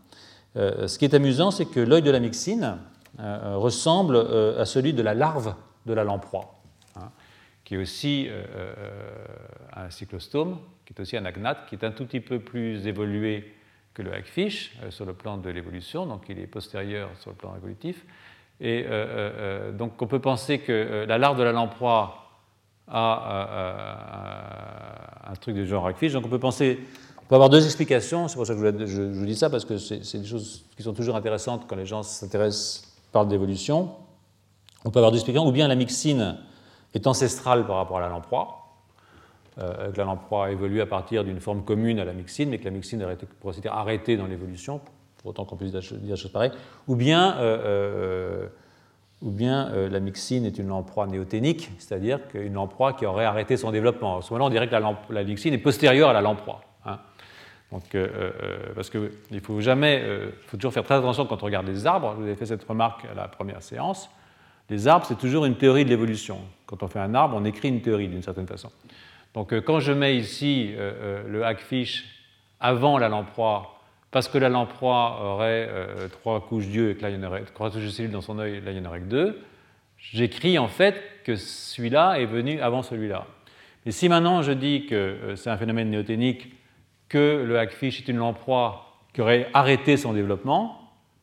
Euh, 0.58 0.88
ce 0.88 0.98
qui 0.98 1.06
est 1.06 1.14
amusant, 1.14 1.52
c'est 1.52 1.66
que 1.66 1.80
l'œil 1.80 2.02
de 2.02 2.12
la 2.12 2.20
myxine 2.20 2.78
euh, 3.20 3.56
ressemble 3.58 4.16
euh, 4.16 4.62
à 4.62 4.66
celui 4.66 4.94
de 4.94 5.02
la 5.02 5.14
larve 5.14 5.56
de 5.86 5.94
la 5.94 6.04
lamproie, 6.04 6.56
hein, 6.96 7.12
qui 7.64 7.76
est 7.76 7.78
aussi 7.78 8.30
un 9.76 9.90
cyclostome, 9.90 10.58
qui 10.86 10.94
est 10.94 11.02
aussi 11.02 11.18
un 11.18 11.26
agnate, 11.26 11.68
qui 11.68 11.76
est 11.76 11.84
un 11.84 11.92
tout 11.92 12.06
petit 12.06 12.20
peu 12.20 12.40
plus 12.40 12.88
évolué 12.88 13.54
que 13.94 14.02
le 14.02 14.14
hagfish 14.14 14.76
sur 14.90 15.06
le 15.06 15.14
plan 15.14 15.38
de 15.38 15.50
l'évolution, 15.50 16.06
donc 16.06 16.24
il 16.28 16.40
est 16.40 16.48
postérieur 16.48 17.10
sur 17.20 17.30
le 17.30 17.36
plan 17.36 17.56
évolutif. 17.56 18.04
Et 18.60 18.86
donc 19.74 20.02
on 20.02 20.08
peut 20.08 20.20
penser 20.20 20.60
que 20.60 21.06
la 21.08 21.18
larve 21.20 21.38
de 21.38 21.44
la 21.44 21.52
lamproie 21.52 22.32
a 22.88 24.16
un 25.28 25.36
truc 25.36 25.56
du 25.56 25.68
genre 25.68 25.88
hagfish, 25.88 26.14
donc 26.14 26.26
on 26.26 26.30
peut 26.30 26.40
penser 26.40 26.80
on 27.26 27.28
peut 27.28 27.36
avoir 27.36 27.50
deux 27.50 27.66
explications, 27.66 28.28
c'est 28.28 28.36
pour 28.36 28.46
ça 28.46 28.54
que 28.54 28.86
je, 28.86 29.02
vous 29.02 29.26
dis 29.26 29.36
ça, 29.36 29.50
parce 29.50 29.66
que 29.66 29.80
c'est 29.80 30.20
des 30.20 30.28
choses 30.28 30.64
qui 30.78 30.84
sont 30.84 30.94
toujours 30.94 31.16
intéressantes 31.16 31.66
quand 31.68 31.76
les 31.76 31.88
gens 31.88 32.04
s'intéressent, 32.04 32.94
parlent 33.12 33.28
d'évolution. 33.28 33.90
On 34.86 34.92
peut 34.92 35.00
avoir 35.00 35.12
deux 35.12 35.18
explications, 35.18 35.48
ou 35.48 35.52
bien 35.52 35.68
la 35.68 35.74
mixine 35.74 36.38
est 36.94 37.08
ancestrale 37.08 37.66
par 37.66 37.78
rapport 37.78 37.98
à 37.98 38.02
la 38.02 38.10
lamproie, 38.10 38.68
euh, 39.58 39.92
que 39.92 39.98
la 39.98 40.04
lamproie 40.04 40.46
a 40.46 40.52
évolué 40.52 40.82
à 40.82 40.86
partir 40.86 41.24
d'une 41.24 41.40
forme 41.40 41.64
commune 41.64 41.98
à 41.98 42.06
la 42.06 42.14
mixine, 42.14 42.50
mais 42.50 42.60
que 42.60 42.66
la 42.66 42.70
mixine 42.70 43.02
a 43.02 43.12
été, 43.12 43.26
pour 43.26 43.52
dire, 43.54 43.74
arrêtée 43.74 44.18
dans 44.18 44.28
l'évolution, 44.28 44.80
pour 45.18 45.32
autant 45.32 45.46
qu'on 45.46 45.56
puisse 45.56 45.72
dire 45.72 45.82
des 46.00 46.16
choses 46.16 46.32
pareilles, 46.32 46.52
ou 46.88 46.96
bien, 46.96 47.38
euh, 47.38 47.58
euh, 47.66 48.48
ou 49.24 49.32
bien 49.32 49.72
la 49.90 50.00
mixine 50.00 50.46
est 50.46 50.60
une 50.60 50.68
lamproie 50.68 51.08
néoténique, 51.08 51.72
c'est-à-dire 51.80 52.28
qu'une 52.28 52.54
lamproie 52.54 52.94
qui 52.94 53.08
aurait 53.08 53.26
arrêté 53.26 53.58
son 53.58 53.72
développement. 53.72 54.18
À 54.18 54.22
ce 54.22 54.32
moment-là, 54.32 54.46
on 54.46 54.50
dirait 54.52 54.68
que 54.68 54.76
la, 54.76 55.00
la 55.10 55.24
mixine 55.24 55.56
est 55.56 55.58
postérieure 55.58 56.10
à 56.10 56.14
la 56.14 56.22
lamproie. 56.22 56.62
Donc, 57.72 57.96
euh, 57.96 58.08
euh, 58.16 58.58
parce 58.76 58.90
qu'il 58.90 59.42
faut 59.42 59.60
jamais, 59.60 60.02
euh, 60.04 60.30
faut 60.48 60.58
toujours 60.58 60.74
faire 60.74 60.84
très 60.84 60.96
attention 60.96 61.26
quand 61.26 61.42
on 61.42 61.46
regarde 61.46 61.68
les 61.68 61.88
arbres. 61.88 62.14
Vous 62.18 62.24
avez 62.24 62.36
fait 62.36 62.46
cette 62.46 62.64
remarque 62.64 63.06
à 63.06 63.14
la 63.14 63.28
première 63.28 63.62
séance. 63.62 64.10
Les 64.70 64.88
arbres, 64.88 65.06
c'est 65.06 65.18
toujours 65.18 65.46
une 65.46 65.56
théorie 65.56 65.86
de 65.86 65.90
l'évolution. 65.90 66.40
Quand 66.66 66.84
on 66.84 66.88
fait 66.88 67.00
un 67.00 67.14
arbre, 67.14 67.36
on 67.38 67.46
écrit 67.46 67.70
une 67.70 67.82
théorie 67.82 68.08
d'une 68.08 68.22
certaine 68.22 68.48
façon. 68.48 68.72
Donc, 69.34 69.54
quand 69.62 69.80
je 69.80 69.92
mets 69.92 70.16
ici 70.16 70.74
le 70.76 71.44
hagfish 71.44 72.06
avant 72.60 72.98
la 72.98 73.10
lamproie, 73.10 73.80
parce 74.10 74.28
que 74.28 74.38
la 74.38 74.50
lamproie 74.50 75.20
aurait 75.22 75.70
trois 76.10 76.42
couches 76.42 76.66
d'yeux 76.68 76.92
et 76.92 76.96
que 76.96 77.04
là, 77.04 77.10
il 77.12 77.18
y 77.18 77.24
en 77.24 77.28
aurait 77.28 77.44
trois 77.44 77.70
couches 77.70 77.84
de 77.84 77.90
cellules 77.90 78.12
dans 78.12 78.22
son 78.22 78.40
œil, 78.40 78.62
là, 78.62 78.72
il 78.72 78.78
y 78.78 78.80
en 78.80 78.86
aurait 78.86 79.02
que 79.02 79.06
deux, 79.06 79.44
j'écris 80.00 80.58
en 80.58 80.68
fait 80.68 80.96
que 81.26 81.36
celui-là 81.36 82.16
est 82.20 82.26
venu 82.26 82.60
avant 82.62 82.82
celui-là. 82.82 83.28
Mais 83.86 83.92
si 83.92 84.10
maintenant 84.10 84.42
je 84.42 84.54
dis 84.54 84.88
que 84.88 85.34
c'est 85.36 85.52
un 85.52 85.58
phénomène 85.58 85.92
néoténique 85.92 86.56
que 87.16 87.46
le 87.48 87.58
hagfish 87.58 88.02
est 88.02 88.10
une 88.10 88.18
lamproie 88.18 88.88
qui 89.14 89.22
aurait 89.22 89.48
arrêté 89.54 89.96
son 89.96 90.12
développement, 90.12 90.82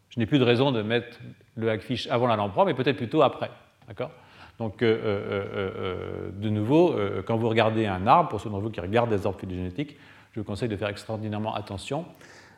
je 0.09 0.19
n'ai 0.19 0.25
plus 0.25 0.39
de 0.39 0.45
raison 0.45 0.73
de 0.73 0.81
mettre 0.81 1.19
le 1.55 1.69
hagfish 1.69 2.07
avant 2.07 2.27
la 2.27 2.35
lamproie, 2.35 2.65
mais 2.65 2.73
peut-être 2.73 2.97
plutôt 2.97 3.21
après. 3.21 3.51
D'accord? 3.87 4.11
Donc, 4.59 4.81
euh, 4.81 4.99
euh, 5.05 5.45
euh, 5.55 6.31
de 6.33 6.49
nouveau, 6.49 6.95
quand 7.27 7.37
vous 7.37 7.51
regardez 7.51 7.85
un 7.85 8.07
arbre, 8.07 8.31
pour 8.31 8.41
ceux 8.41 8.49
d'entre 8.49 8.63
vous 8.63 8.71
qui 8.71 8.81
regardent 8.81 9.11
des 9.11 9.27
arbres 9.27 9.39
phylogénétiques, 9.39 9.99
je 10.33 10.41
vous 10.41 10.47
conseille 10.47 10.71
de 10.71 10.77
faire 10.77 10.89
extraordinairement 10.89 11.55
attention, 11.55 12.07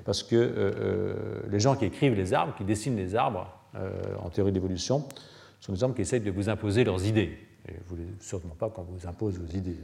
parce 0.04 0.22
que 0.22 1.42
les 1.50 1.58
gens 1.58 1.74
qui 1.74 1.86
écrivent 1.86 2.14
les 2.14 2.34
arbres, 2.34 2.54
qui 2.56 2.62
dessinent 2.62 2.96
les 2.96 3.16
arbres 3.16 3.48
en 4.22 4.30
théorie 4.30 4.52
d'évolution, 4.52 5.08
sont 5.58 5.72
des 5.72 5.82
hommes 5.82 5.94
qui 5.94 6.02
essayent 6.02 6.20
de 6.20 6.30
vous 6.30 6.48
imposer 6.48 6.84
leurs 6.84 7.04
idées. 7.04 7.36
Et 7.66 7.72
vous 7.88 7.96
ne 7.96 8.02
voulez 8.02 8.14
sûrement 8.20 8.54
pas 8.56 8.68
qu'on 8.68 8.82
vous 8.82 9.08
impose 9.08 9.40
vos 9.40 9.56
idées 9.56 9.76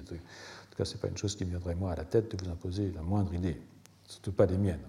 ce 0.85 0.95
n'est 0.95 1.01
pas 1.01 1.09
une 1.09 1.17
chose 1.17 1.37
qui 1.37 1.45
me 1.45 1.51
viendrait 1.51 1.75
moi 1.75 1.93
à 1.93 1.97
la 1.97 2.05
tête 2.05 2.35
de 2.35 2.43
vous 2.43 2.51
imposer 2.51 2.93
la 2.95 3.03
moindre 3.03 3.35
idée, 3.35 3.61
surtout 4.07 4.33
pas 4.33 4.47
les 4.47 4.57
miennes. 4.57 4.81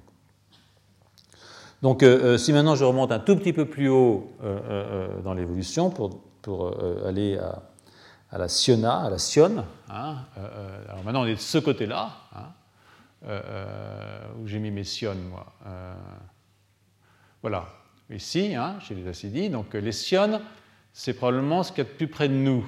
Donc, 1.81 2.03
euh, 2.03 2.33
euh, 2.33 2.37
si 2.37 2.53
maintenant 2.53 2.75
je 2.75 2.85
remonte 2.85 3.11
un 3.11 3.19
tout 3.19 3.35
petit 3.35 3.53
peu 3.53 3.65
plus 3.65 3.89
haut 3.89 4.31
euh, 4.43 5.19
dans 5.21 5.33
l'évolution 5.33 5.89
pour, 5.89 6.21
pour 6.41 6.73
aller 7.05 7.37
à, 8.31 8.37
la 8.37 8.47
Siona, 8.47 8.99
à 8.99 9.09
la 9.09 9.17
Sionne, 9.17 9.65
hein, 9.89 10.17
alors 10.89 11.03
maintenant 11.03 11.23
on 11.23 11.25
est 11.25 11.35
de 11.35 11.39
ce 11.39 11.57
côté-là, 11.57 12.11
hein, 12.35 13.31
où 14.39 14.47
j'ai 14.47 14.59
mis 14.59 14.71
mes 14.71 14.83
sionnes, 14.83 15.21
moi. 15.29 15.45
voilà, 17.41 17.67
ici, 18.09 18.55
hein, 18.55 18.79
chez 18.79 18.95
les 18.95 19.07
acidies. 19.07 19.49
Donc, 19.49 19.73
les 19.73 19.91
sionnes, 19.91 20.41
c'est 20.93 21.13
probablement 21.13 21.61
ce 21.61 21.71
qu'il 21.71 21.83
y 21.83 21.87
a 21.87 21.89
de 21.89 21.95
plus 21.95 22.07
près 22.07 22.27
de 22.29 22.33
nous. 22.33 22.65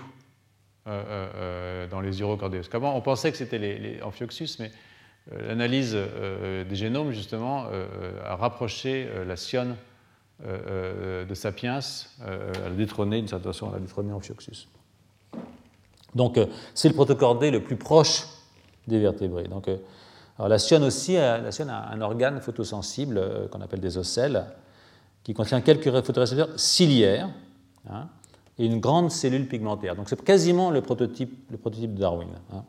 Euh, 0.85 0.91
euh, 1.07 1.27
euh, 1.37 1.87
dans 1.87 2.01
les 2.01 2.19
urocardéos. 2.19 2.63
Qu'avant, 2.69 2.93
on 2.93 2.99
pensait 2.99 3.31
que 3.31 3.37
c'était 3.37 3.57
les, 3.57 4.01
amphioxus, 4.01 4.57
mais 4.59 4.69
l'analyse 5.31 5.95
des 5.95 6.75
génomes, 6.75 7.11
justement, 7.11 7.67
a 8.25 8.35
rapproché 8.35 9.07
la 9.25 9.37
sionne 9.37 9.77
de 10.43 11.33
Sapiens, 11.33 11.79
à 12.21 12.67
la 12.67 12.75
détrôner, 12.75 13.19
d'une 13.19 13.29
certaine 13.29 13.53
façon, 13.53 13.69
à 13.69 13.73
la 13.75 13.79
détrôner 13.79 14.11
Amphioxus. 14.11 14.67
Donc, 16.15 16.37
c'est 16.73 16.89
le 16.89 16.95
protocordé 16.95 17.49
le 17.49 17.63
plus 17.63 17.77
proche 17.77 18.25
des 18.85 18.99
vertébrés. 18.99 19.47
Donc, 19.47 19.69
alors 20.37 20.49
la 20.49 20.59
sionne 20.59 20.83
aussi, 20.83 21.13
la 21.13 21.53
sionne 21.53 21.69
a 21.69 21.89
un 21.91 22.01
organe 22.01 22.41
photosensible 22.41 23.47
qu'on 23.49 23.61
appelle 23.61 23.79
des 23.79 23.97
ocelles, 23.97 24.43
qui 25.23 25.33
contient 25.33 25.61
quelques 25.61 25.89
photorécepteurs 26.03 26.59
ciliaires. 26.59 27.29
Hein, 27.89 28.09
et 28.57 28.65
une 28.65 28.79
grande 28.79 29.11
cellule 29.11 29.47
pigmentaire. 29.47 29.95
Donc 29.95 30.09
c'est 30.09 30.21
quasiment 30.23 30.69
le 30.69 30.81
prototype, 30.81 31.49
le 31.49 31.57
prototype 31.57 31.93
de 31.93 31.99
Darwin. 31.99 32.29
Hein. 32.51 32.63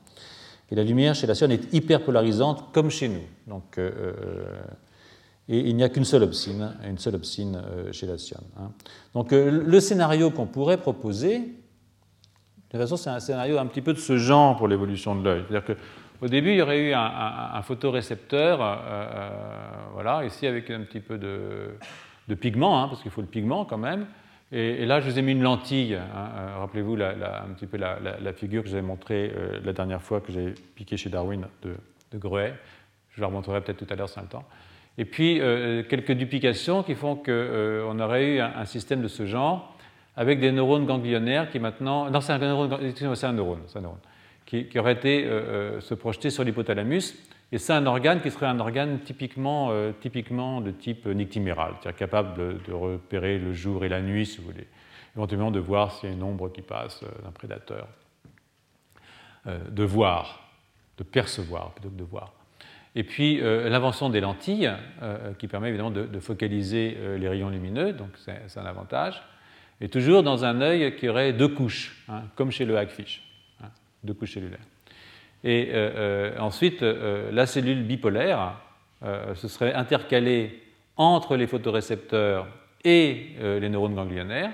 Et 0.70 0.74
la 0.74 0.84
lumière 0.84 1.14
chez 1.14 1.26
la 1.26 1.34
Sion 1.34 1.50
est 1.50 1.72
hyper 1.74 2.02
polarisante 2.02 2.72
comme 2.72 2.90
chez 2.90 3.08
nous. 3.08 3.22
Donc, 3.46 3.78
euh, 3.78 3.90
euh, 3.90 4.62
et 5.48 5.58
il 5.58 5.76
n'y 5.76 5.84
a 5.84 5.90
qu'une 5.90 6.04
seule 6.04 6.22
obscine, 6.22 6.74
une 6.88 6.96
seule 6.98 7.16
euh, 7.16 7.92
chez 7.92 8.06
la 8.06 8.16
Sion. 8.16 8.40
Hein. 8.58 8.70
Donc 9.12 9.32
le 9.32 9.80
scénario 9.80 10.30
qu'on 10.30 10.46
pourrait 10.46 10.78
proposer, 10.78 11.38
de 11.38 11.44
toute 12.70 12.80
façon 12.80 12.96
c'est 12.96 13.10
un 13.10 13.20
scénario 13.20 13.58
un 13.58 13.66
petit 13.66 13.82
peu 13.82 13.92
de 13.92 13.98
ce 13.98 14.16
genre 14.16 14.56
pour 14.56 14.68
l'évolution 14.68 15.14
de 15.14 15.22
l'œil. 15.22 15.44
C'est-à-dire 15.46 15.76
qu'au 15.76 16.28
début 16.28 16.52
il 16.52 16.56
y 16.56 16.62
aurait 16.62 16.80
eu 16.80 16.94
un, 16.94 17.60
photorécepteur, 17.62 18.56
voilà, 19.92 20.24
ici 20.24 20.46
avec 20.46 20.70
un 20.70 20.80
petit 20.80 21.00
peu 21.00 21.18
de, 21.18 21.74
de 22.26 22.34
pigment, 22.34 22.82
hein, 22.82 22.88
parce 22.88 23.02
qu'il 23.02 23.10
faut 23.10 23.20
le 23.20 23.26
pigment 23.26 23.66
quand 23.66 23.78
même. 23.78 24.06
Et, 24.52 24.86
là, 24.86 25.00
je 25.00 25.10
vous 25.10 25.18
ai 25.18 25.22
mis 25.22 25.32
une 25.32 25.42
lentille. 25.42 25.94
Hein, 25.94 26.30
euh, 26.36 26.58
rappelez-vous 26.60 26.94
un 26.94 27.52
petit 27.54 27.66
peu 27.66 27.76
la, 27.76 28.32
figure 28.32 28.62
que 28.62 28.68
j'avais 28.68 28.82
montrée 28.82 29.32
euh, 29.34 29.60
la 29.64 29.72
dernière 29.72 30.02
fois 30.02 30.20
que 30.20 30.32
j'ai 30.32 30.54
piqué 30.74 30.96
chez 30.96 31.10
Darwin 31.10 31.46
de, 31.62 31.74
de. 32.12 32.52
Je 33.10 33.20
la 33.20 33.26
remontrerai 33.26 33.60
peut-être 33.60 33.84
tout 33.84 33.92
à 33.92 33.96
l'heure 33.96 34.08
si 34.08 34.18
on 34.18 34.22
le 34.22 34.28
temps. 34.28 34.44
Et 34.98 35.04
puis, 35.04 35.40
euh, 35.40 35.82
quelques 35.82 36.12
duplications 36.12 36.82
qui 36.82 36.94
font 36.94 37.16
qu'on 37.16 37.98
aurait 37.98 38.26
eu 38.26 38.40
un, 38.40 38.64
système 38.64 39.02
de 39.02 39.08
ce 39.08 39.26
genre 39.26 39.76
avec 40.16 40.38
des 40.38 40.52
neurones 40.52 40.86
ganglionnaires 40.86 41.50
qui 41.50 41.58
maintenant. 41.58 42.10
Non, 42.10 42.20
c'est 42.20 42.32
un 42.32 42.38
neurone, 42.38 42.92
c'est 42.94 43.26
un 43.26 43.32
neurone, 43.32 43.60
un 43.74 43.80
neurone 43.80 43.98
qui, 44.46 44.66
qui, 44.66 44.78
aurait 44.78 44.92
été 44.92 45.28
se 45.80 45.94
projeter 45.94 46.30
sur 46.30 46.44
l'hypothalamus. 46.44 47.14
Et 47.54 47.58
c'est 47.58 47.72
un 47.72 47.86
organe 47.86 48.20
qui 48.20 48.32
serait 48.32 48.46
un 48.46 48.58
organe 48.58 48.98
typiquement, 48.98 49.70
typiquement 50.00 50.60
de 50.60 50.72
type 50.72 51.06
nictiméral, 51.06 51.74
c'est-à-dire 51.80 51.96
capable 51.96 52.58
de, 52.64 52.72
repérer 52.72 53.38
le 53.38 53.52
jour 53.52 53.84
et 53.84 53.88
la 53.88 54.02
nuit, 54.02 54.26
si 54.26 54.38
vous 54.38 54.46
voulez, 54.46 54.66
éventuellement 55.14 55.52
de 55.52 55.60
voir 55.60 55.92
s'il 55.92 56.08
y 56.08 56.12
a 56.12 56.16
une 56.16 56.24
ombre 56.24 56.50
qui 56.50 56.62
passe 56.62 57.04
d'un 57.22 57.30
prédateur, 57.30 57.86
de 59.46 59.84
voir, 59.84 60.50
de 60.98 61.04
percevoir 61.04 61.70
plutôt 61.74 61.90
que 61.90 61.96
de 61.96 62.02
voir. 62.02 62.32
Et 62.94 63.02
puis 63.02 63.40
euh, 63.40 63.68
l'invention 63.68 64.08
des 64.08 64.20
lentilles, 64.20 64.72
euh, 65.02 65.32
qui 65.34 65.48
permet 65.48 65.68
évidemment 65.68 65.90
de, 65.90 66.20
focaliser 66.20 66.96
euh, 66.98 67.18
les 67.18 67.28
rayons 67.28 67.50
lumineux, 67.50 67.92
donc 67.92 68.10
c'est 68.16 68.58
un 68.58 68.66
avantage, 68.66 69.22
et 69.80 69.88
toujours 69.88 70.22
dans 70.22 70.44
un 70.44 70.60
œil 70.60 70.96
qui 70.96 71.08
aurait 71.08 71.32
deux 71.32 71.48
couches, 71.48 72.04
hein, 72.08 72.22
comme 72.36 72.52
chez 72.52 72.64
le 72.64 72.78
hagfish, 72.78 73.22
hein, 73.62 73.68
deux 74.04 74.14
couches 74.14 74.34
cellulaires. 74.34 74.60
Et 75.46 75.70
ensuite, 76.38 76.80
la 76.80 77.44
cellule 77.44 77.82
bipolaire 77.82 78.54
se 79.34 79.46
serait 79.46 79.74
intercalée 79.74 80.58
entre 80.96 81.36
les 81.36 81.46
photorécepteurs 81.46 82.46
et 82.82 83.36
les 83.40 83.68
neurones 83.68 83.94
ganglionnaires. 83.94 84.52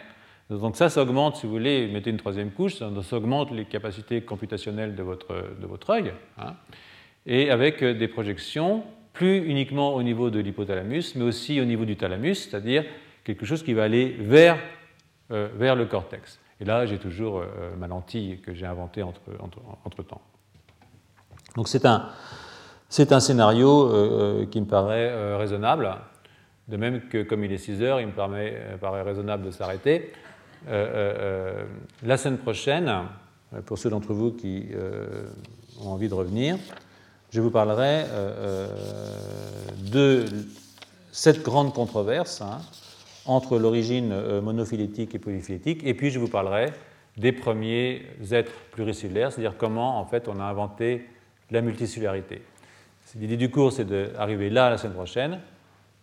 Donc 0.50 0.74
ça, 0.74 0.88
ça 0.88 1.02
augmente, 1.02 1.36
si 1.36 1.46
vous 1.46 1.52
voulez, 1.52 1.86
mettez 1.86 2.10
une 2.10 2.16
troisième 2.16 2.50
couche, 2.50 2.74
ça, 2.74 3.16
augmente 3.16 3.52
les 3.52 3.66
capacités 3.66 4.22
computationnelles 4.22 4.96
de 4.96 5.04
votre, 5.04 5.28
de 5.60 5.66
votre 5.68 5.90
œil. 5.90 6.12
Hein 6.38 6.56
et 7.26 7.50
avec 7.50 7.82
euh, 7.82 7.94
des 7.94 8.08
projections 8.08 8.84
plus 9.12 9.38
uniquement 9.48 9.94
au 9.94 10.02
niveau 10.02 10.30
de 10.30 10.40
l'hypothalamus, 10.40 11.14
mais 11.16 11.24
aussi 11.24 11.60
au 11.60 11.64
niveau 11.64 11.84
du 11.84 11.96
thalamus, 11.96 12.34
c'est-à-dire 12.34 12.84
quelque 13.24 13.44
chose 13.44 13.62
qui 13.62 13.74
va 13.74 13.84
aller 13.84 14.16
vers, 14.18 14.58
euh, 15.30 15.48
vers 15.54 15.76
le 15.76 15.86
cortex. 15.86 16.40
Et 16.60 16.64
là, 16.64 16.86
j'ai 16.86 16.98
toujours 16.98 17.40
euh, 17.40 17.74
ma 17.76 17.88
lentille 17.88 18.38
que 18.40 18.54
j'ai 18.54 18.66
inventée 18.66 19.02
entre, 19.02 19.20
entre, 19.84 20.02
temps. 20.02 20.20
Donc 21.56 21.68
c'est 21.68 21.84
un, 21.84 22.06
c'est 22.88 23.12
un 23.12 23.20
scénario 23.20 24.46
qui 24.50 24.60
me 24.60 24.66
paraît 24.66 25.36
raisonnable, 25.36 25.96
de 26.68 26.76
même 26.76 27.08
que 27.08 27.22
comme 27.22 27.44
il 27.44 27.52
est 27.52 27.58
6 27.58 27.82
heures, 27.82 28.00
il 28.00 28.08
me 28.08 28.12
paraît, 28.12 29.02
raisonnable 29.02 29.46
de 29.46 29.50
s'arrêter. 29.50 30.12
la 30.68 32.16
semaine 32.16 32.38
prochaine, 32.38 32.92
pour 33.66 33.78
ceux 33.78 33.90
d'entre 33.90 34.12
vous 34.12 34.32
qui 34.32 34.68
ont 35.80 35.90
envie 35.90 36.08
de 36.08 36.14
revenir, 36.14 36.56
je 37.30 37.40
vous 37.40 37.50
parlerai 37.50 38.04
euh, 38.08 38.08
euh, 38.10 38.68
de 39.92 40.24
cette 41.12 41.42
grande 41.42 41.72
controverse 41.72 42.40
hein, 42.40 42.58
entre 43.24 43.58
l'origine 43.58 44.10
euh, 44.12 44.40
monophylétique 44.40 45.14
et 45.14 45.18
polyphylétique, 45.18 45.82
et 45.84 45.94
puis 45.94 46.10
je 46.10 46.18
vous 46.18 46.28
parlerai 46.28 46.72
des 47.16 47.32
premiers 47.32 48.02
êtres 48.32 48.52
pluricellulaires, 48.72 49.32
c'est-à-dire 49.32 49.56
comment 49.56 50.00
en 50.00 50.06
fait 50.06 50.26
on 50.26 50.40
a 50.40 50.44
inventé 50.44 51.06
la 51.50 51.60
multicellularité. 51.60 52.42
L'idée 53.16 53.36
du 53.36 53.50
cours, 53.50 53.72
c'est 53.72 53.84
d'arriver 53.84 54.50
là 54.50 54.70
la 54.70 54.78
semaine 54.78 54.94
prochaine, 54.94 55.40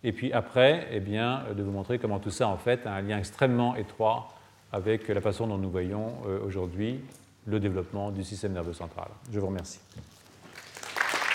et 0.04 0.12
puis 0.12 0.32
après, 0.32 0.88
eh 0.92 1.00
bien, 1.00 1.42
de 1.56 1.62
vous 1.62 1.70
montrer 1.70 1.98
comment 1.98 2.18
tout 2.18 2.30
ça 2.30 2.48
en 2.48 2.58
fait 2.58 2.86
a 2.86 2.92
un 2.92 3.00
lien 3.00 3.18
extrêmement 3.18 3.74
étroit 3.76 4.28
avec 4.72 5.08
la 5.08 5.20
façon 5.20 5.46
dont 5.46 5.58
nous 5.58 5.70
voyons 5.70 6.12
aujourd'hui 6.46 7.00
le 7.46 7.58
développement 7.58 8.10
du 8.10 8.22
système 8.22 8.52
nerveux 8.52 8.74
central. 8.74 9.08
Je 9.32 9.40
vous 9.40 9.46
remercie. 9.46 9.80